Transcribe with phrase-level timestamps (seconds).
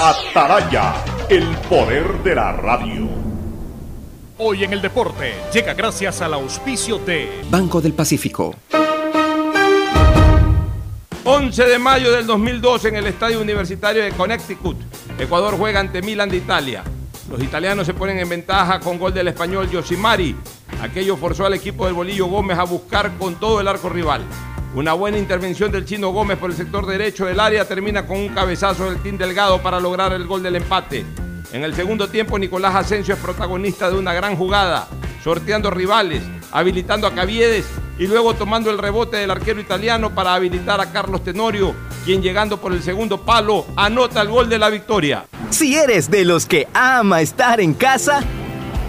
[0.00, 0.94] Ataraya,
[1.28, 3.08] el poder de la radio.
[4.38, 8.54] Hoy en el deporte llega gracias al auspicio de Banco del Pacífico.
[11.24, 14.76] 11 de mayo del 2002 en el Estadio Universitario de Connecticut.
[15.18, 16.84] Ecuador juega ante Milan de Italia.
[17.28, 20.36] Los italianos se ponen en ventaja con gol del español Yosimari.
[20.80, 24.22] Aquello forzó al equipo del Bolillo Gómez a buscar con todo el arco rival.
[24.78, 28.28] Una buena intervención del chino Gómez por el sector derecho del área termina con un
[28.28, 31.04] cabezazo del Team Delgado para lograr el gol del empate.
[31.52, 34.86] En el segundo tiempo, Nicolás Asensio es protagonista de una gran jugada,
[35.24, 36.22] sorteando rivales,
[36.52, 37.66] habilitando a Caviedes
[37.98, 42.58] y luego tomando el rebote del arquero italiano para habilitar a Carlos Tenorio, quien llegando
[42.58, 45.26] por el segundo palo anota el gol de la victoria.
[45.50, 48.22] Si eres de los que ama estar en casa,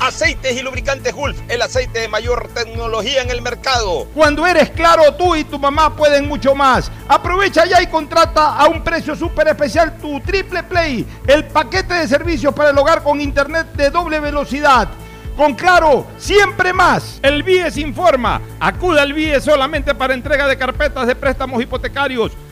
[0.00, 4.06] Aceites y lubricantes Gulf, el aceite de mayor tecnología en el mercado.
[4.14, 6.90] Cuando eres claro, tú y tu mamá pueden mucho más.
[7.08, 12.08] Aprovecha ya y contrata a un precio súper especial tu Triple Play, el paquete de
[12.08, 14.88] servicios para el hogar con internet de doble velocidad.
[15.36, 17.20] Con Claro, siempre más.
[17.22, 18.40] El BIES informa.
[18.58, 22.32] Acuda al BIES solamente para entrega de carpetas de préstamos hipotecarios.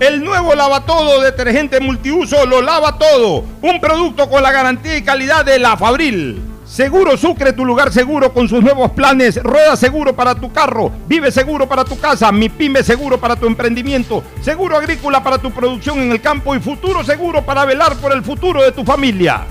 [0.00, 3.44] El nuevo lava todo detergente multiuso lo lava todo.
[3.60, 6.42] Un producto con la garantía y calidad de la Fabril.
[6.64, 9.42] Seguro Sucre, tu lugar seguro con sus nuevos planes.
[9.42, 13.46] Rueda seguro para tu carro, vive seguro para tu casa, mi pyme seguro para tu
[13.46, 18.12] emprendimiento, seguro agrícola para tu producción en el campo y futuro seguro para velar por
[18.12, 19.44] el futuro de tu familia.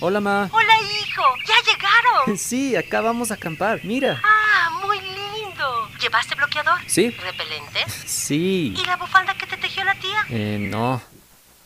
[0.00, 0.48] Hola, ma.
[0.50, 1.22] Hola, hijo.
[1.46, 2.38] ¿Ya llegaron?
[2.38, 3.80] Sí, acá vamos a acampar.
[3.84, 4.20] Mira.
[4.24, 4.33] Ah, muy lindo.
[4.33, 4.33] ¿Llevaste
[6.54, 6.80] bloqueador?
[6.86, 7.10] Sí.
[7.10, 7.84] ¿Repelente?
[8.06, 8.74] Sí.
[8.76, 10.26] ¿Y la bufanda que te tejió la tía?
[10.30, 11.02] Eh, no.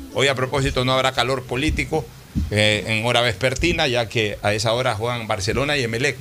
[0.13, 2.05] Hoy a propósito no habrá calor político
[2.49, 6.17] eh, en hora vespertina, ya que a esa hora juegan Barcelona y Emelec,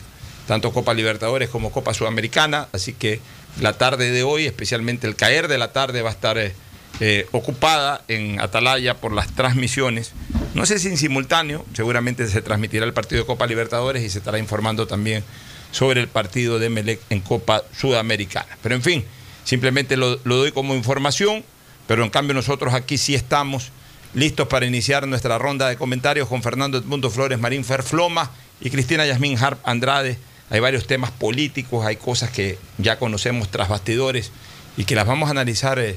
[0.46, 2.68] tanto Copa Libertadores como Copa Sudamericana.
[2.72, 3.20] Así que
[3.60, 6.54] la tarde de hoy, especialmente el caer de la tarde, va a estar eh,
[7.00, 10.12] eh, ocupada en Atalaya por las transmisiones.
[10.54, 14.18] No sé si en simultáneo, seguramente se transmitirá el partido de Copa Libertadores y se
[14.18, 15.24] estará informando también
[15.72, 18.56] sobre el partido de Emelec en Copa Sudamericana.
[18.62, 19.04] Pero en fin,
[19.42, 21.44] simplemente lo, lo doy como información,
[21.88, 23.72] pero en cambio nosotros aquí sí estamos
[24.14, 28.30] listos para iniciar nuestra ronda de comentarios con Fernando Edmundo Flores Marín Ferfloma
[28.60, 30.18] y Cristina Yasmín Harp Andrade.
[30.50, 34.32] Hay varios temas políticos, hay cosas que ya conocemos tras bastidores
[34.76, 35.96] y que las vamos a analizar, eh,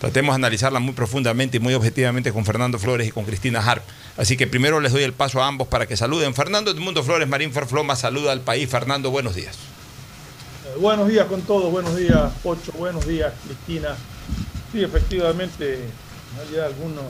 [0.00, 3.84] tratemos de analizarlas muy profundamente y muy objetivamente con Fernando Flores y con Cristina Harp.
[4.16, 6.34] Así que primero les doy el paso a ambos para que saluden.
[6.34, 8.68] Fernando Edmundo Flores Marín Ferfloma saluda al país.
[8.68, 9.54] Fernando, buenos días.
[10.66, 13.94] Eh, buenos días con todos, buenos días, Pocho, buenos días, Cristina.
[14.72, 15.78] Sí, efectivamente,
[16.40, 17.04] hay algunas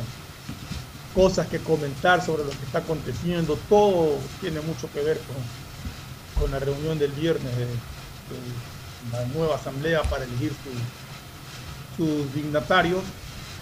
[1.15, 3.59] cosas que comentar sobre lo que está aconteciendo.
[3.69, 9.57] Todo tiene mucho que ver con, con la reunión del viernes de, de la nueva
[9.57, 13.03] asamblea para elegir su- sus dignatarios,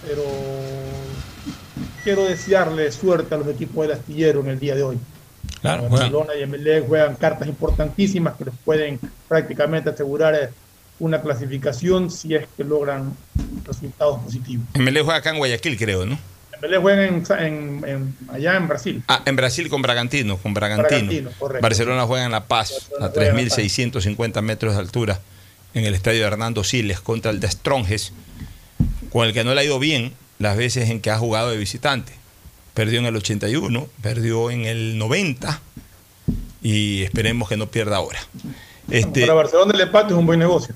[0.07, 0.23] pero
[2.03, 4.97] quiero desearle suerte a los equipos del astillero en el día de hoy.
[5.61, 8.99] Claro, Barcelona y Emelec juegan cartas importantísimas que les pueden
[9.29, 10.49] prácticamente asegurar eh,
[10.99, 13.15] una clasificación si es que logran
[13.65, 14.65] resultados positivos.
[14.73, 16.17] Emelec juega acá en Guayaquil, creo, ¿no?
[16.63, 19.03] Emelec juega en, en- en- allá en Brasil.
[19.07, 20.87] Ah, en Brasil con Bragantino, con Bragantino.
[20.89, 21.61] Bragantino, correcto.
[21.61, 23.23] Barcelona juega en La Paz, a La Paz.
[23.23, 25.19] 3.650 metros de altura,
[25.73, 28.13] en el estadio de Hernando Siles contra el de Stronges,
[29.11, 31.57] con el que no le ha ido bien las veces en que ha jugado de
[31.57, 32.13] visitante.
[32.73, 35.61] Perdió en el 81, perdió en el 90
[36.61, 38.19] y esperemos que no pierda ahora.
[38.89, 40.73] Este, Para Barcelona el empate es un buen negocio.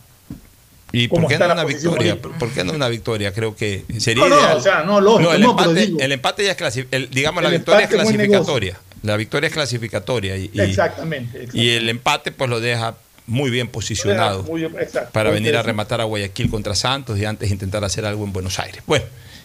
[0.91, 2.15] ¿Y por ¿Cómo qué no una victoria?
[2.21, 3.33] ¿Por qué no una victoria?
[3.33, 4.57] Creo que sería No, no, ideal.
[4.57, 7.09] o sea, no, lógico, el, no, empate, digo- el empate ya es clasificatoria.
[7.11, 8.77] digamos, la victoria es clasificatoria.
[9.03, 10.37] La victoria es clasificatoria.
[10.37, 11.57] Y, y- Exactamente, exactamente.
[11.57, 12.95] y el empate pues lo deja
[13.25, 15.09] muy bien posicionado Muy exacto.
[15.11, 18.57] para venir a rematar a Guayaquil contra Santos y antes intentar hacer algo en Buenos
[18.57, 18.81] Aires.
[18.87, 19.03] Bueno,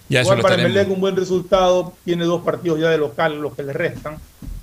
[0.09, 0.63] ya eso Igual lo para.
[0.63, 4.19] Emelec un buen resultado, tiene dos partidos ya de local, los que le restan.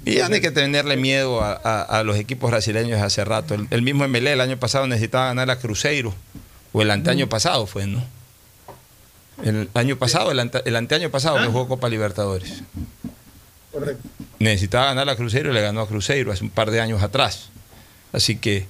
[0.06, 3.54] Y ya no hay que tenerle miedo a, a- a los equipos brasileños hace rato.
[3.54, 6.16] El, el mismo MLE el año pasado necesitaba ganar a Cruzeiro,
[6.74, 8.04] o el anteaño pasado fue, ¿no?
[9.44, 12.62] El año pasado, el, ante- el anteaño pasado que jugó Copa Libertadores.
[13.72, 14.08] Correcto.
[14.40, 17.50] Necesitaba ganar a Cruzeiro y le ganó a Cruzeiro hace un par de años atrás.
[18.12, 18.66] Así que,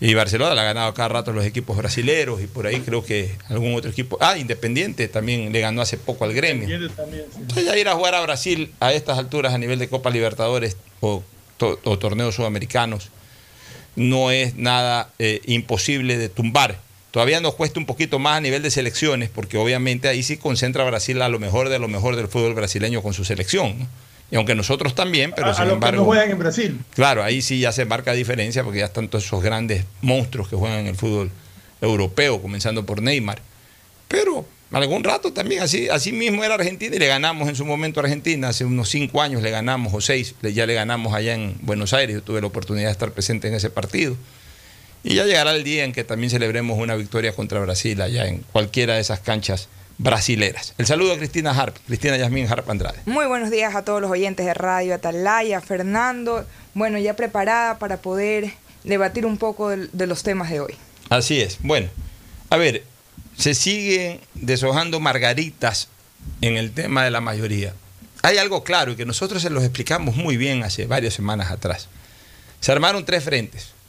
[0.00, 3.04] y Barcelona le ha ganado cada rato a los equipos brasileros y por ahí creo
[3.04, 4.18] que algún otro equipo.
[4.20, 6.68] Ah, Independiente también le ganó hace poco al gremio.
[6.94, 7.38] También, sí.
[7.40, 10.76] Entonces ya ir a jugar a Brasil a estas alturas a nivel de Copa Libertadores
[11.00, 11.22] o,
[11.56, 13.08] to- o torneos sudamericanos
[13.96, 16.78] no es nada eh, imposible de tumbar.
[17.10, 20.84] Todavía nos cuesta un poquito más a nivel de selecciones, porque obviamente ahí sí concentra
[20.84, 23.80] Brasil a lo mejor de lo mejor del fútbol brasileño con su selección.
[23.80, 23.86] ¿no?
[24.30, 25.98] Y aunque nosotros también, pero a, a sin que embargo.
[25.98, 26.80] no juegan en Brasil.
[26.94, 30.56] Claro, ahí sí ya se marca diferencia porque ya están todos esos grandes monstruos que
[30.56, 31.30] juegan en el fútbol
[31.80, 33.42] europeo, comenzando por Neymar.
[34.06, 37.98] Pero algún rato también, así, así mismo era Argentina y le ganamos en su momento
[37.98, 41.56] a Argentina, hace unos cinco años le ganamos, o seis, ya le ganamos allá en
[41.62, 44.16] Buenos Aires, yo tuve la oportunidad de estar presente en ese partido.
[45.02, 48.38] Y ya llegará el día en que también celebremos una victoria contra Brasil allá en
[48.52, 50.74] cualquiera de esas canchas brasileras.
[50.76, 52.98] El saludo a Cristina Harp, Cristina Yasmín Harp Andrade.
[53.06, 56.46] Muy buenos días a todos los oyentes de Radio Atalaya, Fernando.
[56.74, 58.52] Bueno, ya preparada para poder
[58.84, 60.74] debatir un poco de, de los temas de hoy.
[61.08, 61.58] Así es.
[61.60, 61.88] Bueno,
[62.50, 62.84] a ver,
[63.36, 65.88] se siguen deshojando margaritas
[66.42, 67.74] en el tema de la mayoría.
[68.22, 71.88] Hay algo claro y que nosotros se los explicamos muy bien hace varias semanas atrás.
[72.60, 73.79] Se armaron tres frentes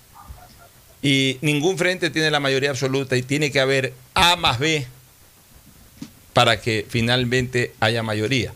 [1.01, 4.85] y ningún frente tiene la mayoría absoluta y tiene que haber A más B
[6.33, 8.53] para que finalmente haya mayoría.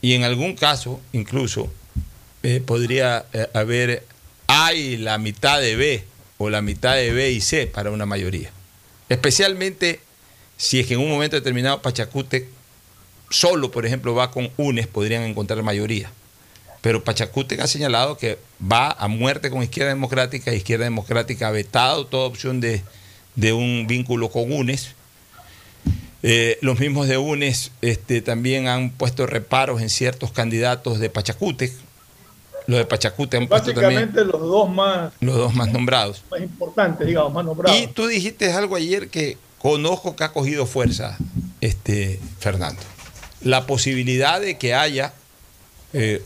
[0.00, 1.72] Y en algún caso, incluso,
[2.42, 4.04] eh, podría eh, haber
[4.46, 6.04] A y la mitad de B
[6.38, 8.50] o la mitad de B y C para una mayoría.
[9.08, 10.00] Especialmente
[10.56, 12.48] si es que en un momento determinado Pachacute
[13.30, 16.10] solo, por ejemplo, va con UNES, podrían encontrar mayoría.
[16.80, 20.54] Pero Pachacute ha señalado que va a muerte con Izquierda Democrática.
[20.54, 22.82] Izquierda Democrática ha vetado toda opción de,
[23.34, 24.94] de un vínculo con UNES.
[26.22, 31.72] Eh, los mismos de UNES este, también han puesto reparos en ciertos candidatos de Pachacute.
[32.66, 36.22] Los de Pachacute han puesto también los dos más, los dos más nombrados.
[36.30, 37.80] más importantes, digamos, más nombrados.
[37.80, 41.16] Y tú dijiste algo ayer que conozco que ha cogido fuerza,
[41.60, 42.82] este, Fernando.
[43.40, 45.14] La posibilidad de que haya
[45.92, 46.22] eh,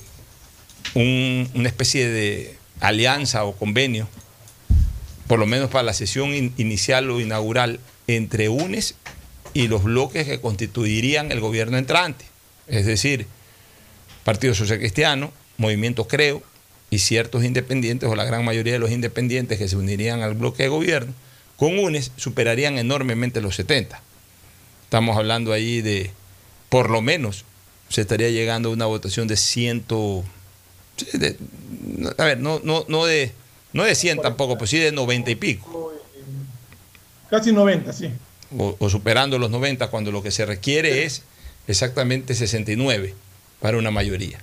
[0.95, 4.09] una especie de alianza o convenio,
[5.27, 8.97] por lo menos para la sesión inicial o inaugural, entre UNES
[9.55, 12.25] y los bloques que constituirían el gobierno entrante,
[12.67, 13.27] es decir,
[14.25, 16.43] Partido Social Cristiano, Movimiento Creo
[16.91, 20.65] y ciertos independientes o la gran mayoría de los independientes que se unirían al bloque
[20.65, 21.15] de gobierno,
[21.57, 24.03] con UNES superarían enormemente los 70.
[24.85, 26.11] Estamos hablando ahí de,
[26.69, 27.45] por lo menos,
[27.89, 29.83] se estaría llegando a una votación de 100
[31.13, 31.37] de-
[32.19, 33.33] a ver, no, no, no, de,
[33.73, 35.93] no de 100 tampoco, pues sí de 90 y pico,
[37.31, 38.11] Casi 90, sí.
[38.59, 41.23] o, o superando los 90, cuando lo que se requiere es
[41.67, 43.15] exactamente 69
[43.61, 44.39] para una mayoría.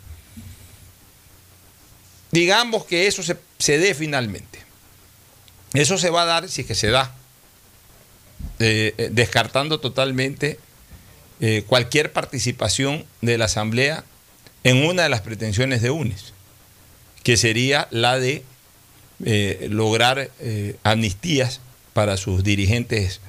[2.32, 4.60] Digamos que eso se, se dé finalmente.
[5.74, 7.14] Eso se va a dar si es que se da,
[8.60, 10.60] eh, eh, descartando totalmente
[11.42, 14.04] eh, cualquier participación de la Asamblea
[14.64, 16.34] en una de las pretensiones de UNES,
[17.30, 18.44] que sería la de
[19.24, 21.62] eh, lograr eh, amnistías
[21.94, 23.22] para sus dirigentes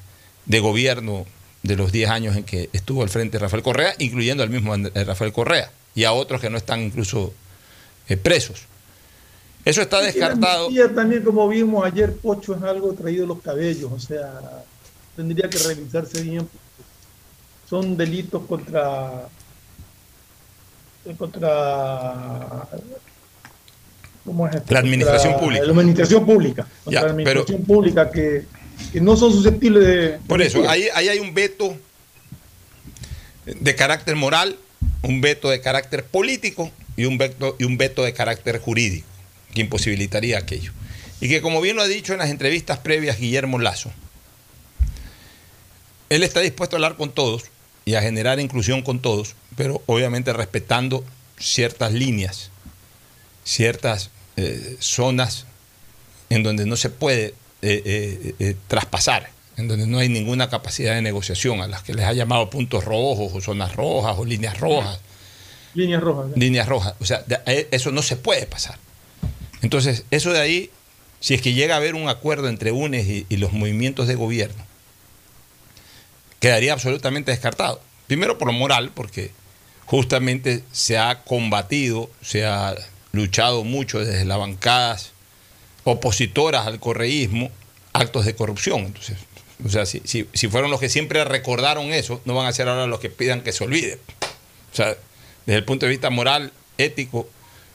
[0.46, 1.26] de gobierno
[1.64, 5.34] de los 10 años en que estuvo al frente Rafael Correa, incluyendo al mismo Rafael
[5.34, 7.34] Correa y a otros que no están incluso
[8.08, 8.62] eh, presos.
[9.66, 10.68] Eso está la descartado.
[10.68, 14.64] amnistía también, como vimos ayer, Pocho, es algo traído los cabellos, o sea,
[15.14, 16.48] tendría que revisarse bien.
[17.68, 19.28] Son delitos contra.
[21.18, 22.66] contra.
[24.30, 24.72] ¿Cómo es esto?
[24.72, 25.64] La administración Contra pública.
[25.64, 26.66] La administración pública.
[26.86, 28.44] Ya, la administración pública que,
[28.92, 30.18] que no son susceptibles de.
[30.28, 31.76] Por eso, ahí, ahí hay un veto
[33.44, 34.56] de carácter moral,
[35.02, 39.04] un veto de carácter político y un veto, y un veto de carácter jurídico
[39.52, 40.70] que imposibilitaría aquello.
[41.20, 43.90] Y que como bien lo ha dicho en las entrevistas previas Guillermo Lazo,
[46.08, 47.46] él está dispuesto a hablar con todos
[47.84, 51.04] y a generar inclusión con todos, pero obviamente respetando
[51.36, 52.52] ciertas líneas,
[53.42, 55.46] ciertas eh, zonas
[56.30, 61.02] en donde no se puede eh, eh, traspasar, en donde no hay ninguna capacidad de
[61.02, 65.00] negociación, a las que les ha llamado puntos rojos o zonas rojas o líneas rojas,
[65.74, 66.26] Líneas rojas.
[66.36, 66.94] líneas rojas.
[67.00, 68.78] O sea, de- eso no se puede pasar.
[69.62, 70.70] Entonces, eso de ahí,
[71.20, 74.14] si es que llega a haber un acuerdo entre UNES y, y los movimientos de
[74.14, 74.64] gobierno,
[76.40, 77.80] quedaría absolutamente descartado.
[78.06, 79.30] Primero por lo moral, porque
[79.86, 82.74] justamente se ha combatido, se ha
[83.12, 85.12] luchado mucho desde las bancadas
[85.84, 87.50] opositoras al correísmo,
[87.92, 88.80] actos de corrupción.
[88.80, 89.16] Entonces,
[89.64, 92.68] o sea, si, si- si fueron los que siempre recordaron eso, no van a ser
[92.68, 93.98] ahora los que pidan que se olvide.
[94.72, 94.96] O sea,
[95.46, 97.28] desde el punto de vista moral, ético,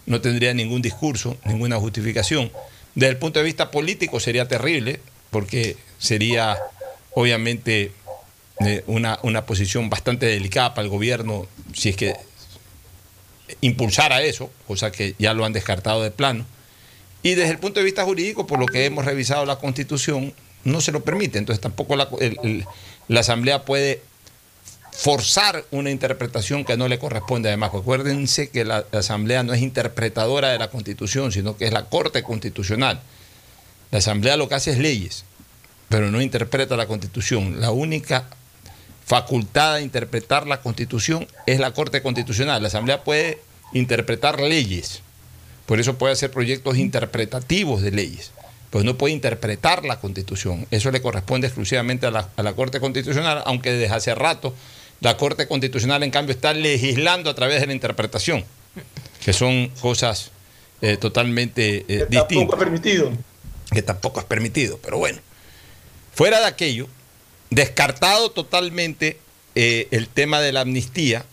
[0.06, 2.52] no tendría ningún discurso, ninguna justificación.
[2.94, 5.00] Desde el punto de vista político sería terrible,
[5.32, 6.58] porque sería
[7.14, 7.92] obviamente
[8.66, 12.16] eh, una, una posición bastante delicada para el gobierno si es que
[13.62, 16.46] impulsara eso, cosa que ya lo han descartado de plano.
[17.24, 20.34] Y desde el punto de vista jurídico, por lo que hemos revisado la Constitución,
[20.64, 21.40] no se lo permite.
[21.40, 22.10] Entonces tampoco la,
[23.20, 24.02] Asamblea puede
[24.92, 27.50] forzar una interpretación que no le corresponde.
[27.50, 31.74] Además, acuérdense que la, la Asamblea no es interpretadora de la Constitución, sino que es
[31.74, 33.02] la Corte Constitucional.
[33.92, 35.26] La Asamblea lo que hace es leyes,
[35.90, 37.60] pero no interpreta la Constitución.
[37.60, 38.28] La única
[39.06, 42.62] facultad de interpretar la Constitución es la Corte Constitucional.
[42.62, 43.40] La Asamblea puede
[43.74, 45.02] interpretar leyes,
[45.66, 48.32] por eso puede hacer proyectos interpretativos de leyes,
[48.70, 50.68] pues no puede interpretar la Constitución.
[50.72, 54.54] Eso le corresponde exclusivamente a la, a la Corte Constitucional, aunque desde hace rato
[55.02, 58.44] la Corte Constitucional, en cambio, está legislando a través de la interpretación,
[59.24, 60.32] que son cosas
[60.82, 63.12] eh, totalmente eh, distintas Tampoco permitido.
[63.72, 65.20] que tampoco es permitido, pero bueno.
[66.14, 66.88] Fuera de aquello,
[67.50, 69.18] descartado totalmente
[69.56, 71.26] eh, el tema de la amnistía,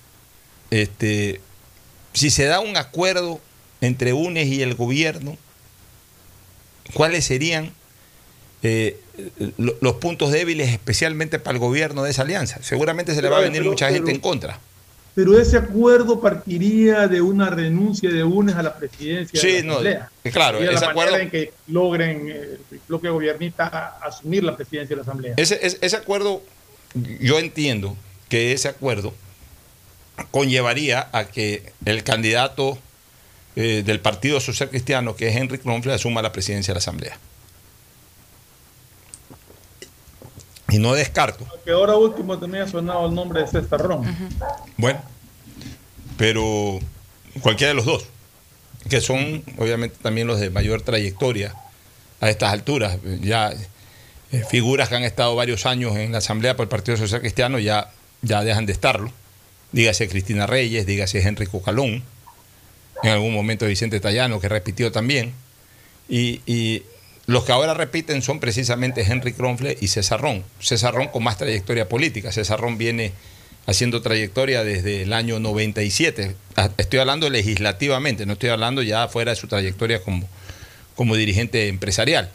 [0.71, 1.41] este,
[2.13, 3.41] si se da un acuerdo
[3.81, 5.37] entre UNES y el gobierno,
[6.95, 7.73] ¿cuáles serían
[8.63, 9.01] eh,
[9.57, 12.63] lo- los puntos débiles especialmente para el gobierno de esa alianza?
[12.63, 14.61] Seguramente se le va a venir mucha gente en contra.
[15.15, 19.65] Pero ese acuerdo partiría de una renuncia de UNES a la presidencia Sí, de la
[19.67, 20.11] no, Asamblea.
[20.33, 24.97] claro, Sería ese la acuerdo- en que logren eh, el bloque gobernista asumir la presidencia
[24.97, 25.35] de la Asamblea.
[25.37, 26.43] Ese, ese- ese acuerdo,
[27.21, 27.95] yo entiendo
[28.31, 29.13] que ese acuerdo
[30.31, 32.79] conllevaría a que el candidato
[33.55, 37.19] eh, del Partido Social Cristiano, que es Henry Kronfle, asuma la presidencia de la Asamblea.
[40.73, 44.05] Y no descarto, Que ahora último también ha sonado el nombre de César Ron.
[44.77, 45.01] bueno,
[46.17, 46.79] pero
[47.41, 48.07] cualquiera de los dos,
[48.89, 51.55] que son obviamente también los de mayor trayectoria
[52.21, 53.53] a estas alturas, ya
[54.33, 57.59] eh, figuras que han estado varios años en la Asamblea por el Partido Social Cristiano
[57.59, 57.91] ya,
[58.23, 59.13] ya dejan de estarlo.
[59.73, 62.03] Dígase Cristina Reyes, dígase Henry Cocalón,
[63.03, 65.35] en algún momento Vicente Tallano, que repitió también.
[66.09, 66.83] Y, y
[67.27, 70.43] los que ahora repiten son precisamente Henry Kronfle y César Ron.
[70.61, 72.33] César Ron con más trayectoria política.
[72.33, 73.13] César Ron viene
[73.67, 76.35] haciendo trayectoria desde el año 97.
[76.57, 80.29] Ah, Estoy hablando legislativamente, no estoy hablando ya fuera de su trayectoria como,
[80.97, 82.31] como dirigente empresarial,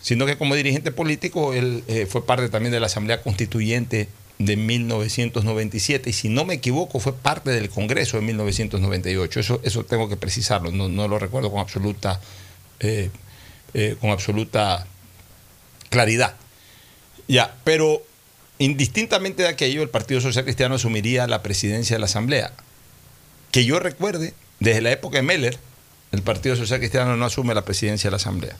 [0.00, 4.56] sino que como dirigente político él eh, fue parte también de la Asamblea Constituyente de
[4.56, 9.40] 1997 y si no me equivoco fue parte del Congreso de 1998.
[9.40, 12.20] Eso, eso tengo que precisarlo, no, no lo recuerdo con absoluta,
[12.80, 13.10] eh,
[13.74, 14.86] eh, con absoluta
[15.88, 16.34] claridad.
[17.28, 18.02] Ya, pero
[18.58, 22.52] indistintamente de aquello, el Partido Social Cristiano asumiría la presidencia de la Asamblea.
[23.52, 25.58] Que yo recuerde, desde la época de Meller,
[26.12, 28.56] el Partido Social Cristiano no asume la presidencia de la Asamblea.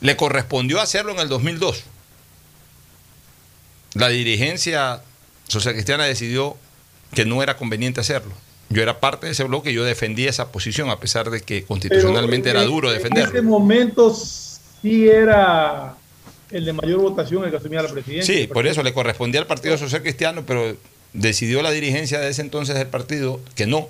[0.00, 1.84] Le correspondió hacerlo en el 2002.
[3.94, 5.02] La dirigencia
[5.48, 6.56] social cristiana decidió
[7.14, 8.34] que no era conveniente hacerlo.
[8.70, 11.64] Yo era parte de ese bloque y yo defendía esa posición, a pesar de que
[11.64, 13.30] constitucionalmente Pero era en- duro En defenderlo.
[13.30, 15.94] ese momento sí era
[16.50, 18.32] el de mayor votación el que asumía la presidencia.
[18.34, 20.76] Sí, por eso le correspondía al Partido Social Cristiano, pero
[21.12, 23.88] decidió la dirigencia de ese entonces del partido que no.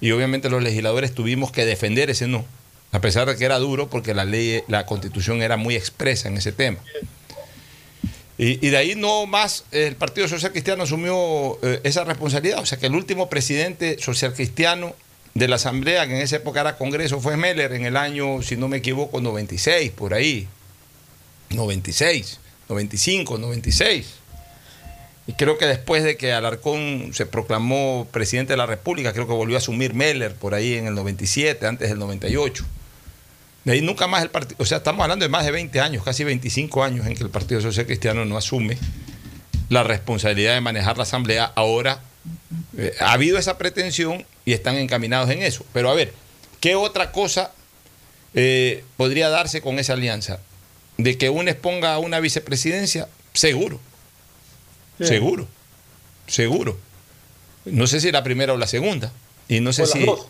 [0.00, 2.44] Y obviamente los legisladores tuvimos que defender ese no,
[2.92, 6.36] a pesar de que era duro porque la ley, la constitución era muy expresa en
[6.36, 6.78] ese tema.
[8.38, 12.60] Y, y de ahí no más el Partido Social Cristiano asumió eh, esa responsabilidad.
[12.60, 14.94] O sea que el último presidente social cristiano
[15.34, 18.56] de la Asamblea, que en esa época era Congreso, fue Meller en el año, si
[18.56, 20.48] no me equivoco, 96, por ahí.
[21.50, 24.06] 96, 95, 96.
[25.28, 29.32] Y creo que después de que Alarcón se proclamó presidente de la República, creo que
[29.32, 32.64] volvió a asumir Meller por ahí en el 97, antes del 98.
[33.66, 36.04] De ahí nunca más el partido, o sea, estamos hablando de más de 20 años,
[36.04, 38.78] casi 25 años en que el Partido Social Cristiano no asume
[39.70, 41.50] la responsabilidad de manejar la Asamblea.
[41.56, 42.00] Ahora
[42.78, 45.66] eh, ha habido esa pretensión y están encaminados en eso.
[45.72, 46.14] Pero a ver,
[46.60, 47.50] ¿qué otra cosa
[48.34, 50.38] eh, podría darse con esa alianza?
[50.96, 53.80] De que UNES ponga una vicepresidencia, seguro.
[55.00, 55.06] Sí.
[55.08, 55.48] Seguro.
[56.28, 56.78] Seguro.
[57.64, 59.12] No sé si la primera o la segunda.
[59.48, 60.04] Y no sé O las si.
[60.06, 60.28] dos.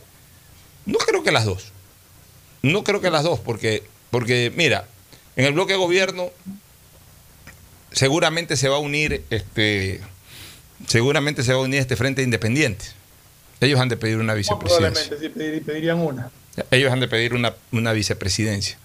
[0.86, 1.72] No creo que las dos.
[2.72, 4.86] No creo que las dos, porque, porque mira,
[5.36, 6.30] en el bloque de gobierno
[7.92, 10.00] seguramente se va a unir este
[10.86, 12.84] seguramente se va a unir este frente independiente.
[13.60, 14.90] Ellos han de pedir una No, vicepresidencia.
[15.08, 16.30] probablemente sí pedir- pedirían una.
[16.70, 18.78] Ellos han de pedir una, una vicepresidencia.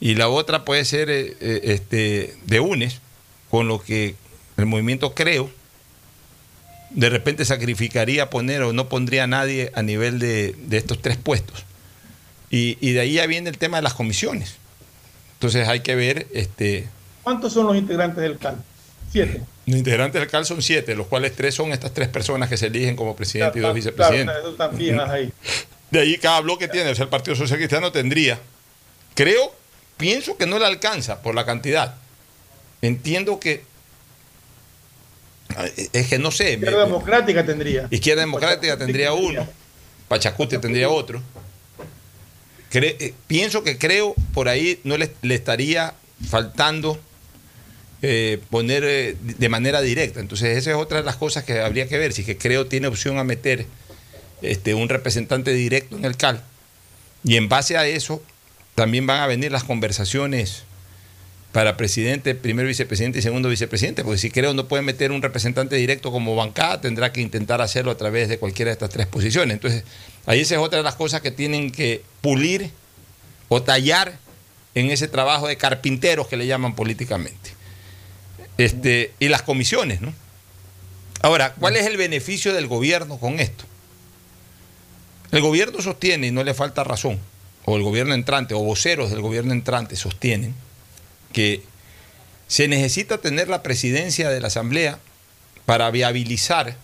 [0.00, 3.00] Y la otra puede ser eh, eh, este, de UNES,
[3.50, 4.14] con lo que
[4.56, 5.50] el movimiento Creo
[6.90, 11.16] de repente sacrificaría poner o no pondría a nadie a nivel de, de estos tres
[11.18, 11.64] puestos.
[12.50, 14.56] Y, y de ahí ya viene el tema de las comisiones.
[15.34, 16.88] Entonces hay que ver, este,
[17.22, 18.56] ¿Cuántos son los integrantes del CAL?
[19.12, 19.42] Siete.
[19.66, 22.66] los integrantes del CAL son siete, los cuales tres son estas tres personas que se
[22.66, 24.34] eligen como presidente y dos vicepresidentes.
[24.34, 25.32] claro, están fijas ahí.
[25.90, 28.38] De ahí cada bloque tiene, o sea, el Partido Social Cristiano tendría,
[29.14, 29.52] creo,
[29.96, 31.96] pienso que no le alcanza por la cantidad.
[32.82, 33.64] Entiendo que,
[35.92, 37.86] es que no sé, me- Izquierda Democrática tendría.
[37.90, 39.46] Izquierda Democrática tendría uno,
[40.08, 41.22] Pachacute tendría otro.
[42.72, 45.94] Eh, pienso que creo por ahí no le, le estaría
[46.28, 47.00] faltando
[48.02, 50.20] eh, poner eh, de manera directa.
[50.20, 52.86] Entonces esa es otra de las cosas que habría que ver, si que creo tiene
[52.86, 53.66] opción a meter
[54.40, 56.42] este, un representante directo en el CAL.
[57.24, 58.22] Y en base a eso
[58.74, 60.64] también van a venir las conversaciones
[61.52, 65.76] para presidente, primer vicepresidente y segundo vicepresidente, porque si creo no puede meter un representante
[65.76, 69.54] directo como bancada, tendrá que intentar hacerlo a través de cualquiera de estas tres posiciones.
[69.54, 69.84] Entonces,
[70.26, 72.70] ahí esa es otra de las cosas que tienen que pulir
[73.48, 74.16] o tallar
[74.76, 77.50] en ese trabajo de carpinteros que le llaman políticamente.
[78.56, 80.12] Este, y las comisiones, ¿no?
[81.22, 83.64] Ahora, ¿cuál es el beneficio del gobierno con esto?
[85.32, 87.18] El gobierno sostiene, y no le falta razón,
[87.64, 90.54] o el gobierno entrante, o voceros del gobierno entrante sostienen
[91.32, 91.62] que
[92.48, 94.98] se necesita tener la presidencia de la Asamblea
[95.66, 96.76] para viabilizar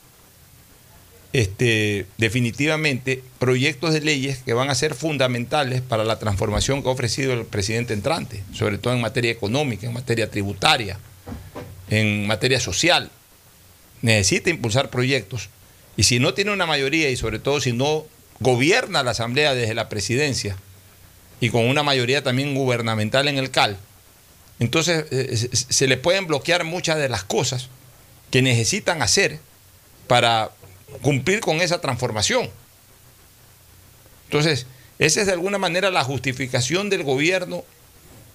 [1.33, 6.93] este, definitivamente proyectos de leyes que van a ser fundamentales para la transformación que ha
[6.93, 10.99] ofrecido el presidente entrante, sobre todo en materia económica, en materia tributaria,
[11.91, 13.11] en materia social.
[14.03, 15.51] Necesita impulsar proyectos
[15.97, 18.07] y si no tiene una mayoría y sobre todo si no
[18.41, 20.57] gobierna la Asamblea desde la presidencia
[21.41, 23.79] y con una mayoría también gubernamental en el CAL,
[24.59, 27.69] entonces eh, se, se le pueden bloquear muchas de las cosas
[28.31, 29.39] que necesitan hacer
[30.07, 30.51] para
[31.03, 32.49] cumplir con esa transformación.
[34.25, 34.67] Entonces,
[34.99, 37.65] esa es de alguna manera la justificación del gobierno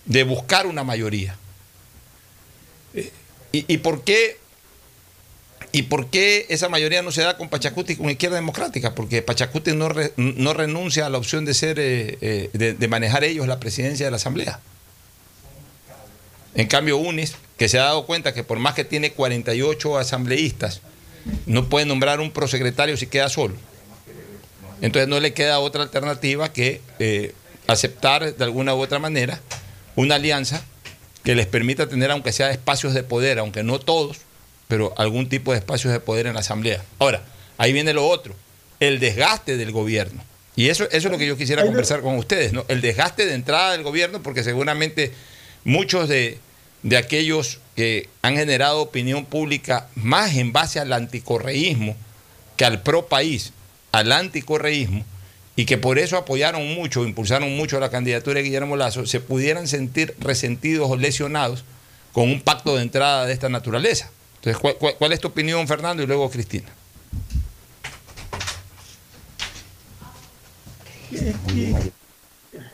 [0.06, 1.36] de buscar una mayoría.
[2.94, 3.12] Eh,
[3.52, 4.38] ¿Y, por qué?
[5.72, 8.96] ¿Y por qué esa mayoría no se da con Pachacuti y con Izquierda Democrática?
[8.96, 13.24] Porque Pachacuti no, re- no renuncia a la opción de ser, eh, eh, de manejar
[13.24, 14.60] ellos la presidencia de la Asamblea.
[16.56, 20.82] En cambio, UNES, que se ha dado cuenta que por más que tiene 48 asambleístas,
[21.46, 23.56] no puede nombrar un prosecretario si queda solo.
[24.82, 27.34] Entonces no le queda otra alternativa que eh,
[27.68, 29.40] aceptar de alguna u otra manera
[29.96, 30.64] una alianza
[31.24, 34.18] que les permita tener, aunque sea espacios de poder, aunque no todos,
[34.68, 36.82] pero algún tipo de espacios de poder en la Asamblea.
[36.98, 37.22] Ahora,
[37.58, 38.36] ahí viene lo otro,
[38.80, 40.24] el desgaste del gobierno.
[40.56, 42.66] Y eso, eso es lo que yo quisiera conversar con ustedes, ¿no?
[42.68, 45.14] El desgaste de entrada del gobierno, porque seguramente
[45.64, 46.40] muchos de,
[46.84, 51.96] de aquellos que han generado opinión pública más en base al anticorreísmo
[52.58, 53.54] que al pro país,
[53.92, 55.04] al anticorreísmo,
[55.56, 59.68] y que por eso apoyaron mucho, impulsaron mucho la candidatura de Guillermo Lazo, se pudieran
[59.68, 61.66] sentir resentidos o lesionados
[62.14, 64.10] con un pacto de entrada de esta naturaleza.
[64.38, 66.04] Entonces, ¿cuál, cuál, cuál es tu opinión, Fernando?
[66.04, 66.70] Y luego Cristina.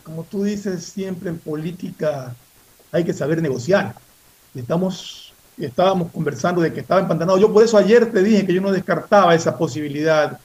[0.04, 2.36] Como tú dices, siempre en política
[2.92, 3.96] hay que saber negociar.
[4.56, 7.38] Estamos, estábamos conversando de que estaba empantanado.
[7.38, 10.40] Yo por eso ayer te dije que yo no descartaba esa posibilidad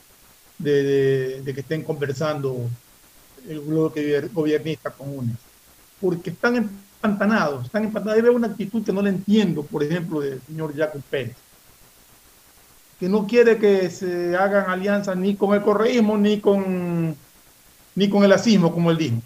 [0.59, 2.69] de, que estén conversando
[3.49, 5.37] el bloque gobernista con.
[6.01, 8.23] Porque están empantanados, están empantanados.
[8.23, 11.37] Veo una actitud que no le entiendo, por ejemplo, del señor Jacob Pérez
[13.03, 17.17] que no quiere que se hagan alianzas ni con el correísmo ni con
[17.97, 19.17] ni con el asismo, como él dijo.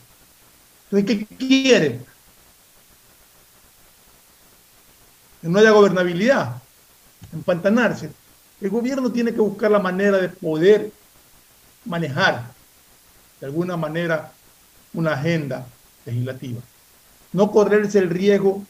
[0.90, 2.05] Entonces, ¿qué quieren?
[5.48, 6.56] No haya gobernabilidad,
[7.32, 8.11] empantanarse.
[8.61, 10.90] El gobierno tiene que buscar la manera de poder
[11.85, 12.44] manejar
[13.40, 14.32] de alguna manera
[14.94, 15.66] una agenda
[16.04, 16.61] legislativa.
[17.32, 18.64] No correrse el riesgo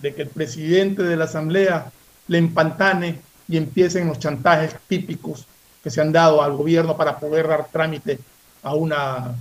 [0.00, 1.90] de que el presidente de la Asamblea
[2.28, 5.46] le empantane y empiecen los chantajes típicos
[5.82, 8.18] que se han dado al gobierno para poder dar trámite
[8.62, 9.34] a una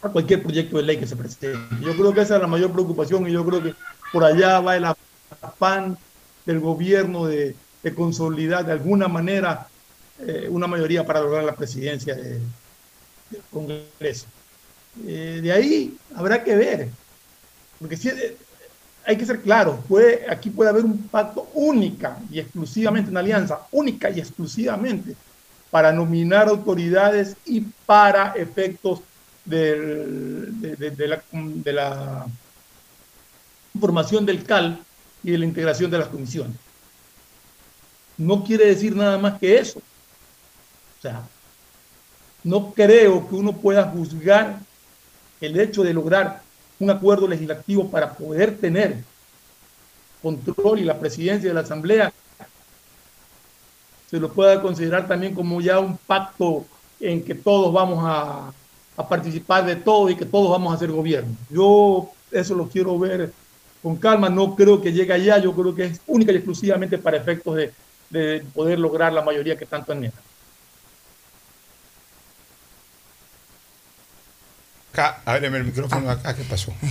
[0.00, 1.58] a cualquier proyecto de ley que se presente.
[1.80, 3.74] Yo creo que esa es la mayor preocupación y yo creo que
[4.12, 4.84] por allá va el
[5.40, 5.96] afán
[6.46, 7.54] del gobierno de,
[7.96, 9.66] consolidar de alguna manera
[10.20, 12.32] eh, una mayoría para lograr la presidencia de,
[13.30, 14.26] del Congreso.
[15.06, 16.88] Eh, de ahí habrá que ver,
[17.78, 18.36] porque si, eh,
[19.06, 23.60] hay que ser claro, puede, aquí puede haber un pacto única y exclusivamente, una alianza
[23.70, 25.16] única y exclusivamente
[25.70, 29.00] para nominar autoridades y para efectos
[29.46, 32.26] del, de la
[33.80, 34.84] formación del CAL
[35.22, 36.56] y de la integración de las comisiones.
[38.16, 39.78] No quiere decir nada más que eso.
[39.78, 41.22] O sea,
[42.42, 44.58] no creo que uno pueda juzgar
[45.40, 46.42] el hecho de lograr
[46.80, 49.02] un acuerdo legislativo para poder tener
[50.22, 52.12] control y la presidencia de la Asamblea
[54.10, 56.64] se lo pueda considerar también como ya un pacto
[56.98, 58.52] en que todos vamos a,
[58.96, 61.36] a, participar de todo y que todos vamos a hacer gobierno.
[61.50, 63.32] Yo eso lo quiero ver
[63.82, 67.16] con calma, no creo que llegue allá, yo creo que es única y exclusivamente para
[67.16, 67.72] efectos de,
[68.10, 70.14] de poder lograr la mayoría que tanto anhela.
[74.92, 76.72] Acá, ábreme el micrófono acá, ¿qué pasó?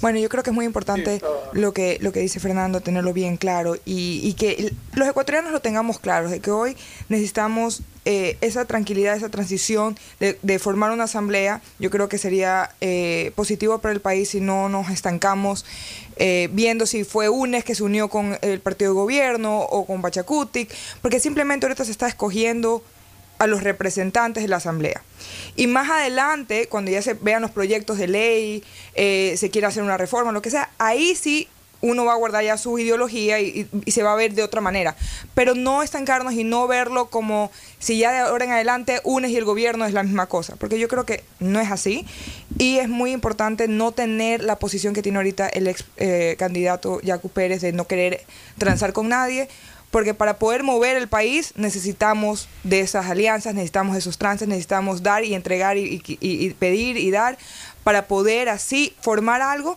[0.00, 1.20] Bueno, yo creo que es muy importante
[1.52, 5.60] lo que, lo que dice Fernando, tenerlo bien claro y, y que los ecuatorianos lo
[5.60, 6.76] tengamos claro, de que hoy
[7.08, 11.62] necesitamos eh, esa tranquilidad, esa transición de, de, formar una asamblea.
[11.78, 15.64] Yo creo que sería eh, positivo para el país si no nos estancamos
[16.16, 20.02] eh, viendo si fue UNES que se unió con el partido de gobierno o con
[20.02, 20.70] Pachacutic,
[21.00, 22.82] porque simplemente ahorita se está escogiendo
[23.38, 25.02] a los representantes de la Asamblea.
[25.56, 29.82] Y más adelante, cuando ya se vean los proyectos de ley, eh, se quiera hacer
[29.82, 31.48] una reforma, lo que sea, ahí sí
[31.82, 34.96] uno va a guardar ya su ideología y, se va a ver de otra manera.
[35.34, 39.36] Pero no estancarnos y no verlo como si ya de ahora en adelante UNES y
[39.36, 42.06] el gobierno es la misma cosa, porque yo creo que no es así.
[42.56, 47.00] Y es muy importante no tener la posición que tiene ahorita el ex eh, candidato
[47.00, 48.24] Yacu Pérez de no querer
[48.58, 49.48] transar con nadie,
[49.90, 55.02] porque para poder mover el país necesitamos de esas alianzas, necesitamos de esos trances, necesitamos
[55.02, 57.36] dar y entregar y pedir y dar
[57.84, 59.76] para poder así formar algo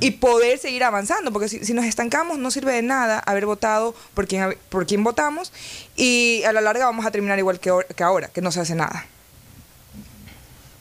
[0.00, 3.94] y poder seguir avanzando, porque si, si, nos estancamos no sirve de nada haber votado
[4.14, 5.52] por quien, por quien votamos
[5.96, 8.74] y a la larga vamos a terminar igual que, que ahora, que no se hace
[8.74, 9.06] nada.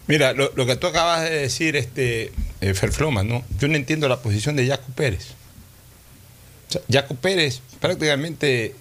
[0.08, 3.44] Mira, lo, lo, que tú acabas de decir, este, eh, Ferfloma, ¿no?
[3.60, 5.32] Yo no entiendo la posición de Jaco Pérez.
[6.70, 8.74] O sea, Jaco Pérez prácticamente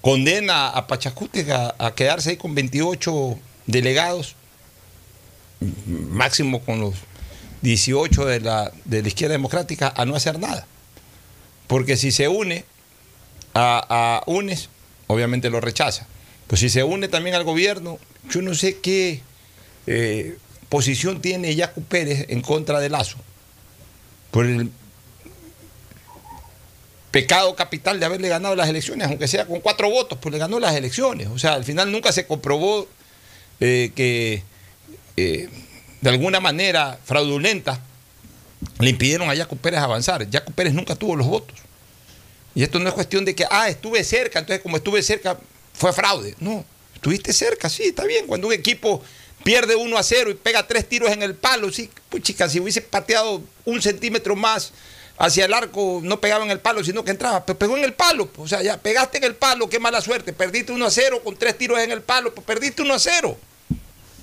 [0.00, 4.34] condena a Pachacútec a, a, quedarse ahí con 28 delegados,
[5.86, 6.94] máximo con los
[7.62, 10.66] 18 de la, de la izquierda democrática, a no hacer nada.
[11.66, 12.64] Porque si se une
[13.54, 14.68] a, UNES,
[15.06, 16.06] obviamente lo rechaza.
[16.46, 17.98] Pues si se une también al gobierno,
[18.30, 19.22] yo no sé qué
[19.86, 20.36] eh,
[20.68, 23.16] posición tiene Yacu Pérez en contra de Lazo.
[24.30, 24.70] Por el
[27.10, 30.58] pecado capital de haberle ganado las elecciones, aunque sea con cuatro votos, pues le ganó
[30.58, 31.28] las elecciones.
[31.28, 32.88] O sea, al final nunca se comprobó
[33.60, 34.42] eh, que
[35.16, 35.48] eh,
[36.00, 37.80] de alguna manera fraudulenta
[38.78, 40.28] le impidieron a Jaco Pérez avanzar.
[40.30, 41.56] Jaco Pérez nunca tuvo los votos.
[42.54, 45.38] Y esto no es cuestión de que, ah, estuve cerca, entonces como estuve cerca
[45.72, 46.34] fue fraude.
[46.38, 48.26] No, estuviste cerca, sí, está bien.
[48.26, 49.02] Cuando un equipo
[49.42, 52.60] pierde 1 a 0 y pega tres tiros en el palo, sí, pues chica, si
[52.60, 54.72] hubiese pateado un centímetro más
[55.18, 57.92] hacia el arco, no pegaba en el palo, sino que entraba, pero pegó en el
[57.92, 60.90] palo, pues, o sea, ya pegaste en el palo, qué mala suerte, perdiste 1 a
[60.90, 63.38] 0 con tres tiros en el palo, pues perdiste 1 a 0.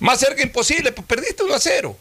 [0.01, 1.95] Más cerca imposible, pues perdiste 1 a 0.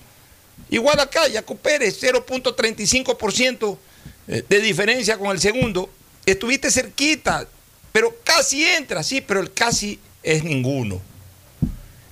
[0.70, 3.78] Igual acá, Jaco Pérez, 0.35%
[4.26, 5.90] eh, de diferencia con el segundo.
[6.24, 7.46] Estuviste cerquita,
[7.92, 11.02] pero casi entra, sí, pero el casi es ninguno.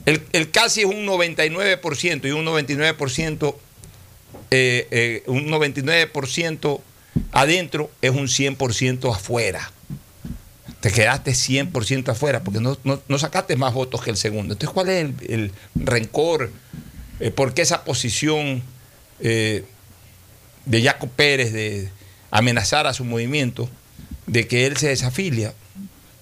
[0.05, 3.55] El, casi es un 99% y un 99%,
[4.51, 6.81] eh, eh, un 99%
[7.33, 9.73] adentro es un 100% afuera.
[10.81, 14.55] Te quedaste 100% afuera porque no, no, sacaste más votos que el segundo.
[14.55, 16.53] Entonces, ¿cuál es el, rencor?
[17.19, 18.63] Eh, ¿Por qué esa posición
[19.21, 19.65] de
[20.83, 21.91] Jaco Pérez de
[22.31, 23.69] amenazar a su movimiento,
[24.27, 25.53] de que él se desafilia?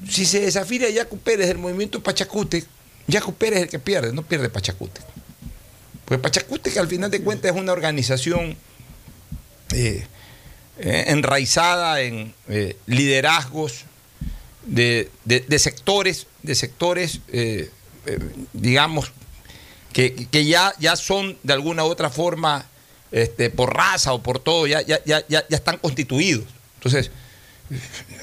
[0.09, 2.65] Si se desafilia Jaco Pérez del movimiento Pachacute,
[3.11, 5.01] Jaco Pérez es el que pierde, no pierde Pachacute.
[6.05, 8.57] Pues Pachacute, que al final de cuentas es una organización
[9.73, 10.07] eh,
[10.79, 13.85] eh, enraizada en eh, liderazgos
[14.67, 15.11] de,
[15.59, 17.21] sectores, de sectores,
[18.53, 19.13] digamos,
[19.93, 22.67] que, ya, ya son de alguna u otra forma,
[23.13, 26.45] este, por raza o por todo, ya, ya, ya, ya están constituidos.
[26.77, 27.11] Entonces,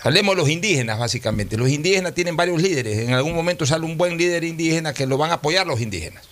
[0.04, 1.58] Hablemos de los indígenas, básicamente.
[1.58, 3.00] Los indígenas tienen varios líderes.
[3.00, 6.26] En algún momento sale un buen líder indígena que lo van a apoyar los indígenas.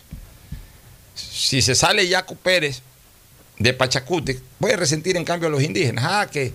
[1.16, 2.82] Si se sale Yaco Pérez
[3.60, 6.06] de Pachacute, puede resentir en cambio a los indígenas.
[6.08, 6.54] Ah, que,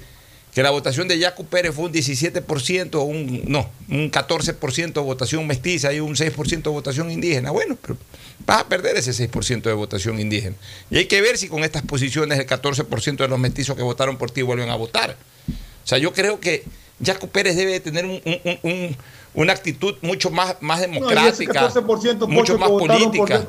[0.57, 5.47] que la votación de Yaco Pérez fue un 17%, un, no, un 14% de votación
[5.47, 7.51] mestiza y un 6% de votación indígena.
[7.51, 7.99] Bueno, pero
[8.47, 10.57] vas a perder ese 6% de votación indígena.
[10.89, 14.17] Y hay que ver si con estas posiciones el 14% de los mestizos que votaron
[14.17, 15.19] por ti vuelven a votar.
[15.51, 16.65] O sea, yo creo que
[17.05, 18.07] Jaco Pérez debe tener
[19.35, 21.71] una actitud mucho más, más democrática,
[22.29, 23.47] mucho más política.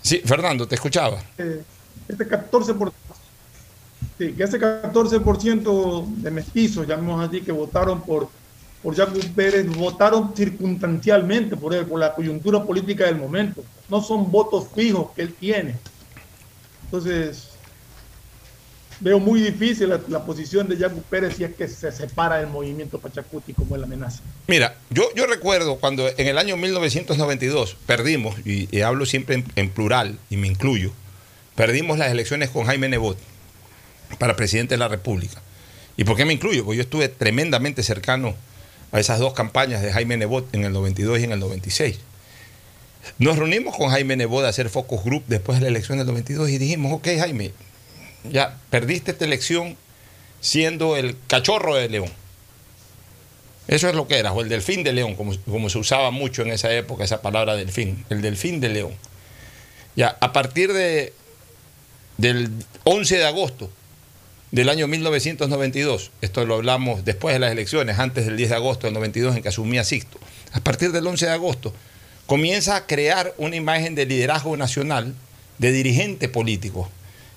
[0.00, 1.22] Sí, Fernando, te escuchaba.
[1.36, 1.62] Eh,
[2.08, 2.92] este 14%,
[4.18, 8.28] sí, que ese 14% de mestizos, llamemos así, que votaron por,
[8.82, 13.62] por Jaco Pérez, votaron circunstancialmente por él, por la coyuntura política del momento.
[13.88, 15.76] No son votos fijos que él tiene.
[16.84, 17.50] Entonces,
[19.00, 22.98] veo muy difícil la, posición de Yacu Pérez si es que se separa del movimiento
[22.98, 24.22] Pachacuti como es la amenaza.
[24.46, 30.18] Mira, yo, yo recuerdo cuando en el año 1992 perdimos, y, hablo siempre en, plural
[30.28, 30.92] y me incluyo,
[31.56, 33.16] perdimos las elecciones con Jaime Nebot
[34.18, 35.40] para presidente de la República.
[35.96, 36.64] ¿Y por qué me incluyo?
[36.64, 38.34] Porque yo estuve tremendamente cercano
[38.92, 41.98] a esas dos campañas de Jaime Nebot en el 92 y en el 96.
[43.18, 46.50] Nos reunimos con Jaime Nebot a hacer focus group después de la elección del 92
[46.50, 47.52] y dijimos, ok Jaime,
[48.30, 49.76] ya perdiste esta elección
[50.40, 52.10] siendo el cachorro de León.
[53.68, 56.42] Eso es lo que era, o el delfín de León, como, como se usaba mucho
[56.42, 58.94] en esa época esa palabra delfín, el delfín de León.
[59.94, 61.12] Ya, a partir de,
[62.16, 62.50] del
[62.84, 63.70] 11 de agosto
[64.50, 68.86] del año 1992, esto lo hablamos después de las elecciones, antes del 10 de agosto
[68.86, 70.18] del 92 en que asumía Sixto,
[70.52, 71.74] a partir del 11 de agosto
[72.26, 75.14] comienza a crear una imagen de liderazgo nacional,
[75.58, 76.88] de dirigente político,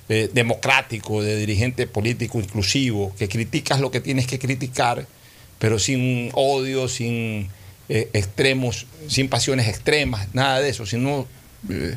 [0.08, 5.08] democrático, de dirigente político inclusivo, que criticas lo que tienes que criticar,
[5.60, 7.50] pero sin odio, sin
[7.90, 11.28] eh, extremos, sin pasiones extremas, nada de eso, sino
[11.70, 11.96] eh,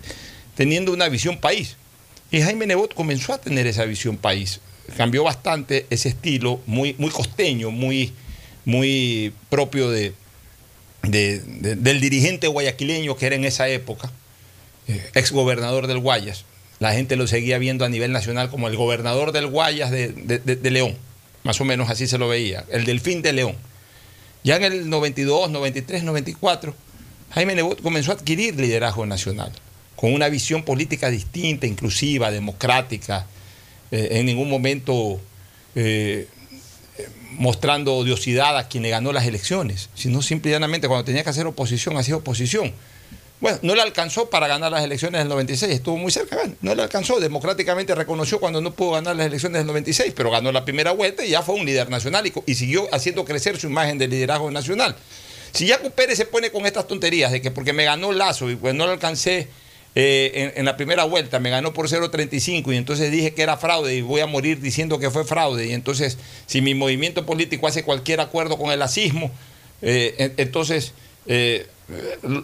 [0.55, 1.77] teniendo una visión país.
[2.31, 4.61] Y Jaime Nebot comenzó a tener esa visión país.
[4.97, 8.13] Cambió bastante ese estilo, muy, muy costeño, muy,
[8.65, 10.13] muy propio de,
[11.03, 14.11] del dirigente guayaquileño que era en esa época,
[14.89, 16.45] eh, ex gobernador del Guayas
[16.79, 20.97] la gente lo seguía viendo a nivel nacional como el gobernador del Guayas de, León,
[21.43, 23.55] más o menos así se lo veía, el delfín de León.
[24.45, 26.75] Ya en el 92, 93, 94,
[27.33, 29.51] Jaime Nebot comenzó a adquirir liderazgo nacional,
[29.97, 33.27] con una visión política distinta, inclusiva, democrática,
[33.91, 35.21] eh, en ningún momento
[35.75, 36.29] eh,
[37.33, 41.97] mostrando odiosidad a quien le ganó las elecciones, sino simplemente cuando tenía que hacer oposición,
[41.97, 42.73] hacía oposición
[43.39, 46.83] bueno, no le alcanzó para ganar las elecciones del 96, estuvo muy cerca, no le
[46.83, 50.93] alcanzó, democráticamente reconoció cuando no pudo ganar las elecciones del 96, pero ganó la primera
[50.93, 54.51] vuelta y ya fue un líder nacional y, siguió haciendo crecer su imagen de liderazgo
[54.51, 54.97] nacional.
[55.53, 58.57] Si Jaco Pérez se pone con estas tonterías de que porque me ganó Lazo y
[58.57, 59.49] pues no le alcancé
[59.99, 63.95] eh, en, la primera vuelta, me ganó por 0.35 y entonces dije que era fraude
[63.95, 65.67] y voy a morir diciendo que fue fraude.
[65.69, 69.31] Y entonces, si mi movimiento político hace cualquier acuerdo con el asismo,
[69.81, 70.93] eh, en- entonces
[71.27, 71.67] eh,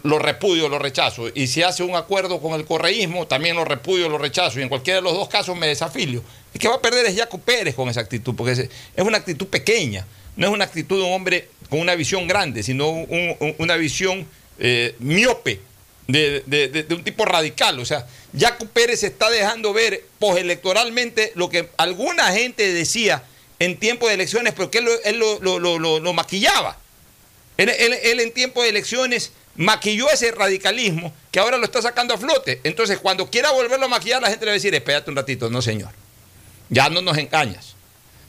[0.03, 1.27] lo repudio, lo rechazo.
[1.35, 4.59] Y si hace un acuerdo con el correísmo, también lo repudio, lo rechazo.
[4.59, 6.23] Y en cualquiera de los dos casos me desafilio.
[6.55, 9.45] El que va a perder es Jaco Pérez con esa actitud, porque es, una actitud
[9.45, 10.07] pequeña.
[10.37, 13.75] No es una actitud de un hombre con una visión grande, sino un- un- una
[13.75, 14.25] visión
[14.99, 15.59] miope
[16.07, 17.79] de, de- de- un tipo radical.
[17.79, 18.05] O sea,
[18.37, 23.23] Jaco Pérez está dejando ver postelectoralmente lo que alguna gente decía
[23.59, 26.77] en tiempo de elecciones, pero que él, él lo- lo- lo- lo maquillaba.
[27.57, 32.13] Él, él- él en tiempo de elecciones maquilló ese radicalismo que ahora lo está sacando
[32.13, 32.59] a flote.
[32.63, 35.49] Entonces, cuando quiera volverlo a maquillar, la gente le va a decir, espérate un ratito,
[35.49, 35.91] no señor.
[36.69, 37.75] Ya no nos engañas.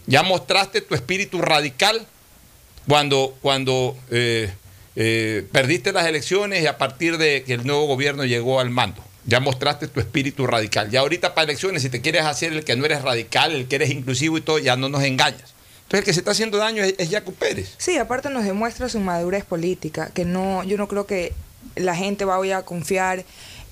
[0.07, 2.07] Ya mostraste tu espíritu radical
[2.87, 4.53] cuando, cuando eh,
[4.97, 9.03] eh, perdiste las elecciones y a partir de que el nuevo gobierno llegó al mando.
[9.27, 10.91] Ya mostraste tu espíritu radical.
[10.91, 13.77] Ya ahorita para elecciones, si te quieres hacer el que no eres radical, el que
[13.77, 15.55] eres inclusivo y todo, ya no nos engañas.
[15.85, 17.75] Entonces el que se está haciendo daño es, es Jaco Pérez.
[17.79, 21.33] Sí, aparte nos demuestra su madurez política, que no, yo no creo que
[21.77, 23.25] la gente vaya a confiar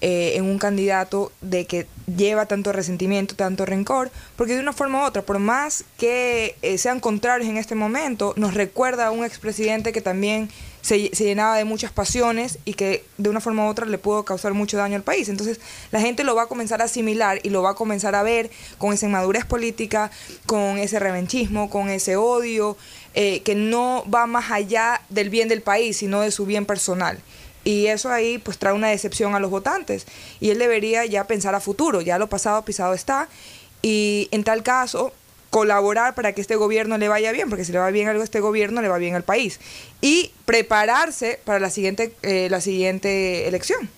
[0.04, 1.86] eh, en un candidato de que
[2.16, 6.76] lleva tanto resentimiento, tanto rencor, porque de una forma u otra, por más que eh,
[6.76, 10.48] sean contrarios en este momento, nos recuerda a un expresidente que también
[10.80, 14.24] se, se llenaba de muchas pasiones y que de una forma u otra le pudo
[14.24, 15.28] causar mucho daño al país.
[15.28, 15.60] Entonces
[15.92, 18.50] la gente lo va a comenzar a asimilar y lo va a comenzar a ver
[18.78, 20.10] con esa inmadurez política,
[20.46, 22.76] con ese revanchismo, con ese odio,
[23.14, 27.20] eh, que no va más allá del bien del país, sino de su bien personal.
[27.64, 30.06] Y eso ahí pues trae una decepción a los votantes.
[30.40, 33.28] Y él debería ya pensar a futuro, ya lo pasado pisado está.
[33.82, 35.12] Y en tal caso,
[35.50, 38.24] colaborar para que este gobierno le vaya bien, porque si le va bien algo a
[38.24, 39.60] este gobierno, le va bien al país.
[40.00, 43.88] Y prepararse para la siguiente, eh, la siguiente elección.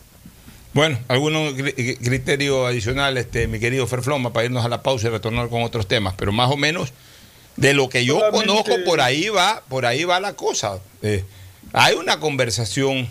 [0.72, 5.10] Bueno, algún cri- criterio adicional, este, mi querido Ferfloma, para irnos a la pausa y
[5.10, 6.92] retornar con otros temas, pero más o menos
[7.56, 10.80] de lo que yo Solamente- conozco por ahí va, por ahí va la cosa.
[11.02, 11.24] Eh,
[11.72, 13.08] hay una conversación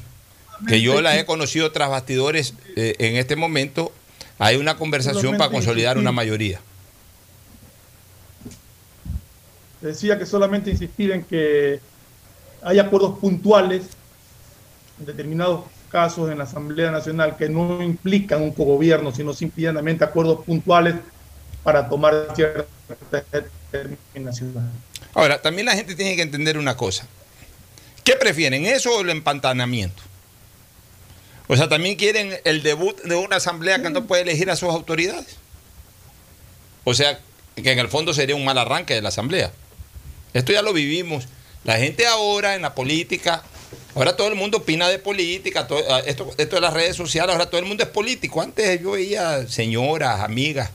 [0.68, 3.92] que yo la he conocido tras bastidores eh, en este momento.
[4.40, 6.60] Hay una conversación para consolidar una mayoría.
[9.82, 11.80] Decía que solamente insistir en que
[12.62, 13.84] hay acuerdos puntuales
[15.00, 20.44] en determinados casos en la Asamblea Nacional que no implican un cogobierno, sino simplemente acuerdos
[20.46, 20.96] puntuales
[21.64, 22.66] para tomar ciertas
[23.72, 24.64] determinaciones.
[25.14, 27.06] Ahora, también la gente tiene que entender una cosa.
[28.04, 30.02] ¿Qué prefieren, eso o el empantanamiento?
[31.54, 34.70] O sea, también quieren el debut de una asamblea que no puede elegir a sus
[34.70, 35.36] autoridades.
[36.84, 37.20] O sea,
[37.56, 39.52] que en el fondo sería un mal arranque de la asamblea.
[40.34, 41.26] Esto ya lo vivimos.
[41.64, 43.44] La gente ahora en la política,
[43.94, 47.32] ahora todo el mundo opina de política, todo- ah, esto, esto de las redes sociales,
[47.32, 48.42] ahora todo el mundo es político.
[48.42, 50.72] Antes yo veía señoras, amigas,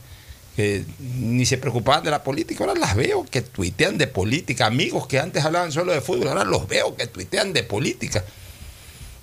[0.55, 5.07] que ni se preocupaban de la política, ahora las veo que tuitean de política, amigos
[5.07, 8.23] que antes hablaban solo de fútbol, ahora los veo que tuitean de política.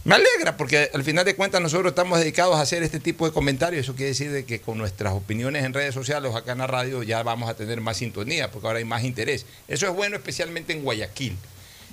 [0.06, 3.32] Me alegra porque al final de cuentas nosotros estamos dedicados a hacer este tipo de
[3.32, 3.80] comentarios.
[3.80, 6.68] Eso quiere decir de que con nuestras opiniones en redes sociales o acá en la
[6.68, 9.46] radio ya vamos a tener más sintonía porque ahora hay más interés.
[9.66, 11.36] Eso es bueno especialmente en Guayaquil.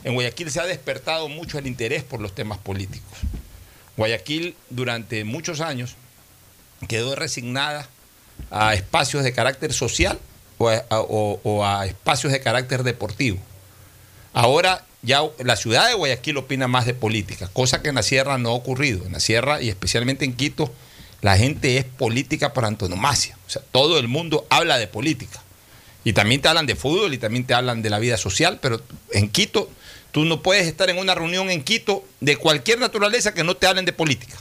[0.03, 3.17] En Guayaquil se ha despertado mucho el interés por los temas políticos.
[3.97, 5.95] Guayaquil durante muchos años
[6.87, 7.89] quedó resignada
[8.51, 10.19] a espacios de carácter social
[10.59, 13.39] o a, o a espacios de carácter deportivo.
[14.33, 18.37] Ahora ya la ciudad de Guayaquil opina más de política, cosa que en la sierra
[18.37, 19.05] no ha ocurrido.
[19.05, 20.73] En la sierra y especialmente en Quito,
[21.21, 23.37] la gente es política por antonomasia.
[23.45, 25.41] O sea, todo el mundo habla de política.
[26.05, 28.81] Y también te hablan de fútbol y también te hablan de la vida social, pero
[29.11, 29.69] en Quito
[30.11, 33.67] tú no puedes estar en una reunión en Quito de cualquier naturaleza que no te
[33.67, 34.37] hablen de política.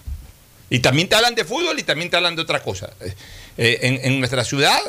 [0.70, 2.90] Y también te hablan de fútbol y también te hablan de otra cosa.
[3.00, 3.14] Eh,
[3.58, 4.80] eh, en, en nuestra ciudad,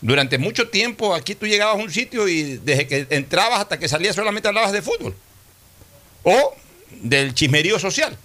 [0.00, 3.88] durante mucho tiempo, aquí tú llegabas a un sitio y desde que entrabas hasta que
[3.88, 5.14] salías solamente hablabas de fútbol.
[6.22, 6.54] O
[6.90, 8.16] del chismerío social.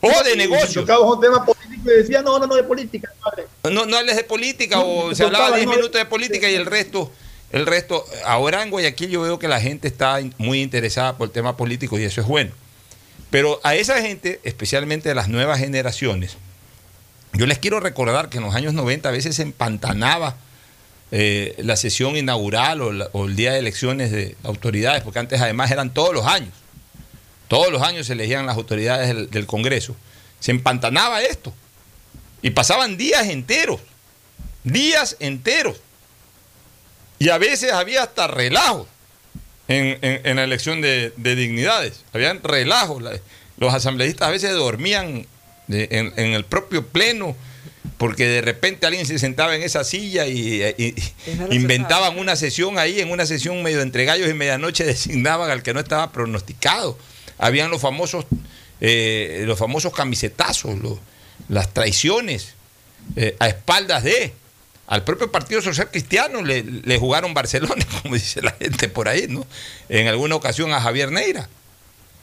[0.00, 0.48] O de.
[0.72, 3.46] Tocabas un tema político y decía, no, no, no, de política, padre.
[3.72, 6.54] No, no hables de política o se hablaba tocaba, 10 no, minutos de política y
[6.54, 7.10] el resto,
[7.50, 8.04] el resto.
[8.24, 11.98] Ahora en Guayaquil yo veo que la gente está muy interesada por el tema político
[11.98, 12.52] y eso es bueno.
[13.30, 16.36] Pero a esa gente, especialmente de las nuevas generaciones,
[17.36, 20.36] yo les quiero recordar que en los años 90 a veces se empantanaba
[21.10, 22.80] eh, la sesión inaugural
[23.12, 26.50] o, el día de elecciones de autoridades, porque antes además eran todos los años.
[27.48, 29.94] Todos los años se elegían las autoridades del, Congreso.
[30.40, 31.54] Se empantanaba esto.
[32.42, 33.80] Y pasaban días enteros.
[34.64, 35.76] Días enteros.
[37.18, 38.88] Y a veces había hasta relajos
[39.68, 42.04] en, la elección de, de dignidades.
[42.12, 43.00] Habían relajos.
[43.00, 43.18] La-
[43.58, 45.26] Los asambleístas a veces dormían
[45.68, 47.36] de- en, en el propio pleno,
[47.98, 50.62] porque de repente alguien se sentaba en esa silla y,
[51.50, 55.72] inventaban una sesión ahí, en una sesión medio entre gallos y medianoche designaban al que
[55.74, 56.98] no estaba pronosticado.
[57.38, 58.26] Habían los famosos,
[58.80, 60.98] eh, los famosos camisetazos, los-
[61.48, 62.54] las traiciones
[63.16, 64.32] eh, a espaldas de.
[64.88, 69.26] Al propio Partido Social Cristiano le, le jugaron Barcelona, como dice la gente por ahí,
[69.28, 69.44] ¿no?
[69.88, 71.48] En alguna ocasión a Javier Neira.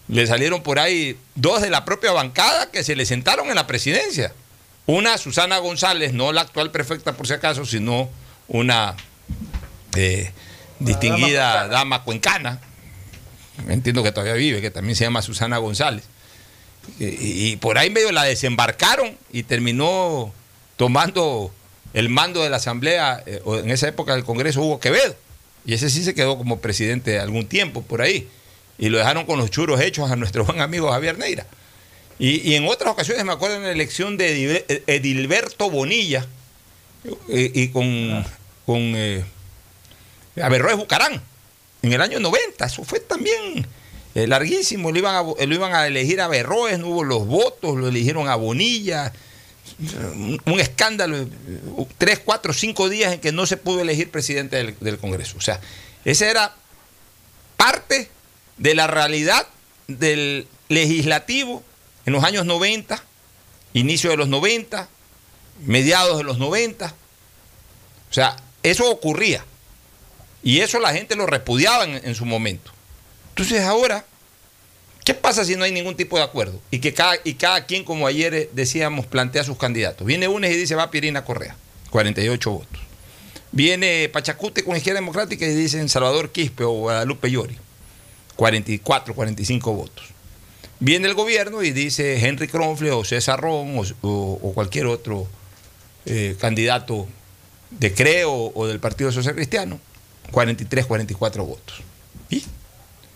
[0.08, 3.68] Le salieron por ahí dos de la propia bancada que se le sentaron en la
[3.68, 4.34] presidencia.
[4.86, 8.10] Una, Susana González, no la actual prefecta por si acaso, sino
[8.47, 8.95] una
[9.95, 10.32] eh,
[10.80, 12.60] distinguida dama cuencana.
[13.70, 16.04] Entiendo que todavía vive, que también se llama Susana González.
[16.99, 20.34] Y, y por ahí medio la desembarcaron y terminó
[20.76, 21.54] tomando
[21.93, 25.16] el mando de la Asamblea, eh, o en esa época del Congreso, Hugo Quevedo.
[25.66, 28.28] Y ese sí se quedó como presidente algún tiempo por ahí.
[28.78, 31.45] Y lo dejaron con los churos hechos a nuestro buen amigo Javier Neira.
[32.19, 34.36] Y, en otras ocasiones me acuerdo en la elección de
[34.67, 36.26] Edil- Edilberto Bonilla
[37.30, 38.24] eh, y con,
[38.65, 39.26] con eh,
[40.41, 41.21] Averroes Bucarán
[41.82, 42.65] en el año 90.
[42.65, 43.67] Eso fue también
[44.15, 44.91] eh, larguísimo.
[44.91, 47.88] Lo iban, a, vo- lo iban a elegir a Averroes, no hubo los votos, lo
[47.89, 49.11] eligieron a Bonilla.
[50.45, 51.28] Un, escándalo, eh,
[51.97, 55.36] tres, cuatro, cinco días en que no se pudo elegir presidente del, del Congreso.
[55.38, 55.59] O sea,
[56.05, 56.55] esa era
[57.57, 58.09] parte
[58.58, 59.47] de la realidad
[59.88, 61.64] del legislativo
[62.06, 63.01] en los años 90,
[63.74, 64.88] inicio de los 90,
[65.66, 66.93] mediados de los 90.
[68.10, 69.43] O sea, eso ocurría.
[70.43, 72.72] Y eso la gente lo repudiaba en, su momento.
[73.30, 74.06] Entonces ahora,
[75.06, 76.60] ¿qué pasa si no hay ningún tipo de acuerdo?
[76.70, 80.06] Y que cada, y cada quien, como ayer decíamos, plantea sus candidatos.
[80.06, 81.56] Viene Unes y dice va Pirina Correa,
[81.91, 82.82] 48 votos.
[83.54, 87.56] Viene Pachacute con Izquierda Democrática y dicen Salvador Quispe o Guadalupe Llori,
[88.43, 90.05] 44, 45 votos.
[90.81, 95.29] Viene el gobierno y dice Henry Kronfle o César Ron o cualquier otro
[96.05, 97.07] eh, candidato
[97.69, 99.79] de Creo o del Partido Social Cristiano,
[100.31, 101.83] 43, 44 votos.
[102.29, 102.43] ¿Y?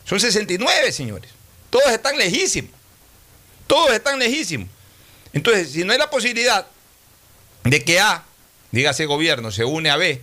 [0.05, 1.29] Son 69, señores.
[1.71, 2.71] Todos están lejísimos.
[3.67, 4.69] Todos están lejísimos.
[5.33, 6.67] Entonces, si no hay la posibilidad
[7.65, 8.23] de que A,
[8.71, 10.21] dígase gobierno, se une a B,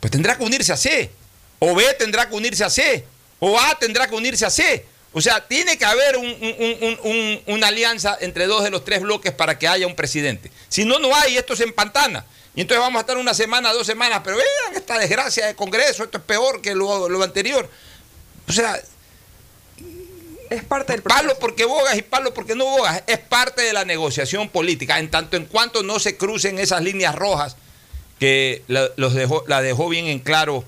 [0.00, 1.10] pues tendrá que unirse a C.
[1.58, 3.06] O B tendrá que unirse a C.
[3.46, 4.86] O A tendrá que unirse a C.
[5.12, 8.84] O sea, tiene que haber un- un- un- un- una alianza entre dos de los
[8.84, 10.50] tres bloques para que haya un presidente.
[10.68, 12.24] Si no, no hay, esto se empantana.
[12.56, 16.04] Y entonces vamos a estar una semana, dos semanas, pero vean esta desgracia de Congreso,
[16.04, 17.68] esto es peor que lo, lo anterior.
[18.48, 18.80] O sea,
[20.50, 23.02] es parte del palo porque bogas y palo porque no bogas.
[23.06, 27.14] Es parte de la negociación política, en tanto en cuanto no se crucen esas líneas
[27.14, 27.56] rojas
[28.18, 30.64] que la, los dejó, la dejó bien en claro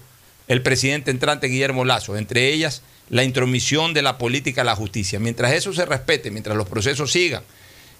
[0.49, 5.19] el presidente entrante Guillermo Lazo, entre ellas la intromisión de la política a la justicia.
[5.19, 7.43] Mientras eso se respete, mientras los procesos sigan,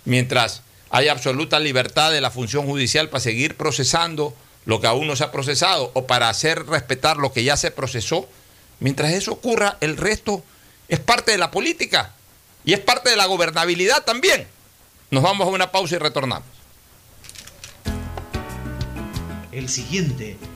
[0.05, 4.35] mientras haya absoluta libertad de la función judicial para seguir procesando
[4.65, 7.71] lo que aún no se ha procesado o para hacer respetar lo que ya se
[7.71, 8.29] procesó,
[8.81, 10.43] mientras eso ocurra, el resto
[10.89, 12.13] es parte de la política
[12.65, 14.47] y es parte de la gobernabilidad también.
[15.11, 16.49] Nos vamos a una pausa y retornamos.
[19.53, 20.37] El siguiente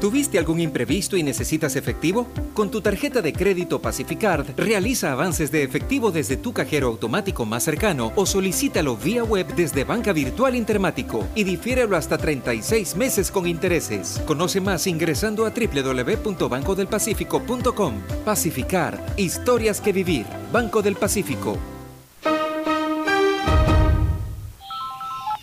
[0.00, 2.26] ¿Tuviste algún imprevisto y necesitas efectivo?
[2.54, 7.64] Con tu tarjeta de crédito Pacificard, realiza avances de efectivo desde tu cajero automático más
[7.64, 13.46] cercano o solicítalo vía web desde Banca Virtual Intermático y difiérelo hasta 36 meses con
[13.46, 14.20] intereses.
[14.26, 17.94] Conoce más ingresando a www.bancodelpacifico.com.
[18.24, 20.26] Pacificard, historias que vivir.
[20.52, 21.56] Banco del Pacífico.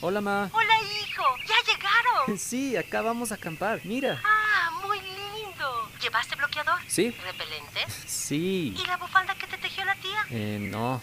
[0.02, 0.50] Hola, ma.
[0.54, 1.24] Hola, hijo.
[1.48, 2.38] ¿Ya llegaron?
[2.38, 3.82] Sí, acá vamos a acampar.
[3.84, 4.22] Mira.
[4.24, 4.37] Ah.
[6.02, 6.80] ¿Llevaste bloqueador?
[6.88, 7.12] Sí.
[7.24, 7.86] ¿Repelente?
[8.06, 8.76] Sí.
[8.78, 10.26] ¿Y la bufanda que te tejió la tía?
[10.30, 11.02] Eh, no.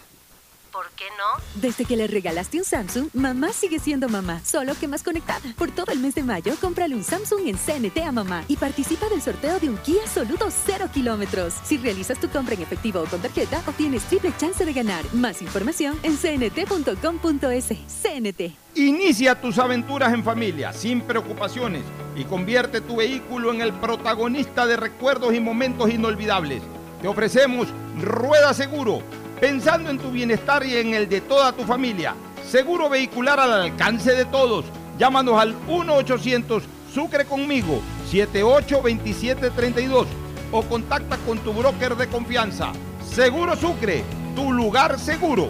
[0.75, 1.41] ¿Por qué no?
[1.61, 5.39] Desde que le regalaste un Samsung, mamá sigue siendo mamá, solo que más conectada.
[5.57, 9.07] Por todo el mes de mayo, cómprale un Samsung en CNT a mamá y participa
[9.07, 11.53] del sorteo de un Kia Soluto 0 kilómetros.
[11.63, 15.05] Si realizas tu compra en efectivo o con tarjeta, obtienes triple chance de ganar.
[15.13, 17.67] Más información en cnt.com.es.
[17.67, 18.57] CNT.
[18.75, 21.83] Inicia tus aventuras en familia, sin preocupaciones,
[22.17, 26.61] y convierte tu vehículo en el protagonista de recuerdos y momentos inolvidables.
[27.01, 27.69] Te ofrecemos
[28.01, 29.03] Rueda Seguro,
[29.39, 32.15] pensando en tu bienestar y en el de toda tu familia.
[32.49, 34.65] Seguro vehicular al alcance de todos.
[34.97, 36.61] Llámanos al 1-800
[36.93, 40.07] Sucre conmigo, 782732
[40.53, 42.71] o contacta con tu broker de confianza.
[43.05, 45.49] Seguro Sucre, tu lugar seguro.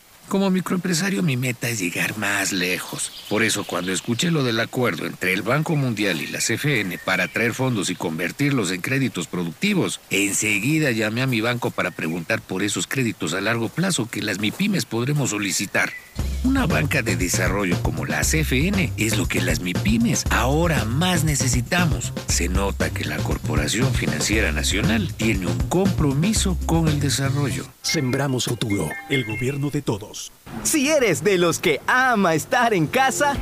[0.27, 3.11] Como microempresario mi meta es llegar más lejos.
[3.29, 7.27] Por eso cuando escuché lo del acuerdo entre el Banco Mundial y la CFN para
[7.27, 12.63] traer fondos y convertirlos en créditos productivos, enseguida llamé a mi banco para preguntar por
[12.63, 15.91] esos créditos a largo plazo que las MIPIMES podremos solicitar.
[16.43, 22.13] Una banca de desarrollo como la CFN es lo que las MIPIMES ahora más necesitamos.
[22.27, 27.65] Se nota que la Corporación Financiera Nacional tiene un compromiso con el desarrollo.
[27.81, 30.31] Sembramos futuro, el gobierno de todos.
[30.63, 33.33] Si eres de los que ama estar en casa,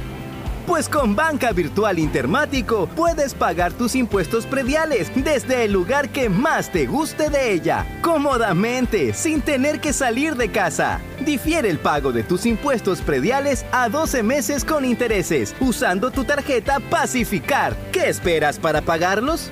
[0.65, 6.71] pues con Banca Virtual Intermático puedes pagar tus impuestos prediales desde el lugar que más
[6.71, 11.01] te guste de ella, cómodamente, sin tener que salir de casa.
[11.25, 16.79] Difiere el pago de tus impuestos prediales a 12 meses con intereses, usando tu tarjeta
[16.79, 17.75] Pacificar.
[17.91, 19.51] ¿Qué esperas para pagarlos?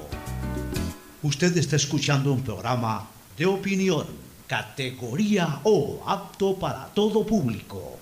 [1.23, 3.07] Usted está escuchando un programa
[3.37, 4.07] de opinión,
[4.47, 7.99] categoría O, apto para todo público.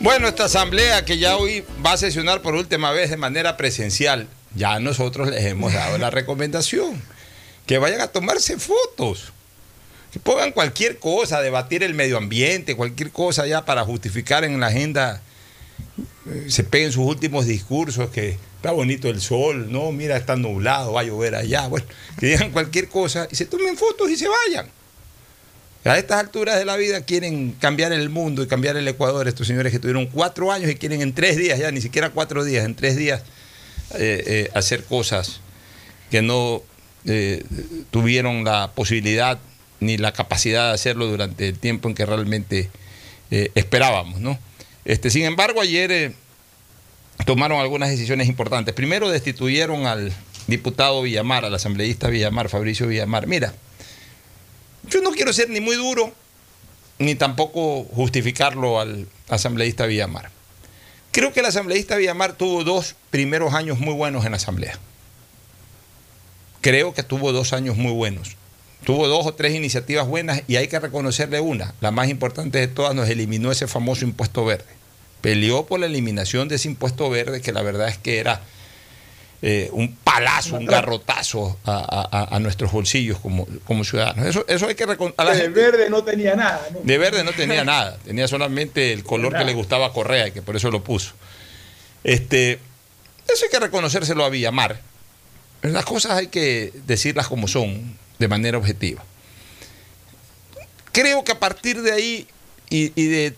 [0.00, 4.28] Bueno, esta asamblea que ya hoy va a sesionar por última vez de manera presencial,
[4.54, 7.02] ya nosotros les hemos dado la recomendación.
[7.66, 9.34] Que vayan a tomarse fotos.
[10.10, 14.68] Que pongan cualquier cosa, debatir el medio ambiente, cualquier cosa ya para justificar en la
[14.68, 15.20] agenda.
[16.30, 20.92] Eh, Se peguen sus últimos discursos que está bonito el sol, no, mira, está nublado,
[20.92, 21.68] va a llover allá.
[21.68, 21.86] Bueno,
[22.18, 24.70] que digan cualquier cosa y se tomen fotos y se vayan.
[25.84, 29.28] A estas alturas de la vida quieren cambiar el mundo y cambiar el Ecuador.
[29.28, 32.42] Estos señores que tuvieron cuatro años y quieren en tres días, ya ni siquiera cuatro
[32.42, 33.20] días, en tres días
[33.94, 35.40] eh, eh, hacer cosas
[36.10, 36.62] que no
[37.90, 39.38] tuvieron la posibilidad
[39.80, 42.70] ni la capacidad de hacerlo durante el tiempo en que realmente
[43.30, 44.20] esperábamos.
[44.20, 44.38] ¿no?
[44.84, 46.14] Este, sin embargo, ayer eh,
[47.24, 48.74] tomaron algunas decisiones importantes.
[48.74, 50.12] Primero destituyeron al
[50.46, 53.26] diputado Villamar, al asambleísta Villamar, Fabricio Villamar.
[53.26, 53.54] Mira,
[54.88, 56.12] yo no quiero ser ni muy duro,
[56.98, 60.30] ni tampoco justificarlo al asambleísta Villamar.
[61.12, 64.78] Creo que el asambleísta Villamar tuvo dos primeros años muy buenos en la asamblea.
[66.60, 68.36] Creo que tuvo dos años muy buenos.
[68.84, 71.74] Tuvo dos o tres iniciativas buenas y hay que reconocerle una.
[71.80, 74.66] La más importante de todas nos eliminó ese famoso impuesto verde.
[75.20, 78.42] Peleó por la eliminación de ese impuesto verde que la verdad es que era
[79.40, 84.26] eh, un palazo, un garrotazo a, a- a nuestros bolsillos como, como ciudadanos.
[84.26, 85.16] Eso, eso hay que reconocer.
[85.44, 86.60] El verde no tenía nada.
[86.72, 86.80] ¿no?
[86.82, 90.32] De verde no tenía nada, tenía solamente el color que le gustaba a Correa y
[90.32, 91.12] que por eso lo puso.
[92.04, 92.52] Este,
[93.32, 94.80] eso hay que reconocérselo a Villamar.
[95.62, 99.04] Las cosas hay que decirlas como son, de manera objetiva.
[100.92, 102.28] Creo que a partir de ahí
[102.70, 103.34] y, de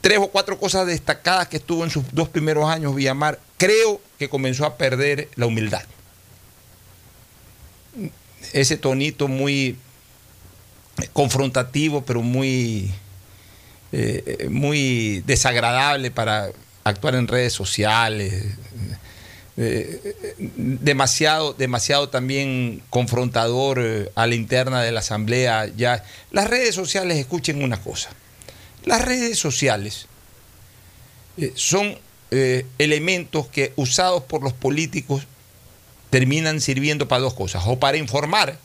[0.00, 4.28] tres o cuatro cosas destacadas que estuvo en sus dos primeros años Villamar, creo que
[4.28, 5.84] comenzó a perder la humildad.
[8.52, 9.76] Ese tonito muy
[11.12, 12.92] confrontativo, pero muy,
[13.92, 16.50] eh, muy desagradable para
[16.84, 18.56] actuar en redes sociales.
[19.62, 25.66] Eh, demasiado, demasiado también confrontador eh, a la interna de la asamblea.
[25.76, 26.02] Ya.
[26.30, 28.08] Las redes sociales, escuchen una cosa.
[28.84, 30.06] Las redes sociales
[31.36, 31.98] eh, son
[32.30, 35.26] eh, elementos que usados por los políticos
[36.08, 38.58] terminan sirviendo para dos cosas, o para informar,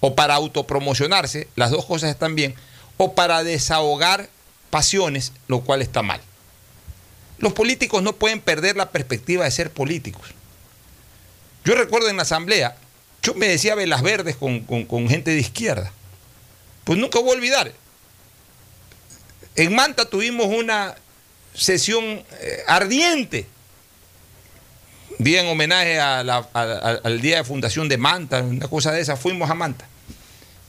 [0.00, 2.54] o para autopromocionarse, las dos cosas están bien,
[2.98, 4.28] o para desahogar
[4.68, 6.20] pasiones, lo cual está mal.
[7.38, 10.28] Los políticos no pueden perder la perspectiva de ser políticos.
[11.64, 12.76] Yo recuerdo en la asamblea,
[13.22, 15.92] yo me decía velas verdes con, con- gente de izquierda.
[16.84, 17.72] Pues nunca voy a olvidar.
[19.56, 20.94] En Manta tuvimos una
[21.54, 23.46] sesión eh, ardiente,
[25.18, 29.54] día en homenaje al día de fundación de Manta, una cosa de esa, fuimos a
[29.54, 29.86] Manta.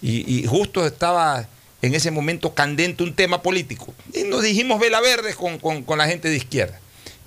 [0.01, 1.47] Y justo estaba
[1.81, 3.93] en ese momento candente un tema político.
[4.13, 6.79] Y nos dijimos vela verdes con, con- la gente de izquierda.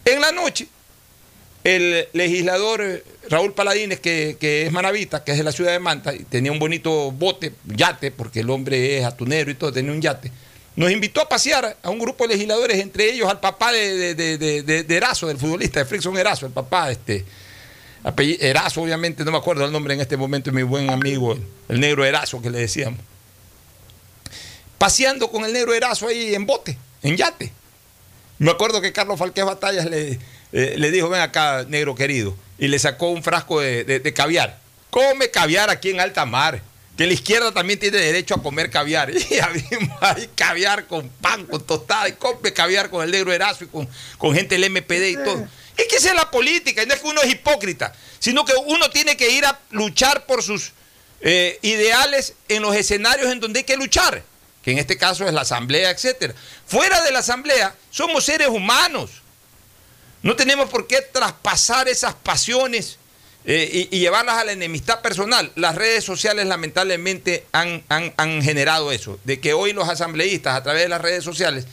[0.05, 0.66] En la noche,
[1.62, 6.14] el legislador Raúl Paladines, que, que es manavita, que es de la ciudad de Manta,
[6.14, 10.01] y tenía un bonito bote, yate, porque el hombre es atunero y todo, tenía un
[10.01, 10.32] yate,
[10.76, 14.38] nos invitó a pasear a un grupo de legisladores, entre ellos al papá de, de,
[14.38, 17.24] de, Erazo, del futbolista, de Frickson Erazo, el papá, este,
[18.03, 21.36] apellido- Erazo, obviamente, no me acuerdo el nombre en este momento, mi buen amigo,
[21.68, 23.01] el negro Erazo que le decíamos.
[24.81, 27.53] Paseando con el negro Erazo ahí en bote, en yate.
[28.39, 30.18] Me acuerdo que Carlos Falqués Batallas le,
[30.53, 34.14] eh, le dijo, ven acá, negro querido, y le sacó un frasco de, de- de
[34.14, 34.59] caviar.
[34.89, 36.62] Come caviar aquí en alta mar,
[36.97, 39.11] que la izquierda también tiene derecho a comer caviar.
[39.31, 39.35] Y
[40.01, 43.87] ahí caviar con pan, con tostada, y come caviar con el negro Erazo y con,
[44.16, 45.47] con gente del MPD y todo.
[45.76, 48.55] Es que esa es la política, y no es que uno es hipócrita, sino que
[48.64, 50.72] uno tiene que ir a luchar por sus
[51.20, 54.22] eh, ideales en los escenarios en donde hay que luchar,
[54.62, 56.34] que en este caso es la asamblea, etcétera.
[56.66, 59.22] Fuera de la asamblea somos seres humanos.
[60.22, 62.98] No tenemos por qué traspasar esas pasiones
[63.46, 65.50] eh, y, llevarlas a la enemistad personal.
[65.56, 70.88] Las redes sociales lamentablemente han, generado eso, de que hoy los asambleístas a través de
[70.90, 71.66] las redes sociales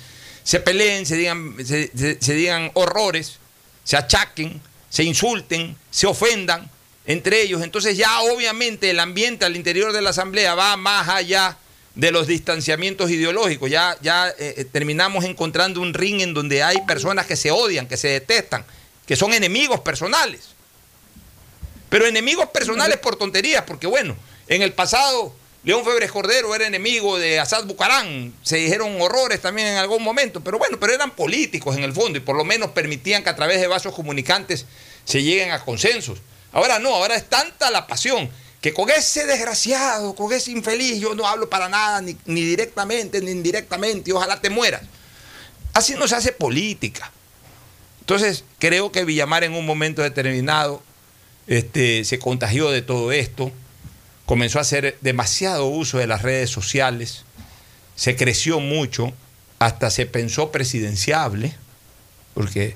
[0.43, 3.39] se peleen, se digan, se digan horrores,
[3.83, 6.69] se achaquen, se insulten, se ofendan
[7.05, 7.61] entre ellos.
[7.63, 11.57] Entonces ya obviamente el ambiente al interior de la Asamblea va más allá
[11.97, 13.69] de los distanciamientos ideológicos.
[13.69, 17.97] Ya, ya eh, terminamos encontrando un ring en donde hay personas que se odian, que
[17.97, 18.63] se detestan,
[19.05, 20.49] que son enemigos personales.
[21.89, 24.15] Pero enemigos personales por tonterías, porque bueno,
[24.47, 25.33] en el pasado
[25.63, 30.41] León Febres Cordero era enemigo de Asad Bucarán, se dijeron horrores también en algún momento,
[30.41, 33.35] pero bueno, pero eran políticos en el fondo y por lo menos permitían que a
[33.35, 34.65] través de vasos comunicantes
[35.03, 36.19] se lleguen a consensos.
[36.51, 38.29] Ahora no, ahora es tanta la pasión
[38.61, 43.31] que con ese desgraciado, con ese infeliz, yo no hablo para nada, ni, directamente, ni
[43.31, 44.81] indirectamente, y ojalá te mueras.
[45.73, 47.11] Así no se hace política.
[47.99, 50.81] Entonces, creo que Villamar en un momento determinado
[51.45, 53.51] este, se contagió de todo esto,
[54.25, 57.25] comenzó a hacer demasiado uso de las redes sociales,
[57.95, 59.13] se creció mucho,
[59.59, 61.53] hasta se pensó presidenciable,
[62.33, 62.75] porque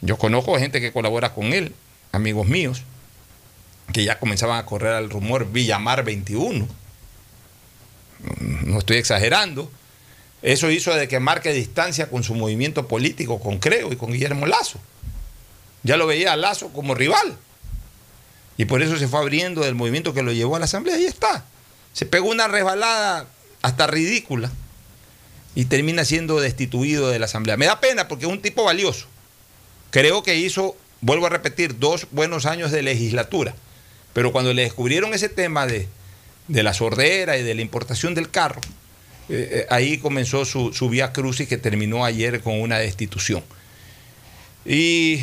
[0.00, 1.74] yo conozco gente que colabora con él,
[2.12, 2.82] amigos míos,
[3.92, 6.66] que ya comenzaban a correr al rumor Villamar 21.
[8.40, 9.70] No estoy exagerando.
[10.42, 14.46] Eso hizo de que marque distancia con su movimiento político, con Creo y con Guillermo
[14.46, 14.78] Lazo.
[15.82, 17.36] Ya lo veía a Lazo como rival.
[18.56, 20.96] Y por eso se fue abriendo del movimiento que lo llevó a la Asamblea.
[20.96, 21.44] Ahí está.
[21.92, 23.26] Se pegó una resbalada
[23.62, 24.50] hasta ridícula
[25.54, 27.56] y termina siendo destituido de la Asamblea.
[27.56, 29.06] Me da pena porque es un tipo valioso.
[29.90, 33.54] Creo que hizo, vuelvo a repetir, dos buenos años de legislatura.
[34.14, 35.86] Pero cuando le descubrieron ese tema de,
[36.48, 38.60] de la sordera y de la importación del carro,
[39.28, 43.42] eh, eh, ahí comenzó su, su vía crucis que terminó ayer con una destitución.
[44.64, 45.20] Y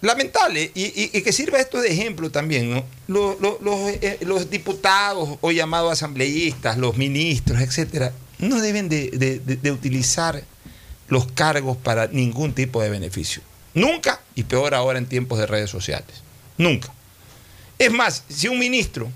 [0.00, 6.96] lamentable, y, que sirva esto de ejemplo también, eh, los diputados o llamados asambleístas, los
[6.96, 10.42] ministros, etcétera, no deben de, de- de- de utilizar
[11.08, 13.42] los cargos para ningún tipo de beneficio.
[13.74, 16.22] Nunca, y peor ahora en tiempos de redes sociales.
[16.58, 16.92] Nunca.
[17.82, 19.10] Es más, si un ministro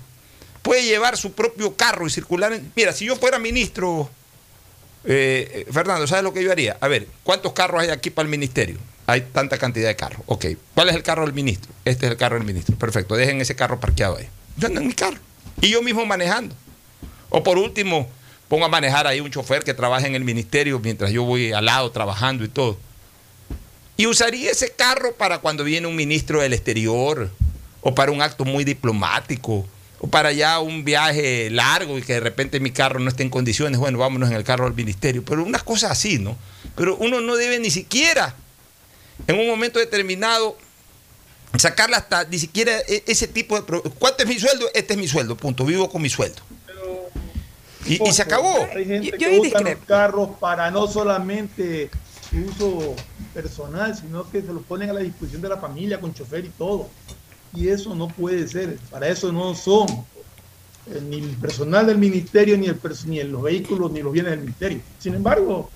[0.61, 2.69] puede llevar su propio carro y circular en...
[2.75, 4.09] Mira, si yo fuera ministro,
[5.05, 6.75] eh, Fernando, ¿sabes lo que yo haría?
[6.81, 8.77] A ver, ¿cuántos carros hay aquí para el ministerio?
[9.05, 10.21] Hay tanta cantidad de carros.
[10.25, 11.71] Ok, ¿cuál es el carro del ministro?
[11.85, 12.75] Este es el carro del ministro.
[12.75, 14.27] Perfecto, dejen ese carro parqueado ahí.
[14.57, 15.19] Yo ando en mi carro.
[15.61, 16.53] Y yo mismo manejando.
[17.29, 18.09] O por último,
[18.49, 21.63] pongo a manejar ahí un chofer que trabaje en el ministerio mientras yo voy al
[21.63, 22.77] lado trabajando y todo.
[23.95, 27.31] Y usaría ese carro para cuando viene un ministro del exterior,
[27.81, 29.65] o para un acto muy diplomático,
[29.99, 33.29] o para ya un viaje largo y que de repente mi carro no esté en
[33.29, 35.23] condiciones, bueno, vámonos en el carro del ministerio.
[35.25, 36.37] Pero unas cosas así, ¿no?
[36.75, 38.35] Pero uno no debe ni siquiera,
[39.25, 40.55] en un momento determinado,
[41.57, 43.63] sacarle hasta ni siquiera e- ese tipo de...
[43.97, 44.67] ¿Cuánto es mi sueldo?
[44.75, 45.65] Este es mi sueldo, punto.
[45.65, 46.41] Vivo con mi sueldo.
[47.85, 48.67] Y, y se acabó.
[48.75, 51.89] Hay gente Yo- que yo ahí usa los carros para no solamente
[52.29, 52.95] su uso
[53.33, 56.49] personal, sino que se los ponen a la disposición de la familia con chofer y
[56.49, 56.89] todo.
[57.53, 58.77] Y eso no puede ser.
[58.91, 59.87] Para eso no son
[60.87, 64.41] eh, ni el personal del ministerio, ni, el ni los vehículos, ni los bienes del
[64.41, 64.81] ministerio.
[64.99, 65.69] Sin embargo,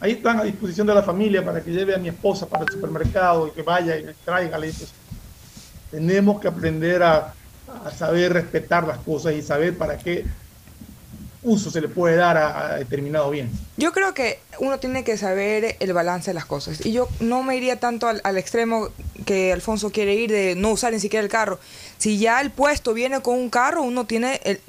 [0.00, 2.70] ahí están a disposición de la familia para que lleve a mi esposa para el
[2.70, 4.56] supermercado y que vaya y me traiga.
[4.58, 4.92] Pues,
[5.90, 7.34] tenemos que aprender a,
[7.84, 10.24] a saber respetar las cosas y saber para qué
[11.42, 13.50] uso se le puede dar a, determinado bien.
[13.76, 16.84] Yo creo que uno tiene que saber el balance de las cosas.
[16.84, 18.88] Y yo no me iría tanto al, al extremo
[19.24, 21.58] que Alfonso quiere ir de no usar ni siquiera el carro.
[21.98, 24.60] Si ya el puesto viene con un carro, uno tiene el,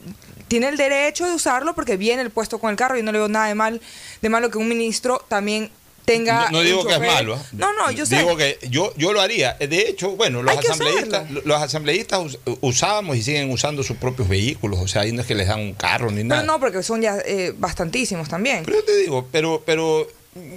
[0.47, 2.97] tiene el derecho de usarlo porque viene el puesto con el carro.
[2.97, 3.82] Y no le veo nada de mal
[4.22, 5.72] de malo que un ministro también
[6.06, 6.45] tenga.
[6.45, 7.36] No, no digo que es malo.
[7.36, 7.45] ¿ah?
[7.54, 8.18] No, no, yo sé.
[8.18, 9.54] Digo que yo, yo lo haría.
[9.54, 14.80] De hecho, bueno, los asambleístas, los asambleístas us- usábamos y siguen usando sus propios vehículos.
[14.80, 16.41] O sea, ahí no es que les dan un carro ni nada.
[16.41, 18.64] Pero no, porque son ya eh, bastantísimos también.
[18.66, 20.08] Pero yo te digo, pero, pero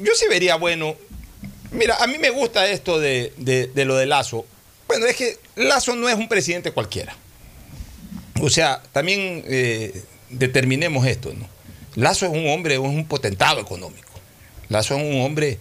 [0.03, 0.95] yo sí vería bueno.
[1.73, 4.47] Mira, a mí me gusta esto de, de- de lo de Lazo.
[4.87, 7.17] Bueno, es que Lazo no es un presidente cualquiera.
[8.41, 11.49] O sea, también eh, determinemos esto, ¿no?
[11.95, 14.13] Lazo es un hombre, es un potentado económico.
[14.69, 15.59] Lazo es un hombre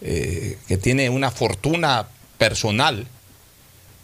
[0.00, 3.06] eh, que tiene una fortuna personal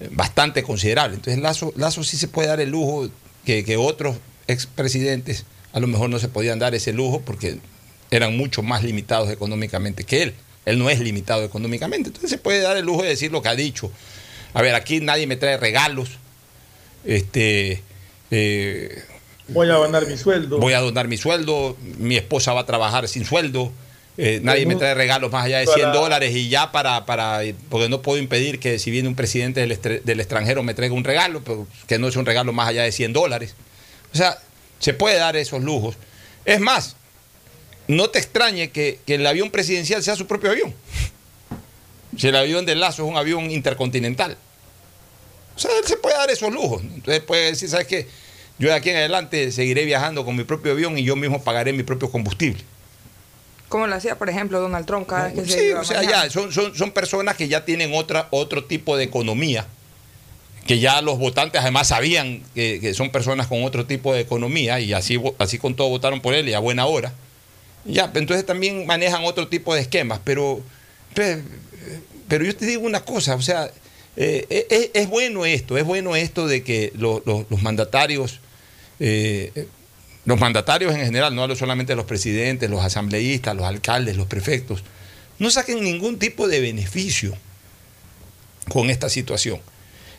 [0.01, 1.17] eh, bastante considerable.
[1.17, 3.09] Entonces Lazo, Lazo sí se puede dar el lujo
[3.45, 4.17] que, que otros
[4.47, 7.59] expresidentes a lo mejor no se podían dar ese lujo porque
[8.11, 10.35] eran mucho más limitados económicamente que él.
[10.67, 12.09] Él no es limitado económicamente.
[12.09, 13.91] Entonces se puede dar el lujo de decir lo que ha dicho.
[14.55, 16.11] A ver, aquí nadie me trae regalos.
[17.05, 17.83] Este,
[18.31, 19.03] eh,
[19.49, 20.59] Voy a ganar mi sueldo.
[20.59, 23.73] voy a donar mi sueldo, mi esposa va a trabajar sin sueldo,
[24.17, 27.05] eh, nadie me trae regalos más allá de a 100 la- dólares y ya para,
[27.07, 30.75] para, porque no puedo impedir que si viene un presidente del, estre- del extranjero me
[30.75, 33.55] traiga un regalo, pero que no es un regalo más allá de 100 dólares.
[34.13, 34.39] O sea,
[34.79, 35.97] se puede dar esos lujos.
[36.45, 36.97] Es más,
[37.89, 40.75] no te extrañe que, que el avión presidencial sea su propio avión.
[42.17, 44.37] Si el avión de Lazo es un avión intercontinental.
[45.57, 46.83] O sea, él se puede dar esos lujos.
[46.83, 48.07] Entonces puede decir, ¿sabes qué?
[48.59, 51.73] Yo de aquí en adelante seguiré viajando con mi propio avión y yo mismo pagaré
[51.73, 52.63] mi propio combustible.
[53.69, 56.03] Como lo hacía, por ejemplo, Donald Trump cada vez que se Sí, iba o sea,
[56.03, 59.67] ya, son, son, son personas que ya tienen otra, otro tipo de economía,
[60.67, 64.81] que ya los votantes además sabían que, que son personas con otro tipo de economía
[64.81, 67.13] y así, así con todo votaron por él y a buena hora.
[67.85, 70.61] Ya, entonces también manejan otro tipo de esquemas, pero,
[71.15, 71.43] pe-
[72.29, 73.71] pero yo te digo una cosa, o sea,
[74.17, 78.41] eh, eh, es, es bueno esto, es bueno esto de que lo- lo- los mandatarios,
[79.01, 79.67] eh,
[80.25, 84.27] los mandatarios en general, no hablo solamente de los presidentes, los asambleístas, los alcaldes, los
[84.27, 84.83] prefectos,
[85.39, 87.37] no saquen ningún tipo de beneficio
[88.69, 89.61] con esta situación.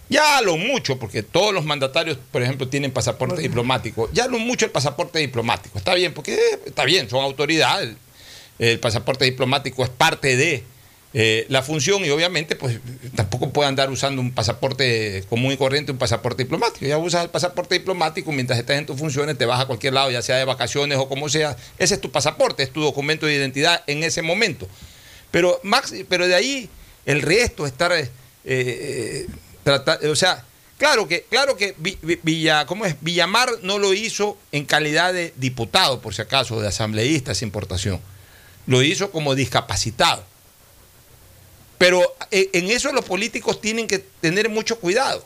[0.08, 4.08] Ya lo mucho, porque todos los mandatarios, por ejemplo, tienen pasaporte diplomático.
[4.14, 5.80] Ya lo mucho el pasaporte diplomático.
[5.80, 7.96] Está bien, porque eh, está bien, son autoridades.
[8.60, 10.64] El, el pasaporte diplomático es parte de
[11.18, 12.78] eh, la función y obviamente pues
[13.16, 16.86] tampoco puede andar usando un pasaporte común y corriente, un pasaporte diplomático.
[16.86, 20.12] Ya usas el pasaporte diplomático mientras estás en tus funciones, te vas a cualquier lado,
[20.12, 21.56] ya sea de vacaciones o como sea.
[21.78, 24.68] Ese es tu pasaporte, es tu documento de identidad en ese momento.
[25.32, 26.70] Pero, Max, pero de ahí
[27.06, 27.94] el resto, estar...
[27.94, 28.10] eh,
[28.44, 29.28] eh,
[30.10, 30.44] o sea,
[30.78, 32.98] claro que, claro que Vi- Vi- Villa, ¿cómo es?
[33.00, 38.02] Villamar no lo hizo en calidad de diputado, por si acaso, de asambleísta sin importación.
[38.68, 40.26] Lo hizo como discapacitado.
[41.78, 42.02] Pero
[42.32, 45.26] eh, en eso los políticos tienen que tener mucho cuidado.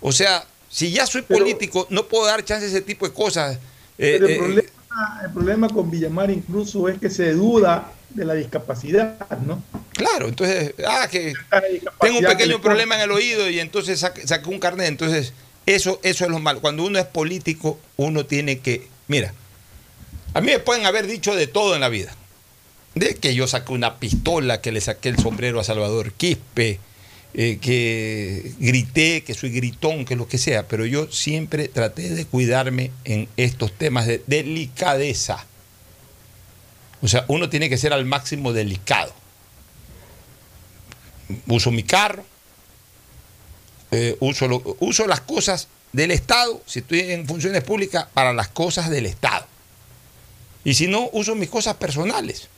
[0.00, 3.58] O sea, si ya soy político, no puedo dar chance a ese tipo de cosas.
[3.98, 8.24] Eh, Pero el, eh, problema, el problema con Villamar incluso es que se duda de
[8.24, 9.16] la discapacidad,
[9.46, 9.62] ¿no?
[9.92, 11.32] Claro, entonces, ah, que
[12.00, 14.88] tengo un pequeño problema en el oído y entonces saqué, saqué un carnet.
[14.88, 15.32] Entonces,
[15.66, 16.60] eso, eso es lo malo.
[16.60, 18.88] Cuando uno es político, uno tiene que.
[19.08, 19.32] Mira,
[20.34, 22.14] a mí me pueden haber dicho de todo en la vida.
[22.94, 26.78] De que yo saqué una pistola, que le saqué el sombrero a Salvador Quispe,
[27.34, 30.68] eh, que grité, que soy gritón, que lo que sea.
[30.68, 35.46] Pero yo siempre traté de cuidarme en estos temas de delicadeza.
[37.00, 39.12] O sea, uno tiene que ser al máximo delicado.
[41.46, 42.24] Uso mi carro,
[43.90, 48.90] eh, uso, uso las cosas del Estado, si estoy en funciones públicas, para las cosas
[48.90, 49.46] del Estado.
[50.64, 52.48] Y si no, uso mis cosas personales.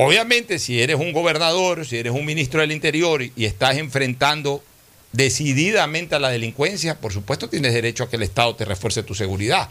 [0.00, 4.62] Obviamente, si eres un gobernador, si eres un ministro del Interior y, estás enfrentando
[5.10, 9.16] decididamente a la delincuencia, por supuesto tienes derecho a que el Estado te refuerce tu
[9.16, 9.68] seguridad.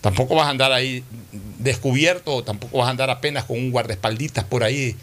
[0.00, 1.04] Tampoco vas a andar ahí
[1.58, 4.96] descubierto, tampoco vas a andar apenas con un guardaespalditas por ahí.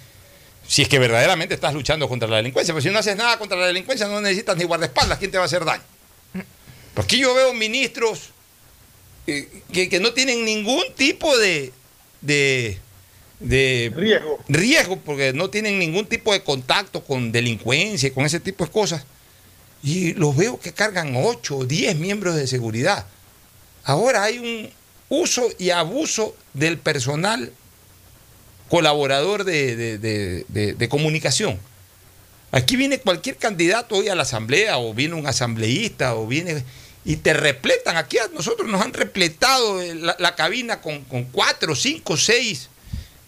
[0.67, 2.73] Si es que verdaderamente estás luchando contra la delincuencia.
[2.73, 5.17] Pero si no haces nada contra la delincuencia, no necesitas ni guardaespaldas.
[5.17, 5.83] ¿Quién te va a hacer daño?
[6.93, 8.31] Porque yo veo ministros
[9.27, 11.71] eh, que, que no tienen ningún tipo de,
[12.19, 12.79] de,
[13.39, 14.39] de riesgo.
[14.47, 18.71] riesgo, porque no tienen ningún tipo de contacto con delincuencia y con ese tipo de
[18.71, 19.05] cosas.
[19.83, 23.05] Y los veo que cargan 8 o 10 miembros de seguridad.
[23.83, 24.69] Ahora hay un
[25.09, 27.51] uso y abuso del personal
[28.69, 31.59] colaborador de, de- de- comunicación.
[32.51, 36.63] Aquí viene cualquier candidato hoy a la asamblea, o viene un asambleísta, o viene
[37.03, 37.97] y te repletan.
[37.97, 42.69] Aquí a nosotros nos han repletado la, la cabina con, con cuatro, cinco, seis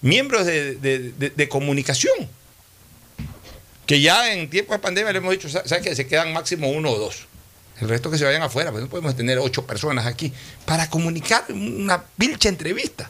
[0.01, 2.29] miembros de, de- comunicación.
[3.85, 6.69] Que ya en tiempo de pandemia le hemos dicho, sa- ¿sabes que Se quedan máximo
[6.69, 7.25] uno o dos.
[7.79, 10.33] El resto que se vayan afuera, pues no podemos tener ocho personas aquí
[10.65, 13.09] para comunicar una pilcha entrevista.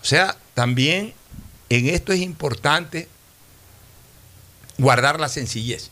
[0.00, 1.12] O sea, también
[1.70, 3.08] en esto es importante
[4.78, 5.90] guardar la sencillez.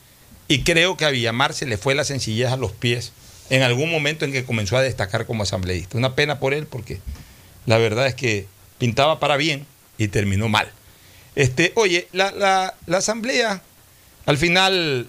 [0.49, 3.13] Y creo que a Villamar se le fue la sencillez a los pies
[3.51, 5.99] en algún momento en que comenzó a destacar como asambleísta.
[5.99, 7.01] Una pena por él porque
[7.67, 8.47] la verdad es que
[8.79, 9.66] pintaba para bien
[9.99, 10.70] y terminó mal.
[11.35, 13.62] Este, oye, la, asamblea
[14.24, 15.07] al final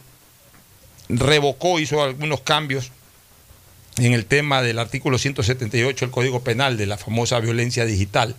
[1.10, 2.92] revocó, hizo algunos cambios
[3.98, 8.36] en el tema del artículo 178 del Código Penal de la famosa violencia digital.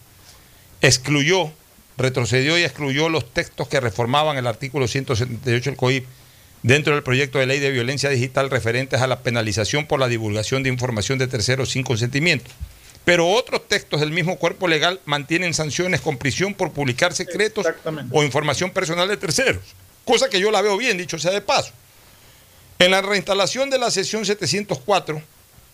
[0.83, 1.51] Excluyó,
[1.97, 6.05] retrocedió y excluyó los textos que reformaban el artículo 178 del COIP
[6.62, 10.62] dentro del proyecto de ley de violencia digital referentes a la penalización por la divulgación
[10.62, 12.51] de información de terceros sin consentimiento.
[13.09, 17.65] Pero otros textos del mismo cuerpo legal mantienen sanciones con prisión por publicar secretos
[18.11, 19.63] o información personal de terceros.
[20.05, 21.73] Cosa que yo la veo bien, dicho sea de paso.
[22.79, 25.23] En la reinstalación de la sesión 704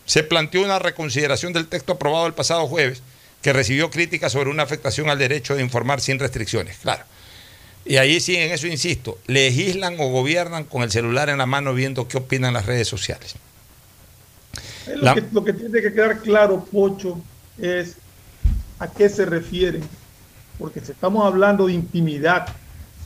[0.07, 3.03] se planteó una reconsideración del texto aprobado el pasado jueves
[3.43, 6.77] que recibió críticas sobre una afectación al derecho de informar sin restricciones.
[6.83, 7.03] Claro.
[7.85, 11.75] Y ahí sí, en eso insisto, legislan o gobiernan con el celular en la mano
[11.75, 13.35] viendo qué opinan las redes sociales.
[14.87, 17.21] Lo, La- que, lo que tiene que quedar claro, Pocho,
[17.57, 17.97] es
[18.79, 19.83] a qué se refieren.
[20.59, 22.47] Porque si estamos hablando de intimidad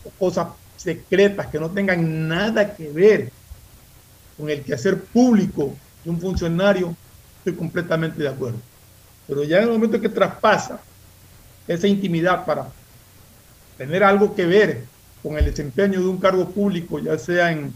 [0.04, 3.32] o cosas secretas que no tengan nada que ver
[4.36, 5.74] con el quehacer público
[6.04, 6.94] de un funcionario,
[7.38, 8.58] estoy completamente de acuerdo.
[9.26, 10.80] Pero ya en el momento que traspasa
[11.66, 12.68] esa intimidad para
[13.76, 14.84] tener algo que ver
[15.22, 17.72] con el desempeño de un cargo público, ya sea en,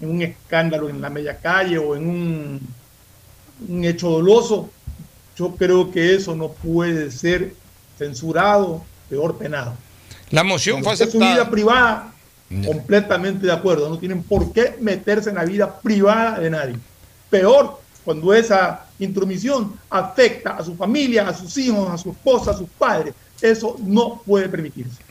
[0.00, 2.60] en un escándalo en la media calle o en un,
[3.68, 4.70] un hecho doloso,
[5.36, 7.54] yo creo que eso no puede ser
[7.98, 9.74] censurado, peor penado.
[10.30, 11.34] La moción fue Cuando su aceptada.
[11.34, 12.12] vida privada,
[12.66, 13.88] completamente de acuerdo.
[13.88, 16.76] No tienen por qué meterse en la vida privada de nadie.
[17.30, 22.56] Peor cuando esa intromisión afecta a su familia, a sus hijos, a su esposa, a
[22.56, 23.14] sus padres.
[23.40, 25.02] Eso no puede permitirse.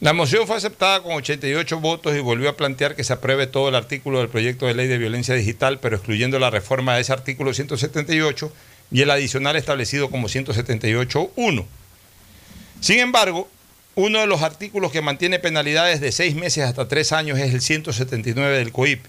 [0.00, 3.68] La moción fue aceptada con 88 votos y volvió a plantear que se apruebe todo
[3.68, 7.12] el artículo del proyecto de ley de violencia digital, pero excluyendo la reforma de ese
[7.12, 8.52] artículo 178
[8.92, 11.66] y el adicional establecido como 178.1.
[12.80, 13.48] Sin embargo,
[13.96, 17.60] uno de los artículos que mantiene penalidades de seis meses hasta tres años es el
[17.60, 19.04] 179 del COIP,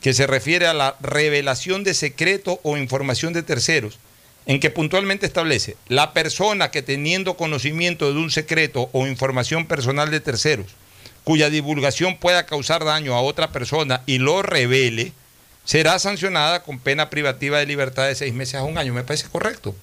[0.00, 3.98] que se refiere a la revelación de secreto o información de terceros,
[4.46, 10.10] en que puntualmente establece la persona que teniendo conocimiento de un secreto o información personal
[10.10, 10.66] de terceros,
[11.24, 15.12] cuya divulgación pueda causar daño a otra persona y lo revele,
[15.64, 18.94] será sancionada con pena privativa de libertad de seis meses a un año.
[18.94, 19.74] Me parece correcto.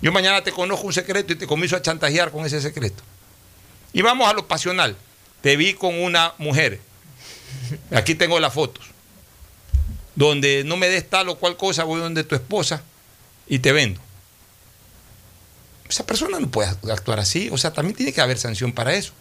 [0.00, 3.02] Yo mañana te conozco un secreto y te comienzo a chantajear con ese secreto.
[3.92, 4.96] Y vamos a lo pasional.
[5.42, 6.80] Te vi con una mujer.
[7.94, 8.86] Aquí tengo las fotos.
[10.14, 12.82] Donde no me des tal o cual cosa, voy donde tu esposa
[13.46, 14.00] y te vendo.
[15.88, 17.48] Esa persona no puede actuar así.
[17.52, 19.12] O sea, también tiene que haber sanción para eso.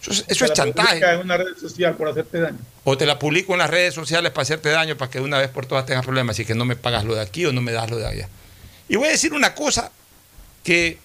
[0.00, 0.88] Eso es, eso chantaje.
[0.94, 2.58] publica en una red social por hacerte daño.
[2.84, 5.38] O te la publico en las redes sociales para hacerte daño, para que de una
[5.38, 7.60] vez por todas tengas problemas y que no me pagas lo de aquí o no
[7.60, 8.28] me das lo de allá.
[8.88, 9.90] Y voy a decir una cosa
[10.62, 10.98] que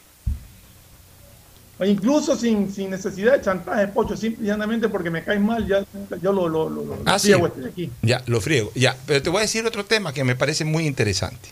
[1.80, 5.68] O incluso sin, sin necesidad de chantaje, Pocho, simple y llanamente porque me caes mal,
[5.68, 5.84] ya
[6.22, 7.30] yo lo, lo, lo, lo Ah, sí.
[7.30, 7.92] friego este de aquí.
[8.04, 8.72] Ya, lo friego.
[8.76, 11.50] Ya, pero te voy a decir otro tema que me parece muy interesante.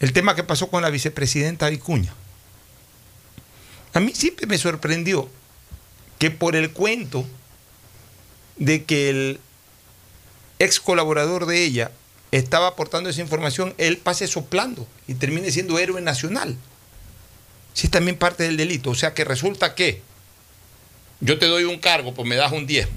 [0.00, 2.14] El tema que pasó con la vicepresidenta Vicuña.
[3.94, 5.28] A mí siempre me sorprendió
[6.18, 7.26] que por el cuento
[8.56, 9.40] de que el
[10.58, 11.90] ex colaborador de ella
[12.30, 16.56] estaba aportando esa información, él pase soplando y termine siendo héroe nacional.
[17.72, 18.90] Si es también parte del delito.
[18.90, 20.02] O sea que resulta que
[21.20, 22.96] yo te doy un cargo, pues me das un diezmo.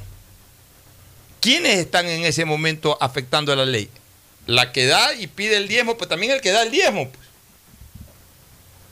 [1.39, 3.89] ¿Quiénes están en ese momento afectando a la ley?
[4.51, 7.09] La que da y pide el diezmo, pues también el que da el diezmo.
[7.09, 7.27] Pues.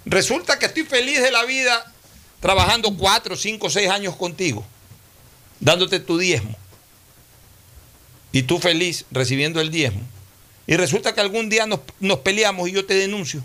[0.05, 1.91] Resulta que estoy feliz de la vida
[2.39, 4.65] trabajando cuatro, cinco, seis años contigo,
[5.59, 6.55] dándote tu diezmo.
[8.31, 10.01] Y tú feliz recibiendo el diezmo.
[10.67, 13.43] Y resulta que algún día nos, nos peleamos y yo te denuncio.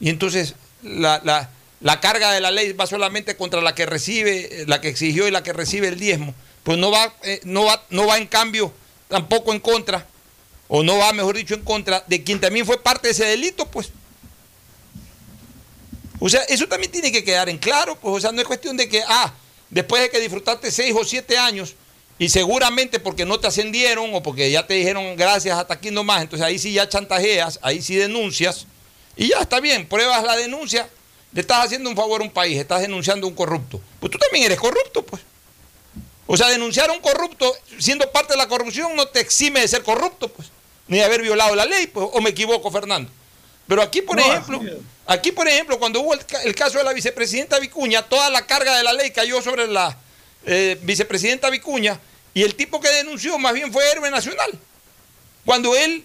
[0.00, 1.50] Y entonces la, la-
[1.80, 5.32] la carga de la ley va solamente contra la que recibe, la que exigió y
[5.32, 6.32] la que recibe el diezmo.
[6.62, 8.72] Pues no va, eh, no va, no va en cambio
[9.08, 10.06] tampoco en contra,
[10.74, 13.66] o no va, mejor dicho, en contra de quien también fue parte de ese delito,
[13.66, 13.90] pues.
[16.18, 18.74] O sea, eso también tiene que quedar en claro, pues, o sea, no es cuestión
[18.78, 19.34] de que, ah,
[19.68, 21.74] después de que disfrutaste seis o siete años,
[22.18, 26.22] y seguramente porque no te ascendieron o porque ya te dijeron gracias hasta aquí nomás,
[26.22, 28.66] entonces ahí sí ya chantajeas, ahí sí denuncias,
[29.14, 30.88] y ya está bien, pruebas la denuncia,
[31.34, 33.78] le estás haciendo un favor a un país, estás denunciando a un corrupto.
[34.00, 35.20] Pues tú también eres corrupto, pues.
[36.26, 39.68] O sea, denunciar a un corrupto siendo parte de la corrupción no te exime de
[39.68, 40.48] ser corrupto, pues,
[40.92, 43.10] ni de haber violado la ley, pues, o me equivoco, Fernando.
[43.66, 44.60] Pero aquí, por No, ejemplo,
[45.06, 48.44] aquí, por ejemplo, cuando hubo el, ca- el caso de la vicepresidenta Vicuña, toda la
[48.46, 49.96] carga de la ley cayó sobre la
[50.44, 51.98] eh, vicepresidenta Vicuña
[52.34, 54.50] y el tipo que denunció más bien fue héroe nacional.
[55.46, 56.04] Cuando él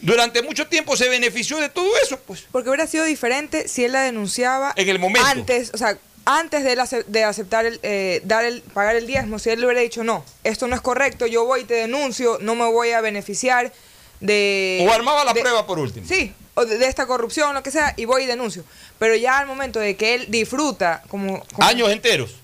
[0.00, 2.44] durante mucho tiempo se benefició de todo eso, pues.
[2.50, 5.28] Porque hubiera sido diferente si él la denunciaba En el momento.
[5.28, 9.06] antes, o sea, antes de, él ace- de aceptar el, eh, dar el, pagar el
[9.06, 11.74] diezmo, si él le hubiera dicho no, esto no es correcto, yo voy y te
[11.74, 13.72] denuncio, no me voy a beneficiar
[14.22, 14.86] de.
[14.88, 16.06] O armaba la de- prueba por último.
[16.08, 18.64] Sí, o de, de esta corrupción, lo que sea, y voy y denuncio.
[18.98, 21.40] Pero ya al momento de que él disfruta, como.
[21.52, 22.36] como- Años enteros.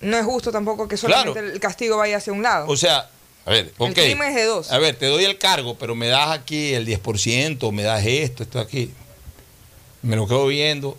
[0.00, 1.52] No es justo tampoco que solamente Claro.
[1.54, 2.66] el castigo vaya hacia un lado.
[2.68, 3.08] O sea,
[3.46, 3.88] a ver, ok.
[3.88, 4.70] El crimen es de dos.
[4.72, 8.42] A ver, te doy el cargo, pero me das aquí el 10%, me das esto,
[8.42, 8.90] esto aquí.
[10.02, 10.98] Me lo quedo viendo.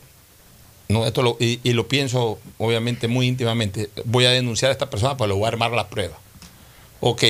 [0.87, 3.89] No, esto lo, y, y lo pienso, obviamente, muy íntimamente.
[4.05, 6.17] Voy a denunciar a esta persona, pero le voy a armar la prueba.
[6.99, 7.23] Ok,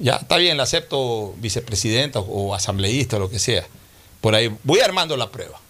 [0.00, 3.64] ya está bien, la acepto vicepresidenta o asambleísta o lo que sea.
[4.20, 5.60] Por ahí voy armando la prueba.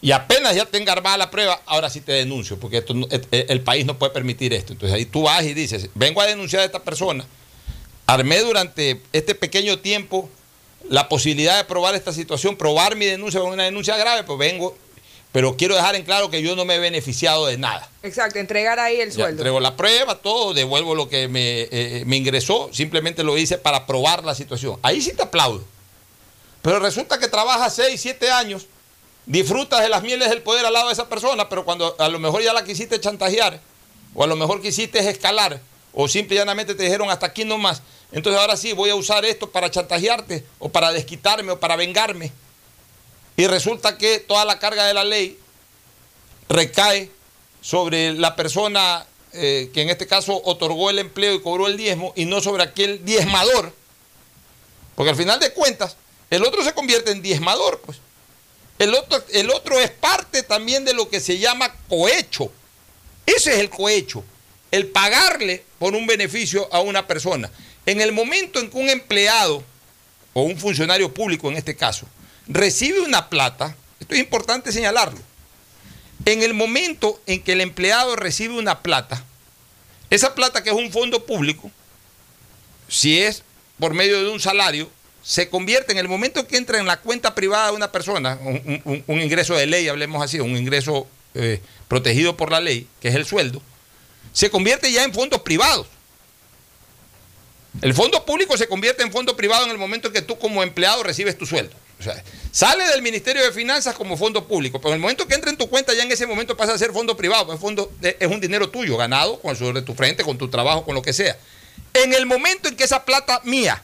[0.00, 3.60] Y apenas ya tenga armada la prueba, ahora sí te denuncio, porque no- el, el
[3.62, 4.72] país no puede permitir esto.
[4.72, 7.24] Entonces ahí tú vas y dices, vengo a denunciar a esta persona.
[8.06, 10.28] Armé durante este pequeño tiempo
[10.90, 14.76] la posibilidad de probar esta situación, probar mi denuncia con una denuncia grave, pues vengo
[15.34, 17.90] pero quiero dejar en claro que yo no me he beneficiado de nada.
[18.04, 19.30] Exacto, entregar ahí el Ya sueldo.
[19.30, 23.84] entrego la prueba, todo, devuelvo lo que me, eh, me ingresó, simplemente lo hice para
[23.84, 24.78] probar la situación.
[24.80, 25.64] Ahí sí te aplaudo.
[26.62, 28.66] Pero resulta que trabajas 6, 7 años,
[29.26, 32.20] disfrutas de las mieles del poder al lado de esa persona, pero cuando a lo
[32.20, 33.58] mejor ya la quisiste chantajear,
[34.14, 35.60] o a lo mejor quisiste escalar,
[35.92, 37.82] o simple y llanamente te dijeron hasta aquí nomás,
[38.12, 42.30] entonces ahora sí voy a usar esto para chantajearte, o para desquitarme, o para vengarme.
[43.36, 45.38] Y resulta que toda la carga de la ley
[46.48, 47.10] recae
[47.60, 52.12] sobre la persona eh, que en este caso otorgó el empleo y cobró el diezmo
[52.14, 53.74] y no sobre aquel diezmador.
[54.94, 55.96] Porque al final de cuentas,
[56.30, 57.98] el otro se convierte en diezmador, pues.
[58.78, 62.52] El otro, el otro es parte también de lo que se llama cohecho.
[63.26, 64.22] Ese es el cohecho,
[64.70, 67.50] el pagarle por un beneficio a una persona.
[67.86, 69.64] En el momento en que un empleado,
[70.32, 72.06] o un funcionario público en este caso,
[72.46, 75.18] recibe una plata, esto es importante señalarlo,
[76.24, 79.24] en el momento en que el empleado recibe una plata,
[80.10, 81.70] esa plata que es un fondo público,
[82.88, 83.42] si es
[83.78, 84.90] por medio de un salario,
[85.22, 89.20] se convierte en el momento que entra en la cuenta privada de una persona, un,
[89.20, 93.24] ingreso de ley, hablemos así, un ingreso eh, protegido por la ley, que es el
[93.24, 93.62] sueldo,
[94.32, 95.86] se convierte ya en fondos privados.
[97.80, 100.62] El fondo público se convierte en fondo privado en el momento en que tú como
[100.62, 101.74] empleado recibes tu sueldo.
[102.50, 105.56] Sale del Ministerio de Finanzas como fondo público, pero en el momento que entra en
[105.56, 108.96] tu cuenta, ya en ese momento pasa a ser fondo privado, es, un dinero tuyo,
[108.96, 111.36] ganado con tu frente, con tu trabajo, con lo que sea.
[111.92, 113.82] En el momento en que esa plata mía,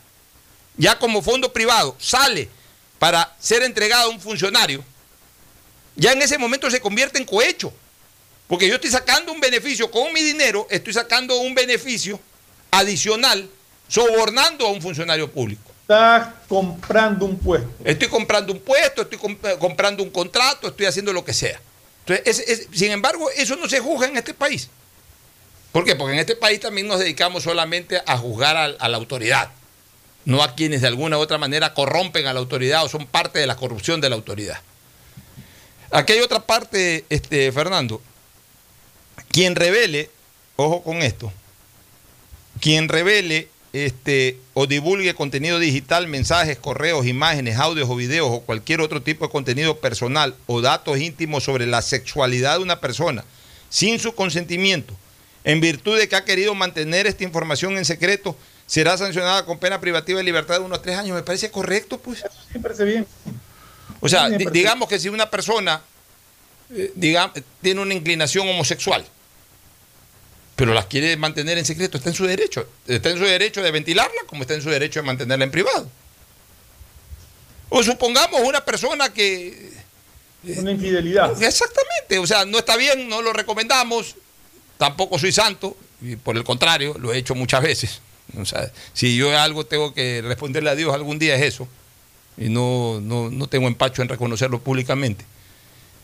[0.76, 2.48] ya como fondo privado, sale
[2.98, 4.84] para ser entregada a un funcionario,
[5.96, 7.72] ya en ese momento se convierte en cohecho.
[8.48, 12.18] Porque yo estoy sacando un beneficio con mi dinero, estoy sacando un beneficio
[12.72, 13.48] adicional,
[13.88, 15.69] sobornando a un funcionario público.
[15.90, 17.68] Estás comprando un puesto.
[17.84, 21.60] Estoy comprando un puesto, estoy comp- comprando un contrato, estoy haciendo lo que sea.
[22.72, 24.68] Sin embargo, eso no se juzga en este país.
[25.72, 25.96] ¿Por qué?
[25.96, 29.50] Porque en este país también nos dedicamos solamente a juzgar a, a la autoridad,
[30.24, 33.40] no a quienes de alguna u otra manera corrompen a la autoridad o son parte
[33.40, 34.60] de la corrupción de la autoridad.
[35.90, 38.00] Aquí hay otra parte, este, Fernando.
[39.32, 40.08] Quien revele,
[40.54, 41.32] ojo con esto,
[42.60, 48.80] quien revele este, o divulgue contenido digital, mensajes, correos, imágenes, audios o videos o cualquier
[48.80, 53.24] otro tipo de contenido personal o datos íntimos sobre la sexualidad de una persona
[53.68, 54.96] sin su consentimiento,
[55.44, 59.80] en virtud de que ha querido mantener esta información en secreto, será sancionada con pena
[59.80, 61.14] privativa de libertad de unos tres años.
[61.16, 62.24] Me parece correcto, pues.
[62.52, 63.06] Me parece bien.
[64.00, 65.80] O sea, Sí, digamos que si una persona
[66.74, 69.04] eh, diga- tiene una inclinación homosexual,
[70.60, 72.68] pero las quiere mantener en secreto, está en su derecho.
[72.86, 75.90] Está en su derecho de ventilarla, como está en su derecho de mantenerla en privado.
[77.70, 79.72] O supongamos una persona que...
[80.44, 81.42] Una infidelidad.
[81.42, 84.16] Exactamente, o sea, no está bien, no lo recomendamos,
[84.76, 88.02] tampoco soy santo, y por el contrario, lo he hecho muchas veces.
[88.36, 91.68] O sea, si yo algo tengo que responderle a Dios algún día es eso,
[92.36, 95.24] y no, no, no tengo empacho en reconocerlo públicamente.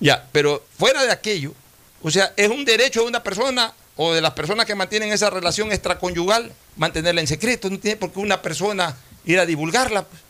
[0.01, 1.53] Ya, pero fuera de aquello,
[2.01, 5.31] o sea, es un derecho de una persona o de las personas que mantienen esa
[5.31, 10.23] relación extraconyugal mantenerla en secreto, no tiene por qué una persona ir a divulgarla, pues.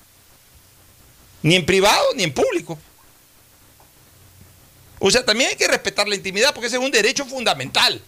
[1.43, 2.79] ni en privado ni en público.
[4.99, 8.01] O sea, también hay que respetar la intimidad porque ese es un derecho fundamental.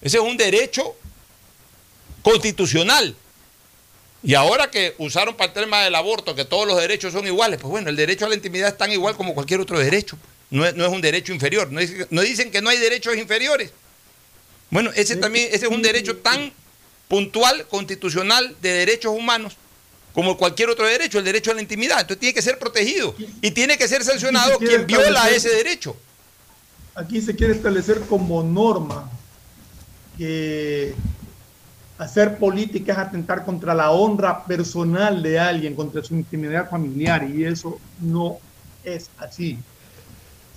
[0.00, 0.94] Ese es un derecho
[2.22, 3.16] constitucional.
[4.22, 7.60] Y ahora que usaron para el tema del aborto que todos los derechos son iguales,
[7.60, 10.18] pues bueno, el derecho a la intimidad es tan igual como cualquier otro derecho.
[10.50, 11.70] No es, no es un derecho inferior.
[11.70, 13.72] No, dicen que no hay derechos inferiores.
[14.70, 16.52] Bueno, ese también ese es un derecho tan
[17.08, 19.56] puntual, constitucional, de derechos humanos,
[20.12, 22.00] como cualquier otro derecho, el derecho a la intimidad.
[22.00, 25.96] Entonces tiene que ser protegido y tiene que ser sancionado quien viola ese derecho.
[26.94, 29.10] Aquí se quiere establecer como norma
[30.18, 30.94] que
[31.96, 37.44] hacer política es atentar contra la honra personal de alguien, contra su intimidad familiar, y
[37.44, 38.38] eso no
[38.84, 39.58] es así.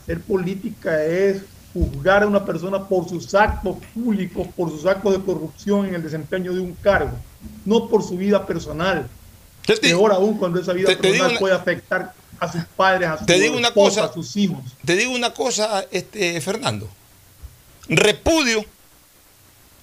[0.01, 1.43] Hacer política es
[1.73, 6.03] juzgar a una persona por sus actos públicos, por sus actos de corrupción en el
[6.03, 7.11] desempeño de un cargo,
[7.65, 9.07] no por su vida personal.
[9.81, 13.19] Peor aún cuando esa vida te- te personal una- puede afectar a sus padres, a
[13.19, 14.11] su Te digo una esposa, cosa.
[14.11, 14.59] a sus hijos.
[14.83, 16.89] Te digo una cosa, este, Fernando.
[17.87, 18.65] Repudio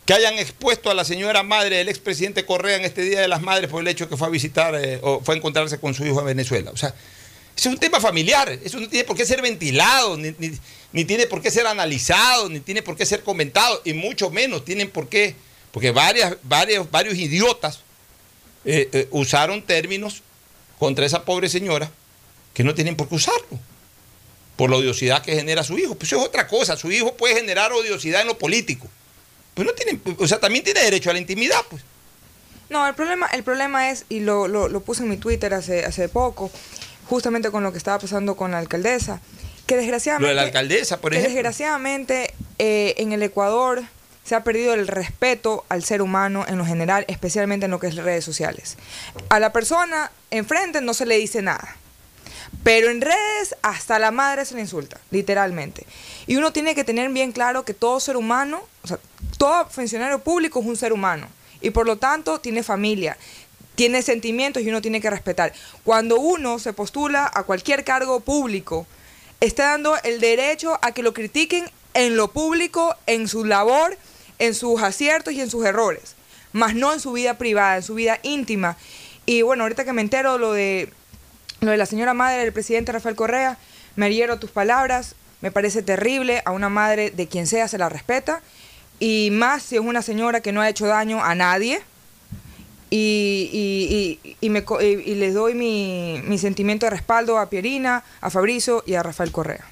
[0.04, 3.42] que hayan expuesto a la señora madre del expresidente Correa en este Día de las
[3.42, 6.04] Madres por el hecho que fue a visitar eh, o fue a encontrarse con su
[6.06, 6.70] hijo en Venezuela.
[6.70, 6.94] O sea,
[7.56, 10.58] es un tema familiar, eso no tiene por qué ser ventilado, ni, ni-
[10.92, 14.64] ni tiene por qué ser analizado, ni tiene por qué ser comentado, y mucho menos
[14.64, 15.34] tienen por qué,
[15.72, 17.80] porque varias, varios, varios idiotas
[18.64, 20.22] eh, eh, usaron términos
[20.78, 21.90] contra esa pobre señora
[22.54, 23.58] que no tienen por qué usarlo.
[24.56, 25.94] por la odiosidad que genera su hijo.
[25.94, 26.76] Pues eso es otra cosa.
[26.76, 28.88] Su hijo puede generar odiosidad en lo político.
[29.54, 31.82] Pues no tiene, o sea, también tiene derecho a la intimidad, pues.
[32.68, 35.84] No, el problema, el problema es, y lo, lo, lo puse en mi Twitter hace,
[35.84, 36.50] hace poco,
[37.08, 39.20] justamente con lo que estaba pasando con la alcaldesa,
[39.68, 40.22] que desgraciadamente...
[40.22, 41.34] Lo de la alcaldesa, por que ejemplo.
[41.34, 43.84] desgraciadamente eh, en el Ecuador
[44.24, 47.86] se ha perdido el respeto al ser humano en lo general, especialmente en lo que
[47.86, 48.76] es redes sociales.
[49.28, 51.76] A la persona enfrente no se le dice nada.
[52.64, 55.86] Pero en redes hasta la madre se le insulta, literalmente.
[56.26, 58.98] Y uno tiene que tener bien claro que todo ser humano, o sea,
[59.36, 61.28] todo funcionario público es un ser humano.
[61.60, 63.18] Y por lo tanto tiene familia,
[63.74, 65.52] tiene sentimientos y uno tiene que respetar.
[65.84, 68.86] Cuando uno se postula a cualquier cargo público,
[69.40, 73.96] está dando el derecho a que lo critiquen en lo público, en su labor,
[74.38, 76.14] en sus aciertos y en sus errores,
[76.52, 78.76] más no en su vida privada, en su vida íntima.
[79.26, 80.92] Y bueno, ahorita que me entero lo de
[81.60, 83.58] lo de la señora madre del presidente Rafael Correa,
[83.96, 87.88] me adhiero tus palabras, me parece terrible, a una madre de quien sea se la
[87.88, 88.42] respeta,
[89.00, 91.80] y más si es una señora que no ha hecho daño a nadie,
[92.90, 97.38] y, y, y, y me, co- y- y les doy mi, mi sentimiento de respaldo
[97.38, 99.64] a Pierina, a Fabricio y a Rafael Correa.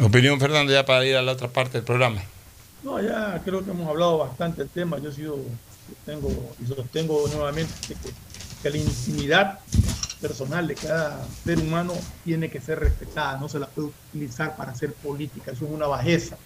[0.00, 2.22] Opinión, Fernando, ya para ir a la otra parte del programa.
[2.82, 4.98] No, ya creo que hemos hablado bastante del tema.
[4.98, 5.38] Yo he sido,
[6.06, 6.30] tengo
[6.62, 7.94] y sostengo nuevamente que,
[8.62, 9.58] que la intimidad
[10.22, 11.92] personal de cada ser humano
[12.24, 15.86] tiene que ser respetada, no se la puede utilizar para hacer política, eso es una
[15.86, 16.36] bajeza.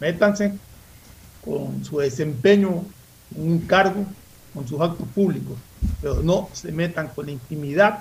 [0.00, 0.54] Métanse
[1.44, 2.84] con su desempeño
[3.36, 4.04] en un cargo,
[4.54, 5.56] con sus actos públicos,
[6.00, 8.00] pero no se metan con la intimidad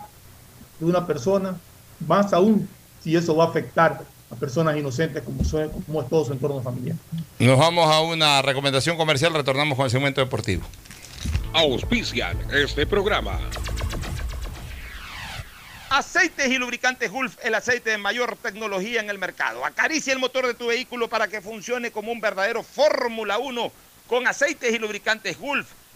[0.79, 1.55] de una persona,
[2.07, 2.67] más aún
[3.03, 6.61] si eso va a afectar a personas inocentes como, son- como es todo su entorno
[6.61, 6.95] familiar.
[7.39, 10.63] Nos vamos a una recomendación comercial, retornamos con el segmento deportivo.
[11.53, 13.39] Auspician este programa.
[15.89, 19.65] Aceites y lubricantes Gulf, el aceite de mayor tecnología en el mercado.
[19.65, 23.71] Acaricia el motor de tu vehículo para que funcione como un verdadero Fórmula 1
[24.07, 25.67] con aceites y lubricantes Gulf.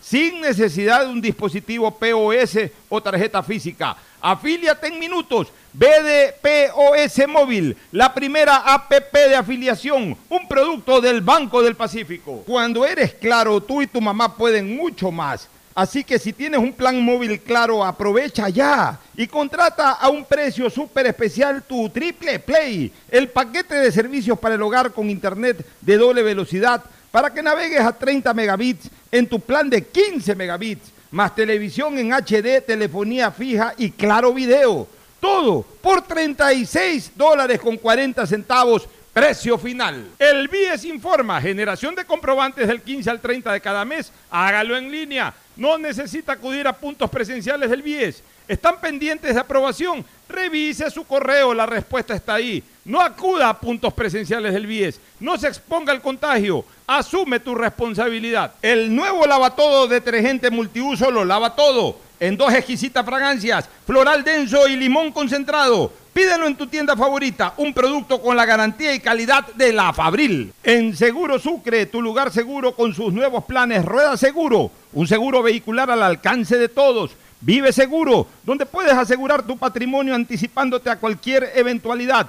[0.00, 2.58] sin necesidad de un dispositivo POS
[2.88, 3.96] o tarjeta física.
[4.20, 5.48] Afíliate en minutos.
[5.72, 12.42] BDPOS Móvil, la primera APP de afiliación, un producto del Banco del Pacífico.
[12.44, 15.48] Cuando eres claro, tú y tu mamá pueden mucho más.
[15.74, 20.68] Así que si tienes un plan móvil claro, aprovecha ya y contrata a un precio
[20.68, 25.96] súper especial tu Triple Play, el paquete de servicios para el hogar con internet de
[25.96, 31.34] doble velocidad para que navegues a 30 megabits en tu plan de 15 megabits, más
[31.34, 34.86] televisión en HD, telefonía fija y claro video.
[35.20, 38.88] Todo por 36 dólares con 40 centavos.
[39.12, 40.06] Precio final.
[40.20, 44.12] El BIES informa, generación de comprobantes del 15 al 30 de cada mes.
[44.30, 45.34] Hágalo en línea.
[45.56, 48.22] No necesita acudir a puntos presenciales del BIES.
[48.46, 50.04] ¿Están pendientes de aprobación?
[50.28, 52.62] Revise su correo, la respuesta está ahí.
[52.84, 55.00] No acuda a puntos presenciales del BIES.
[55.20, 56.64] No se exponga al contagio.
[56.86, 58.54] Asume tu responsabilidad.
[58.62, 61.98] El nuevo lavatodo detergente multiuso lo lava todo.
[62.18, 65.92] En dos exquisitas fragancias, floral denso y limón concentrado.
[66.12, 70.52] Pídelo en tu tienda favorita, un producto con la garantía y calidad de la Fabril.
[70.64, 75.90] En Seguro Sucre, tu lugar seguro con sus nuevos planes Rueda Seguro, un seguro vehicular
[75.90, 77.12] al alcance de todos.
[77.40, 82.28] Vive Seguro, donde puedes asegurar tu patrimonio anticipándote a cualquier eventualidad.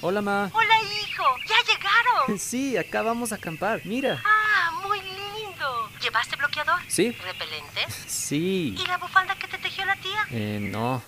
[0.00, 0.48] Hola, ma.
[0.54, 1.24] Hola, hijo.
[1.48, 2.38] ¿Ya llegaron?
[2.38, 3.80] Sí, acá vamos a acampar.
[3.84, 4.22] Mira.
[4.24, 5.90] Ah, muy lindo.
[6.00, 6.80] ¿Llevaste bloqueador?
[6.86, 7.10] Sí.
[7.10, 7.84] ¿Repelente?
[8.06, 8.76] Sí.
[8.78, 10.24] ¿Y la bufanda que te tejió la tía?
[10.30, 11.02] Eh, no.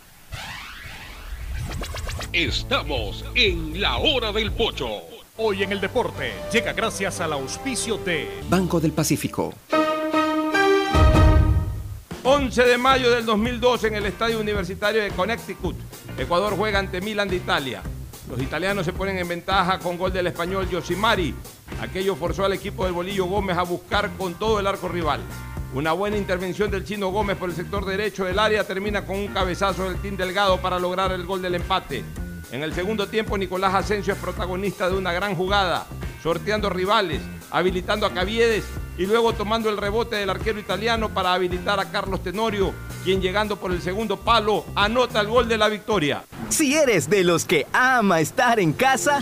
[2.34, 4.88] Estamos en la hora del pocho.
[5.38, 9.54] Hoy en el deporte llega gracias al auspicio de Banco del Pacífico.
[12.30, 15.78] 11 de mayo del 2012 en el Estadio Universitario de Connecticut.
[16.18, 17.82] Ecuador juega ante Milan de Italia.
[18.30, 21.34] Los italianos se ponen en ventaja con gol del español Yosimari.
[21.80, 25.22] Aquello forzó al equipo del Bolillo Gómez a buscar con todo el arco rival.
[25.74, 29.28] Una buena intervención del chino Gómez por el sector derecho del área termina con un
[29.28, 32.04] cabezazo del Team Delgado para lograr el gol del empate.
[32.52, 35.86] En el segundo tiempo, Nicolás Asensio es protagonista de una gran jugada,
[36.24, 37.22] sorteando rivales,
[37.52, 38.64] habilitando a Caviedes
[38.98, 43.58] y luego tomando el rebote del arquero italiano para habilitar a Carlos Tenorio, quien llegando
[43.58, 46.24] por el segundo palo anota el gol de la victoria.
[46.48, 49.22] Si eres de los que ama estar en casa,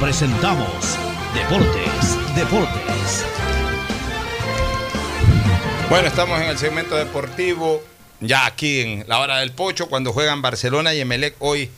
[0.00, 0.98] presentamos
[1.34, 3.24] Deportes, Deportes.
[5.88, 7.82] Bueno, estamos en el segmento deportivo,
[8.20, 11.70] ya aquí en la hora del pocho, cuando juegan Barcelona y Emelec hoy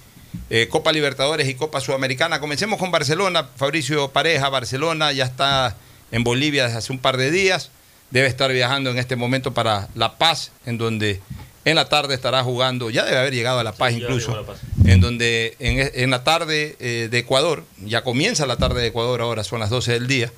[0.50, 2.40] eh, Copa Libertadores y Copa Sudamericana.
[2.40, 5.76] Comencemos con Barcelona, Fabricio Pareja, Barcelona ya está
[6.10, 7.70] en Bolivia desde hace un par de días,
[8.10, 11.20] debe estar viajando en este momento para La Paz, en donde
[11.68, 14.42] en la tarde estará jugando, ya debe haber llegado a La Paz Sí, incluso, La
[14.46, 14.58] Paz.
[14.84, 19.20] en donde en, en la tarde eh, de Ecuador, ya comienza la tarde de Ecuador
[19.20, 20.32] ahora, son las 12 del día,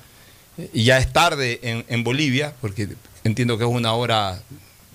[0.73, 2.89] y ya es tarde en, en Bolivia, porque
[3.23, 4.41] entiendo que es una hora,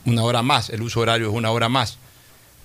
[0.04, 1.98] una hora más, el uso horario es una hora más.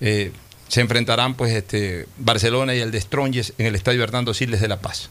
[0.00, 0.32] Eh,
[0.68, 4.68] se enfrentarán pues este Barcelona y el de Stronges en el Estadio Hernando Siles de
[4.68, 5.10] La Paz.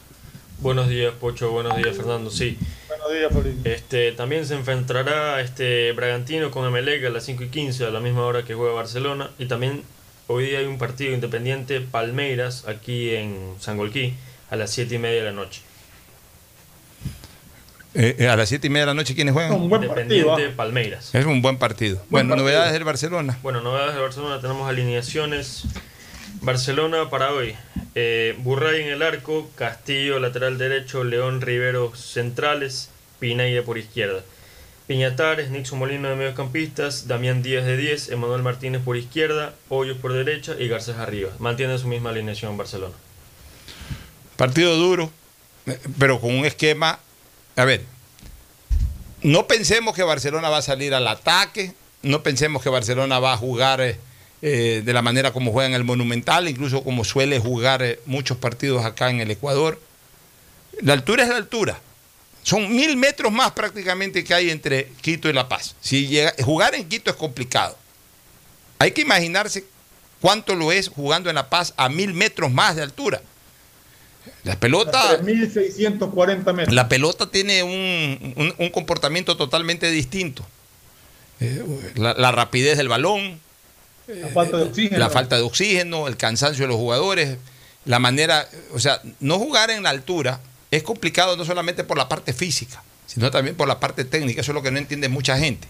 [0.58, 1.50] Buenos días, Pocho.
[1.50, 2.30] Buenos días, Fernando.
[2.30, 2.58] Sí.
[3.02, 3.72] Buenos días, Fabricio.
[3.72, 7.98] Este, también se enfrentará este Bragantino con Emelec a las 5 y 15, a la
[7.98, 9.30] misma hora que juega Barcelona.
[9.40, 9.82] Y también
[10.28, 14.14] hoy día hay un partido independiente Palmeiras aquí en Sangolquí
[14.50, 15.62] a las 7 y media de la noche.
[17.94, 19.60] Eh, eh, a las 7 y media de la noche, ¿quiénes juegan?
[19.60, 21.12] Independiente Palmeiras.
[21.12, 22.04] Es un buen partido.
[22.08, 22.44] bueno, partido.
[22.44, 23.36] novedades del Barcelona.
[23.42, 25.64] Bueno, novedades de Barcelona, tenemos alineaciones.
[26.40, 27.54] Barcelona para hoy.
[27.94, 32.90] Eh, Burray en el arco, Castillo lateral derecho, León Rivero centrales,
[33.22, 34.24] Pineide por izquierda.
[34.88, 40.12] Piñatares, Nixon Molino de mediocampistas, Damián Díaz de 10, Emanuel Martínez por izquierda, Hoyos por
[40.12, 41.30] derecha y Garcés arriba.
[41.38, 42.96] Mantiene su misma alineación Barcelona.
[44.36, 45.12] Partido duro,
[46.00, 46.98] pero con un esquema.
[47.54, 47.82] A ver,
[49.22, 53.36] no pensemos que Barcelona va a salir al ataque, no pensemos que Barcelona va a
[53.36, 53.98] jugar eh,
[54.42, 58.36] eh, de la manera como juega en el Monumental, incluso como suele jugar eh, muchos
[58.36, 59.80] partidos acá en el Ecuador.
[60.80, 61.80] La altura es la altura.
[62.42, 65.76] Son mil metros más prácticamente que hay entre Quito y La Paz.
[65.80, 67.76] Si llega, jugar en Quito es complicado.
[68.78, 69.64] Hay que imaginarse
[70.20, 73.22] cuánto lo es jugando en La Paz a mil metros más de altura.
[74.44, 75.20] La pelota.
[75.20, 76.74] 3.640 metros.
[76.74, 80.44] La pelota tiene un, un- un comportamiento totalmente distinto.
[81.40, 81.62] Eh,
[81.96, 83.40] la, la rapidez del balón,
[84.06, 84.98] La falta de oxígeno.
[84.98, 87.36] la falta de oxígeno, el cansancio de los jugadores,
[87.84, 90.40] la manera, o sea, no jugar en la altura
[90.72, 94.50] es complicado no solamente por la parte física, sino también por la parte técnica, eso
[94.50, 95.68] es lo que no entiende mucha gente.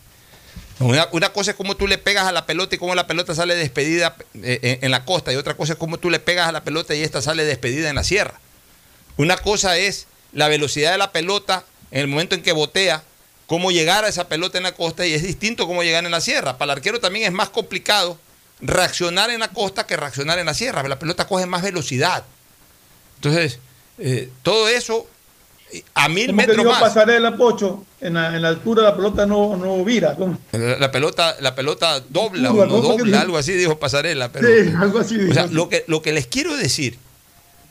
[0.78, 3.34] Una, una cosa es cómo tú le pegas a la pelota y cómo la pelota
[3.34, 6.48] sale despedida eh, en, en la costa, y otra cosa es cómo tú le pegas
[6.48, 8.40] a la pelota y esta sale despedida en la sierra.
[9.16, 13.02] Una cosa es la velocidad de la pelota en el momento en que botea,
[13.46, 16.20] cómo llegar a esa pelota en la costa y es distinto cómo llegar en la
[16.20, 16.56] sierra.
[16.56, 18.18] Para el arquero también es más complicado
[18.60, 20.86] reaccionar en la costa que reaccionar en la sierra.
[20.88, 22.24] La pelota coge más velocidad.
[23.16, 23.58] Entonces,
[23.98, 25.06] eh, todo eso
[25.94, 26.80] a mil Como que metros dijo más.
[26.80, 30.14] pasarela, Pocho, en la, en la altura la pelota no, no vira.
[30.16, 30.38] ¿cómo?
[30.52, 33.78] La, la pelota, la pelota dobla o no ¿cómo fue que dobla, algo así dijo
[33.78, 34.30] Pasarela.
[34.30, 35.54] Pero, Sí, algo así O sea, dijo.
[35.54, 36.98] lo que, lo que les quiero decir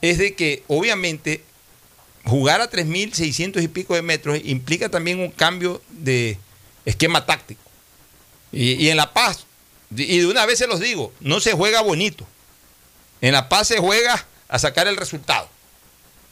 [0.01, 1.43] es de que obviamente
[2.25, 6.39] jugar a 3.600 y pico de metros implica también un cambio de
[6.85, 7.61] esquema táctico.
[8.51, 9.45] Y, y en La Paz,
[9.95, 12.25] y de una vez se los digo, no se juega bonito.
[13.21, 15.47] En La Paz se juega a sacar el resultado.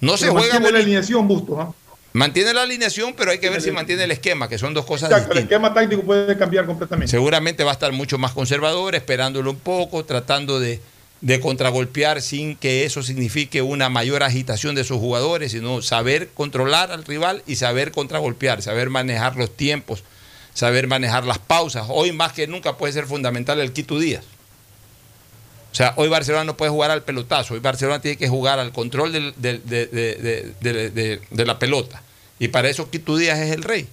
[0.02, 1.58] No se juega mantiene la alineación Bustos.
[1.60, 1.72] ¿ah?
[2.14, 5.12] Mantiene la alineación, pero hay que ver si mantiene el esquema, que son dos cosas
[5.12, 5.58] Exacto, el distintas.
[5.68, 7.10] esquema táctico puede cambiar completamente.
[7.12, 10.82] Seguramente va a estar mucho más conservador, esperándolo un poco, tratando de,
[11.22, 16.92] de contragolpear sin que eso signifique una mayor agitación de sus jugadores, sino saber controlar
[16.92, 20.04] al rival y saber contragolpear, saber manejar los tiempos,
[20.56, 21.86] saber manejar las pausas.
[21.90, 24.24] Hoy más que nunca puede ser fundamental el Quito Díaz.
[25.72, 28.72] O sea, hoy Barcelona no puede jugar al pelotazo, hoy Barcelona tiene que jugar al
[28.72, 30.52] control de,
[31.32, 32.02] la pelota.
[32.40, 33.88] Y para eso Quito Díaz es el rey.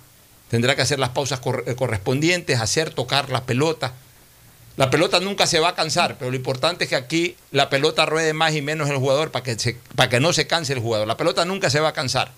[0.49, 3.93] Tendrá que hacer las pausas eh, correspondientes, hacer tocar la pelota.
[4.77, 8.07] La pelota nunca se va a cansar, pero lo importante es que aquí la pelota
[8.07, 11.09] ruede más y menos el jugador para que, no se canse el jugador.
[11.09, 12.31] La pelota nunca se va a cansar,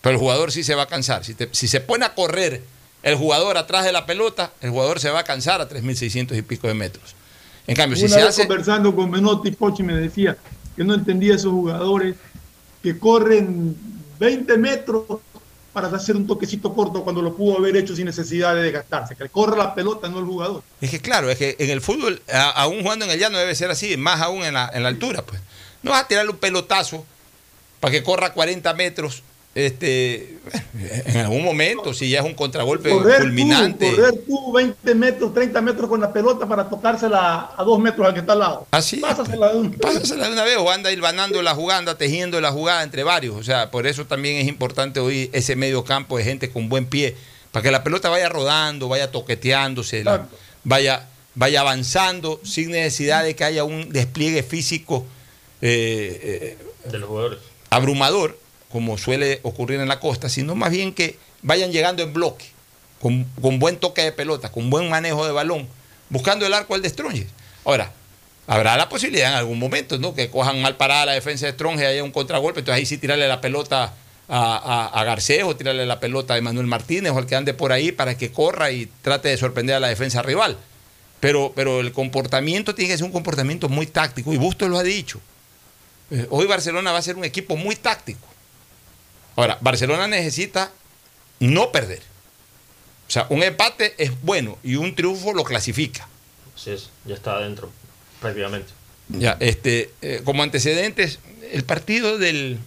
[0.00, 1.24] pero el jugador sí se va a cansar.
[1.24, 2.62] Si, si se pone a correr
[3.02, 6.42] el jugador atrás de la pelota, el jugador se va a cansar a 3.600 y
[6.42, 7.13] pico de metros.
[7.66, 8.46] En cambio, si Una se vez hace...
[8.46, 10.36] conversando con Menotti, Pochi me decía
[10.76, 12.14] que no entendía esos jugadores
[12.82, 13.74] que corren
[14.18, 15.04] 20 metros
[15.72, 19.16] para hacer un toquecito corto cuando lo pudo haber hecho sin necesidad de desgastarse.
[19.16, 20.62] Que corre la pelota, no el jugador.
[20.80, 23.54] Es que claro, es que en el fútbol, a- aún jugando en el llano debe
[23.54, 25.22] ser así, más aún en la, en la altura.
[25.22, 25.40] pues
[25.82, 27.04] No vas a tirarle un pelotazo
[27.80, 29.22] para que corra 40 metros
[29.54, 30.38] este,
[31.06, 33.88] en algún momento, si ya es un contragolpe Correr culminante.
[33.90, 38.06] tú, correr tú 20 metros, 30 metros con la pelota para tocársela a dos metros
[38.06, 38.66] al que está al lado.
[38.72, 38.96] Así.
[38.96, 39.72] Pásasela de un...
[39.74, 43.36] Pásasela de una vez o anda hilvanando la jugada, anda tejiendo la jugada entre varios.
[43.36, 46.86] O sea, por eso también es importante hoy ese medio campo de gente con buen
[46.86, 47.16] pie,
[47.52, 50.26] para que la pelota vaya rodando, vaya toqueteándose, la-
[50.64, 55.06] vaya, vaya avanzando sin necesidad de que haya un despliegue físico
[55.62, 57.38] eh, eh, de los jugadores.
[57.70, 58.36] abrumador,
[58.74, 62.46] como suele ocurrir en la costa, sino más bien que vayan llegando en bloque,
[63.00, 65.68] con, con buen toque de pelota, con buen manejo de balón,
[66.10, 67.28] buscando el arco al de Stronges.
[67.64, 67.92] Ahora,
[68.48, 70.12] habrá la posibilidad en algún momento, ¿no?
[70.12, 73.28] Que cojan mal parada la defensa de Stronges, haya un contragolpe, entonces ahí sí tirarle
[73.28, 73.94] la pelota
[74.26, 77.54] a, a, a Garcés o tirarle la pelota a Manuel Martínez o al que ande
[77.54, 80.58] por ahí para que corra y trate de sorprender a la defensa rival.
[81.20, 84.82] Pero, pero el comportamiento tiene que ser un comportamiento muy táctico y Busto lo ha
[84.82, 85.20] dicho.
[86.10, 88.33] Eh, Hoy Barcelona va a ser un equipo muy táctico.
[89.36, 90.70] Ahora, Barcelona necesita
[91.40, 92.00] no perder.
[93.08, 96.08] O sea, un empate es bueno y un triunfo lo clasifica.
[96.56, 97.70] Así es, ya está adentro,
[98.20, 98.68] prácticamente.
[99.08, 101.18] Ya, este, eh, como antecedentes,
[101.52, 102.58] el partido del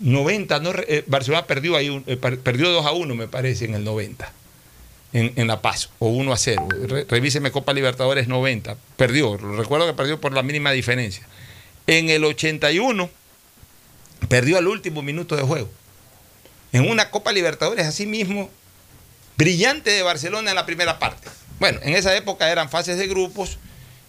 [0.00, 3.64] 90, no, eh, Barcelona perdió ahí, un- eh, per- perdió 2 a 1, me parece,
[3.66, 4.32] en el 90,
[5.12, 6.66] en, en La Paz, o 1 a 0.
[6.88, 11.26] Re- revíseme Copa Libertadores 90, perdió, recuerdo que perdió por la mínima diferencia.
[11.86, 13.08] En el 81,
[14.28, 15.68] perdió al último minuto de juego.
[16.72, 18.48] En una Copa Libertadores, así mismo,
[19.36, 21.28] brillante de Barcelona en la primera parte.
[21.58, 23.58] Bueno, en esa época eran fases de grupos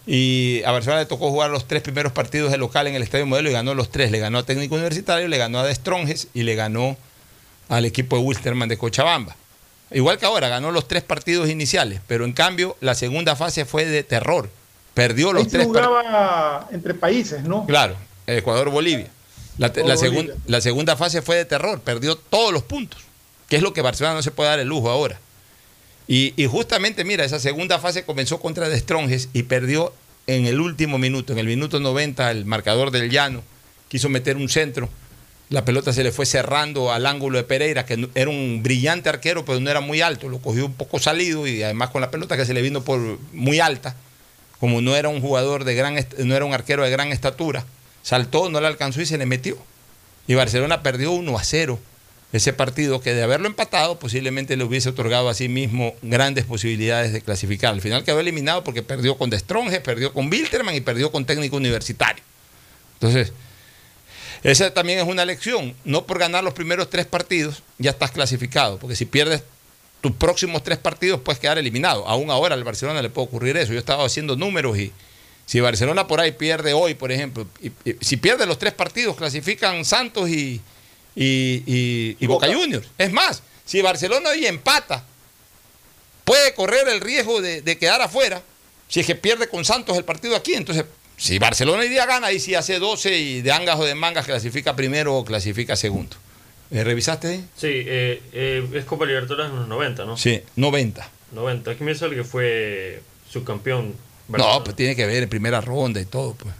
[0.05, 3.25] y a Barcelona le tocó jugar los tres primeros partidos de local en el Estadio
[3.25, 4.11] Modelo y ganó los tres.
[4.11, 6.97] Le ganó a Técnico Universitario, le ganó a De Stronges y le ganó
[7.69, 9.35] al equipo de Wilstermann de Cochabamba.
[9.91, 13.85] Igual que ahora, ganó los tres partidos iniciales, pero en cambio la segunda fase fue
[13.85, 14.49] de terror.
[14.93, 15.87] Perdió los se tres partidos.
[15.87, 17.65] jugaba entre países, ¿no?
[17.65, 17.95] Claro,
[18.27, 19.07] Ecuador-Bolivia.
[19.57, 20.35] La, te- la, segun- Bolivia.
[20.47, 23.01] la segunda fase fue de terror, perdió todos los puntos,
[23.47, 25.19] que es lo que Barcelona no se puede dar el lujo ahora.
[26.07, 29.93] Y, y justamente, mira, esa segunda fase comenzó contra De Stronges y perdió
[30.27, 33.43] en el último minuto, en el minuto 90, el marcador del llano
[33.89, 34.89] quiso meter un centro.
[35.49, 39.45] La pelota se le fue cerrando al ángulo de Pereira, que era un brillante arquero,
[39.45, 40.27] pero no era muy alto.
[40.29, 42.99] Lo cogió un poco salido y además con la pelota que se le vino por
[43.33, 43.95] muy alta
[44.59, 47.65] como no era un jugador de gran, no era un arquero de gran estatura,
[48.03, 49.57] saltó, no le alcanzó y se le metió.
[50.27, 51.79] Y Barcelona perdió 1 a 0
[52.33, 57.13] ese partido que de haberlo empatado posiblemente le hubiese otorgado a sí mismo grandes posibilidades
[57.13, 57.73] de clasificar.
[57.73, 61.25] Al final quedó eliminado porque perdió con De Stronges, perdió con Wilterman y perdió con
[61.25, 62.23] técnico universitario.
[62.95, 63.33] Entonces,
[64.41, 65.75] esa también es una lección.
[65.85, 69.43] No por ganar los primeros tres partidos ya estás clasificado, porque si pierdes
[70.01, 72.07] tus próximos tres partidos puedes quedar eliminado.
[72.07, 73.73] Aún ahora al Barcelona le puede ocurrir eso.
[73.73, 74.91] Yo estaba haciendo números y
[75.45, 79.15] si Barcelona por ahí pierde hoy, por ejemplo, y- y- si pierde los tres partidos,
[79.15, 80.61] clasifican Santos y,
[81.15, 82.87] y- y- y Boca Juniors.
[82.97, 85.03] Es más, si Barcelona hoy empata,
[86.23, 88.41] puede correr el riesgo de, de quedar afuera
[88.87, 90.53] si es que pierde con Santos el partido aquí.
[90.53, 90.85] Entonces,
[91.17, 94.25] si Barcelona hoy día gana, ahí sí hace 12 y de angas o de mangas
[94.25, 96.15] clasifica primero o clasifica segundo.
[96.71, 97.37] Eh, ¿Revisaste?
[97.57, 100.17] Sí, eh, eh, es Copa Libertadores en los 90, ¿no?
[100.17, 101.09] Sí, 90.
[101.31, 101.71] 90.
[101.71, 103.01] Aquí me sale que fue
[103.31, 103.95] subcampeón.
[104.37, 106.53] No, pues tiene que ver en primera ronda y todo, pues.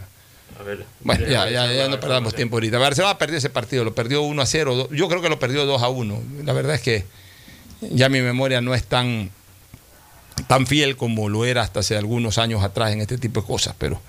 [0.60, 0.86] A ver.
[1.02, 2.78] Bueno, ya, ya, ya no perdamos tiempo ahorita.
[2.78, 4.90] Barcelona perdió ese partido, lo perdió 1 a 0.
[4.92, 6.22] Yo creo que lo perdió 2 a 1.
[6.44, 7.06] La verdad es que
[7.82, 9.30] ya mi memoria no es tan,
[10.48, 13.76] tan fiel como lo era hasta hace algunos años atrás en este tipo de cosas,
[13.78, 14.00] pero,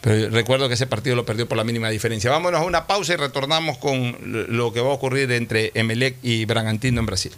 [0.00, 2.30] pero recuerdo que ese partido lo perdió por la mínima diferencia.
[2.30, 6.44] Vámonos a una pausa y retornamos con lo que va a ocurrir entre Emelec y
[6.44, 7.32] Bragantino en Brasil.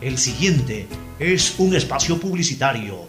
[0.00, 0.86] El siguiente
[1.18, 3.08] es un espacio publicitario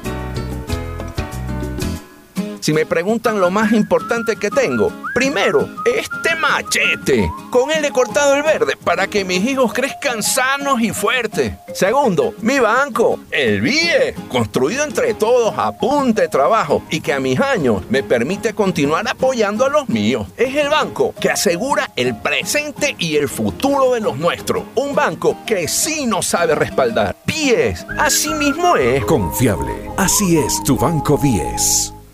[2.61, 7.31] Si me preguntan lo más importante que tengo, primero, este machete.
[7.49, 11.53] Con él he cortado el verde para que mis hijos crezcan sanos y fuertes.
[11.73, 17.19] Segundo, mi banco, el BIE, construido entre todos a punta de trabajo y que a
[17.19, 20.27] mis años me permite continuar apoyando a los míos.
[20.37, 24.65] Es el banco que asegura el presente y el futuro de los nuestros.
[24.75, 27.15] Un banco que sí nos sabe respaldar.
[27.25, 29.03] BIES, así mismo es.
[29.05, 29.73] Confiable.
[29.97, 31.93] Así es tu banco 10.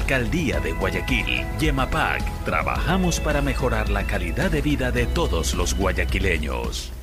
[0.00, 6.90] Alcaldía de Guayaquil, Yemapac, trabajamos para mejorar la calidad de vida de todos los guayaquileños.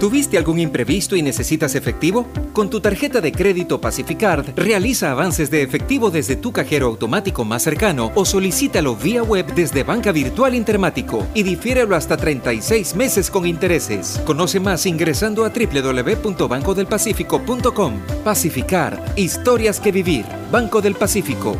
[0.00, 2.28] ¿Tuviste algún imprevisto y necesitas efectivo?
[2.52, 7.62] Con tu tarjeta de crédito Pacificard, realiza avances de efectivo desde tu cajero automático más
[7.62, 13.46] cercano o solicítalo vía web desde Banca Virtual Intermático y difiérelo hasta 36 meses con
[13.46, 14.20] intereses.
[14.26, 18.00] Conoce más ingresando a www.bancodelpacifico.com.
[18.24, 20.26] Pacificard, historias que vivir.
[20.50, 21.56] Banco del Pacífico.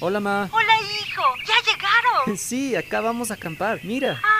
[0.00, 0.48] Hola, ma.
[0.52, 1.22] Hola, hijo.
[1.46, 2.38] ¿Ya llegaron?
[2.38, 3.80] Sí, acá vamos a acampar.
[3.84, 4.20] Mira.
[4.24, 4.37] Ah.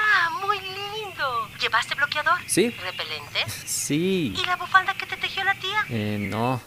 [1.69, 2.39] ¿Llevaste bloqueador?
[2.47, 2.71] Sí.
[2.83, 3.45] ¿Repelente?
[3.67, 4.35] Sí.
[4.35, 5.85] ¿Y la bufanda que te tejió la tía?
[5.91, 6.59] Eh, no.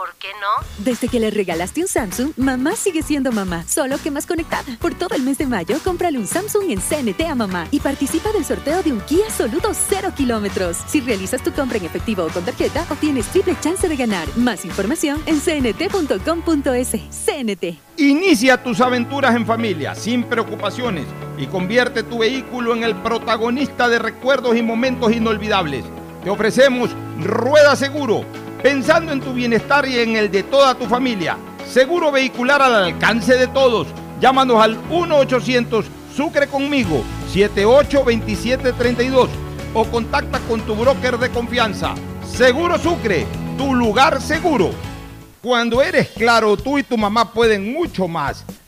[0.00, 0.66] ¿Por qué no?
[0.82, 4.78] Desde que le regalaste un Samsung, mamá sigue siendo mamá, solo que más conectada.
[4.80, 8.32] Por todo el mes de mayo, cómprale un Samsung en CNT a mamá y participa
[8.32, 10.78] del sorteo de un Kia Soluto 0 kilómetros.
[10.86, 14.26] Si realizas tu compra en efectivo o con tarjeta, obtienes triple chance de ganar.
[14.38, 16.90] Más información en cnt.com.es.
[17.10, 17.78] CNT.
[17.98, 21.04] Inicia tus aventuras en familia, sin preocupaciones,
[21.36, 25.84] y convierte tu vehículo en el protagonista de recuerdos y momentos inolvidables.
[26.24, 26.88] Te ofrecemos
[27.22, 28.24] Rueda Seguro,
[28.62, 31.36] pensando en tu bienestar y en el de toda tu familia.
[31.66, 33.88] Seguro vehicular al alcance de todos.
[34.20, 35.84] Llámanos al 1-800
[36.14, 39.30] Sucre conmigo, 782732
[39.72, 41.94] o contacta con tu broker de confianza.
[42.26, 43.26] Seguro Sucre,
[43.56, 44.70] tu lugar seguro.
[45.40, 48.44] Cuando eres claro, tú y tu mamá pueden mucho más.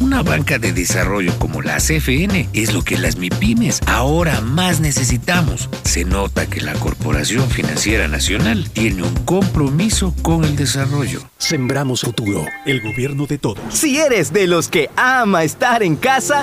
[0.00, 5.68] Una banca de desarrollo como la CFN es lo que las MIPIMES ahora más necesitamos.
[5.84, 11.20] Se nota que la Corporación Financiera Nacional tiene un compromiso con el desarrollo.
[11.38, 13.60] Sembramos futuro, el gobierno de todos.
[13.70, 16.42] Si eres de los que ama estar en casa,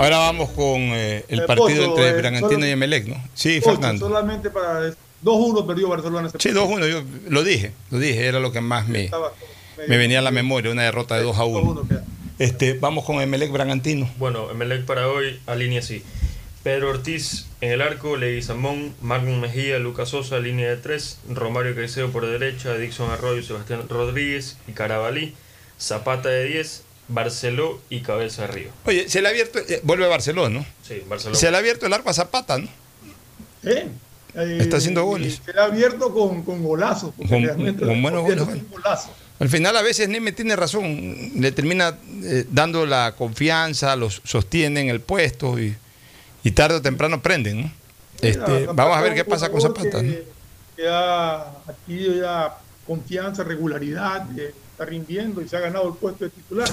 [0.00, 3.22] Ahora vamos con eh, el Eh, partido Pocho, entre eh, Bragantino y Emelec, ¿no?
[3.34, 4.08] Sí, Ocho, Fernando.
[4.08, 6.28] Solamente para 2-1 perdió Barcelona.
[6.28, 9.32] ese Sí, 2-1, yo lo dije, lo dije, era lo que más me, Estaba
[9.86, 11.88] me venía a la memoria, una derrota de 2 a 1.
[12.38, 14.08] Este, vamos con Emelec Bragantino.
[14.16, 16.02] Bueno, Emelec para hoy alinea así.
[16.62, 22.08] Pedro Ortiz en el arco, Leguizamón, Magnum Mejía, Lucas Sosa, línea de 3, Romario Caicedo
[22.10, 25.34] por derecha, Dixon Arroyo, Sebastián Rodríguez y Carabalí,
[25.78, 28.68] Zapata de 10, Barceló y Cabeza de Río.
[28.86, 30.66] Oye, se le ha abierto, eh, vuelve Barcelona, ¿no?
[30.86, 31.34] Sí, Barceló.
[31.34, 32.68] Se le ha abierto el arco a Zapata, ¿no?
[33.64, 33.88] Eh,
[34.34, 35.40] eh, Está haciendo goles.
[35.44, 37.12] Se le ha abierto con, con golazos.
[37.16, 39.10] porque Con- realmente con buenos goles, golazo.
[39.38, 44.82] Al final a veces Neme tiene razón, le termina eh, dando la confianza, los sostiene
[44.82, 45.74] en el puesto y,
[46.44, 47.72] y tarde o temprano prenden, ¿no?
[48.20, 50.02] Este, vamos a ver qué pasa con Zapata.
[50.02, 50.12] ¿no?
[50.76, 52.54] Que, ha adquirido ya
[52.86, 54.26] confianza, regularidad,
[54.80, 56.68] está rindiendo y se ha ganado el puesto de titular.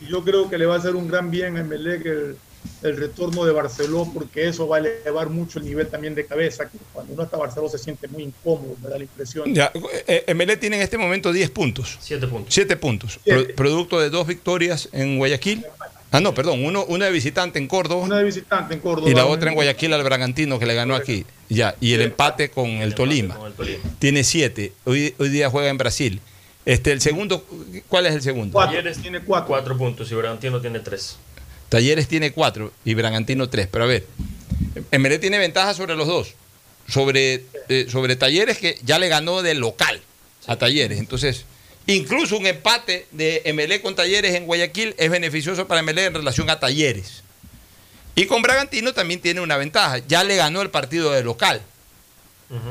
[0.00, 2.36] Y yo creo que le va a hacer un gran bien a Emelec el,
[2.82, 6.68] el retorno de Barceló, porque eso va a elevar mucho el nivel también de cabeza,
[6.68, 9.54] que cuando uno está Barceló se siente muy incómodo, me da la impresión.
[9.54, 9.70] Ya,
[10.08, 11.96] eh, Emelec tiene en este momento 10 puntos.
[12.00, 12.52] 7 puntos.
[12.54, 13.20] 7 puntos.
[13.22, 13.44] Siete.
[13.44, 15.64] Pro- producto de dos victorias en Guayaquil.
[16.10, 18.02] Ah, no, perdón, uno, una de visitante en Córdoba.
[18.04, 19.10] Una de visitante en Córdoba.
[19.10, 21.24] Y la otra en Guayaquil al Bragantino que le ganó aquí.
[21.48, 23.34] Ya, y el empate con el Tolima.
[23.36, 23.82] Con el Tolima.
[23.98, 24.72] Tiene 7.
[24.84, 26.20] Hoy, hoy día juega en Brasil.
[26.66, 27.46] Este, el segundo,
[27.88, 28.52] ¿cuál es el segundo?
[28.52, 29.48] Cuatro, Talleres tiene cuatro.
[29.48, 31.16] 4 puntos y Bragantino tiene 3.
[31.68, 33.68] Talleres tiene 4 y Bragantino 3.
[33.70, 34.06] Pero a ver,
[34.90, 36.34] Emelec tiene ventaja sobre los dos.
[36.88, 40.00] Sobre, eh, sobre Talleres que ya le ganó de local
[40.46, 40.98] a Talleres.
[40.98, 41.44] Entonces,
[41.86, 46.48] incluso un empate de Emelec con Talleres en Guayaquil es beneficioso para Emelec en relación
[46.50, 47.22] a Talleres.
[48.14, 49.98] Y con Bragantino también tiene una ventaja.
[50.06, 51.60] Ya le ganó el partido de local.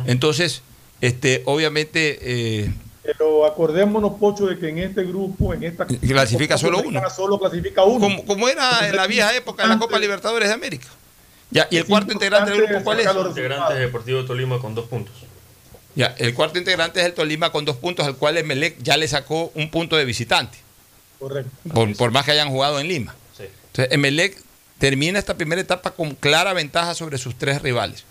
[0.05, 0.61] Entonces,
[1.01, 2.71] este, obviamente, eh,
[3.03, 7.01] Pero acordémonos, Pocho, de que en este grupo, en esta Clasifica solo uno.
[7.09, 7.99] Solo clasifica uno.
[7.99, 10.87] como, como era en la vieja época de la Copa Libertadores de América.
[11.51, 13.05] Ya, y el cuarto integrante del grupo, ¿cuál es?
[13.05, 15.13] sacar los Integrantes de Deportivo Tolima con 2 puntos.
[15.95, 19.07] Ya, el cuarto integrante es el Tolima con dos puntos, al cual Emelec ya le
[19.07, 20.57] sacó un punto de visitante,
[21.19, 21.51] Correcto.
[21.71, 23.15] por, por más que hayan jugado en Lima.
[23.37, 23.43] Sí.
[23.67, 24.41] Entonces, Emelec
[24.79, 28.05] termina esta primera etapa con clara ventaja sobre sus tres rivales.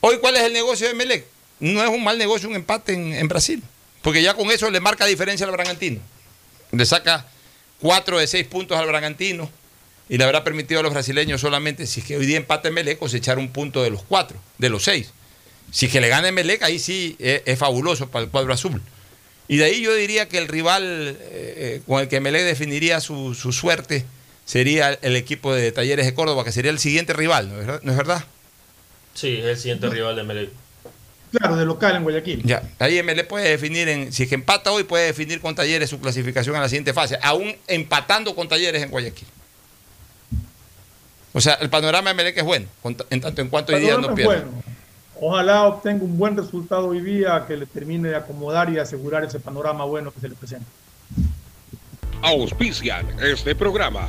[0.00, 1.24] Hoy, ¿cuál es el negocio de Emelec?
[1.60, 3.62] No es un mal negocio un empate en, en Brasil,
[4.02, 6.00] porque ya con eso le marca diferencia al Bragantino.
[6.72, 7.26] Le saca
[7.80, 9.50] cuatro de seis puntos al Bragantino
[10.08, 12.98] y le habrá permitido a los brasileños solamente, si es que hoy día empate Emelec,
[12.98, 15.12] cosechar un punto de los cuatro, de los seis.
[15.70, 18.82] Si que le gana Emelec, ahí sí es, es fabuloso para el cuadro azul.
[19.48, 23.00] Y de ahí yo diría que el rival eh, eh, con el que Emelec definiría
[23.00, 24.04] su, su suerte
[24.44, 27.80] sería el equipo de Talleres de Córdoba, que sería el siguiente rival, ¿no es verdad?
[27.82, 28.24] ¿No es verdad?
[29.14, 30.50] Sí, es el siguiente rival de Melec.
[31.32, 32.42] Claro, de local en Guayaquil.
[32.44, 35.88] Ya, ahí MLE puede definir, en, si es que empata hoy, puede definir con Talleres
[35.88, 39.28] su clasificación a la siguiente fase, aún empatando con Talleres en Guayaquil.
[41.32, 42.66] O sea, el panorama de Melec es bueno,
[43.08, 44.42] en tanto en cuanto hoy día no pierde.
[44.42, 44.62] bueno.
[45.24, 49.40] Ojalá obtenga un buen resultado hoy día que le termine de acomodar y asegurar ese
[49.40, 50.66] panorama bueno que se le presenta.
[52.20, 54.08] Auspician este programa.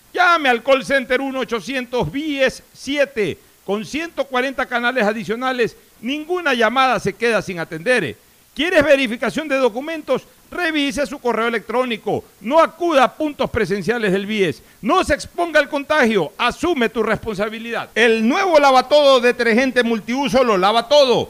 [0.13, 5.77] Llame al call center 1-800 BIES 7 con 140 canales adicionales.
[6.01, 8.17] Ninguna llamada se queda sin atender.
[8.53, 10.23] ¿Quieres verificación de documentos?
[10.51, 12.25] Revise su correo electrónico.
[12.41, 14.61] No acuda a puntos presenciales del BIES.
[14.81, 16.33] No se exponga al contagio.
[16.37, 17.89] Asume tu responsabilidad.
[17.95, 21.29] El nuevo lavatodo detergente multiuso lo lava todo.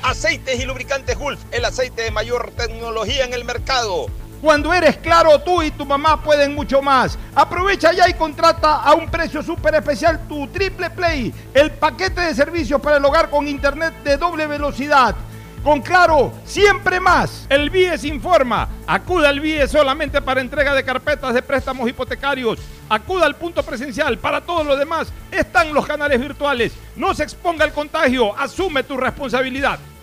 [0.06, 4.06] Aceites y lubricantes Gulf, el aceite de mayor tecnología en el mercado.
[4.40, 7.18] Cuando eres claro, tú y tu mamá pueden mucho más.
[7.34, 12.34] Aprovecha ya y contrata a un precio súper especial tu Triple Play, el paquete de
[12.36, 15.16] servicios para el hogar con internet de doble velocidad.
[15.64, 17.44] Con Claro, siempre más.
[17.48, 18.68] El BIES informa.
[18.86, 22.60] Acuda al BIES solamente para entrega de carpetas de préstamos hipotecarios.
[22.88, 24.16] Acuda al punto presencial.
[24.18, 26.72] Para todos los demás están los canales virtuales.
[26.94, 28.38] No se exponga al contagio.
[28.38, 29.80] Asume tu responsabilidad.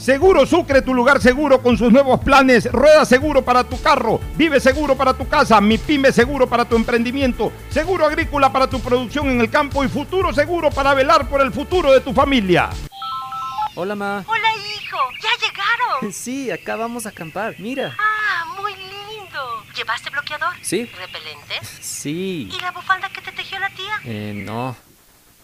[0.00, 2.72] Seguro Sucre, tu lugar seguro con sus nuevos planes.
[2.72, 6.74] Rueda seguro para tu carro, vive seguro para tu casa, mi pyme seguro para tu
[6.74, 11.42] emprendimiento, seguro agrícola para tu producción en el campo y futuro seguro para velar por
[11.42, 12.70] el futuro de tu familia.
[13.74, 14.24] Hola, ma.
[14.26, 14.96] Hola, hijo.
[15.22, 16.12] ¿Ya llegaron?
[16.14, 17.56] Sí, acá vamos a acampar.
[17.58, 17.94] Mira.
[17.98, 19.64] Ah, muy lindo.
[19.76, 20.54] ¿Llevaste bloqueador?
[20.62, 20.86] Sí.
[20.86, 21.60] ¿Repelente?
[21.80, 22.50] Sí.
[22.50, 24.00] ¿Y la bufanda que te tejió la tía?
[24.06, 24.74] Eh, no.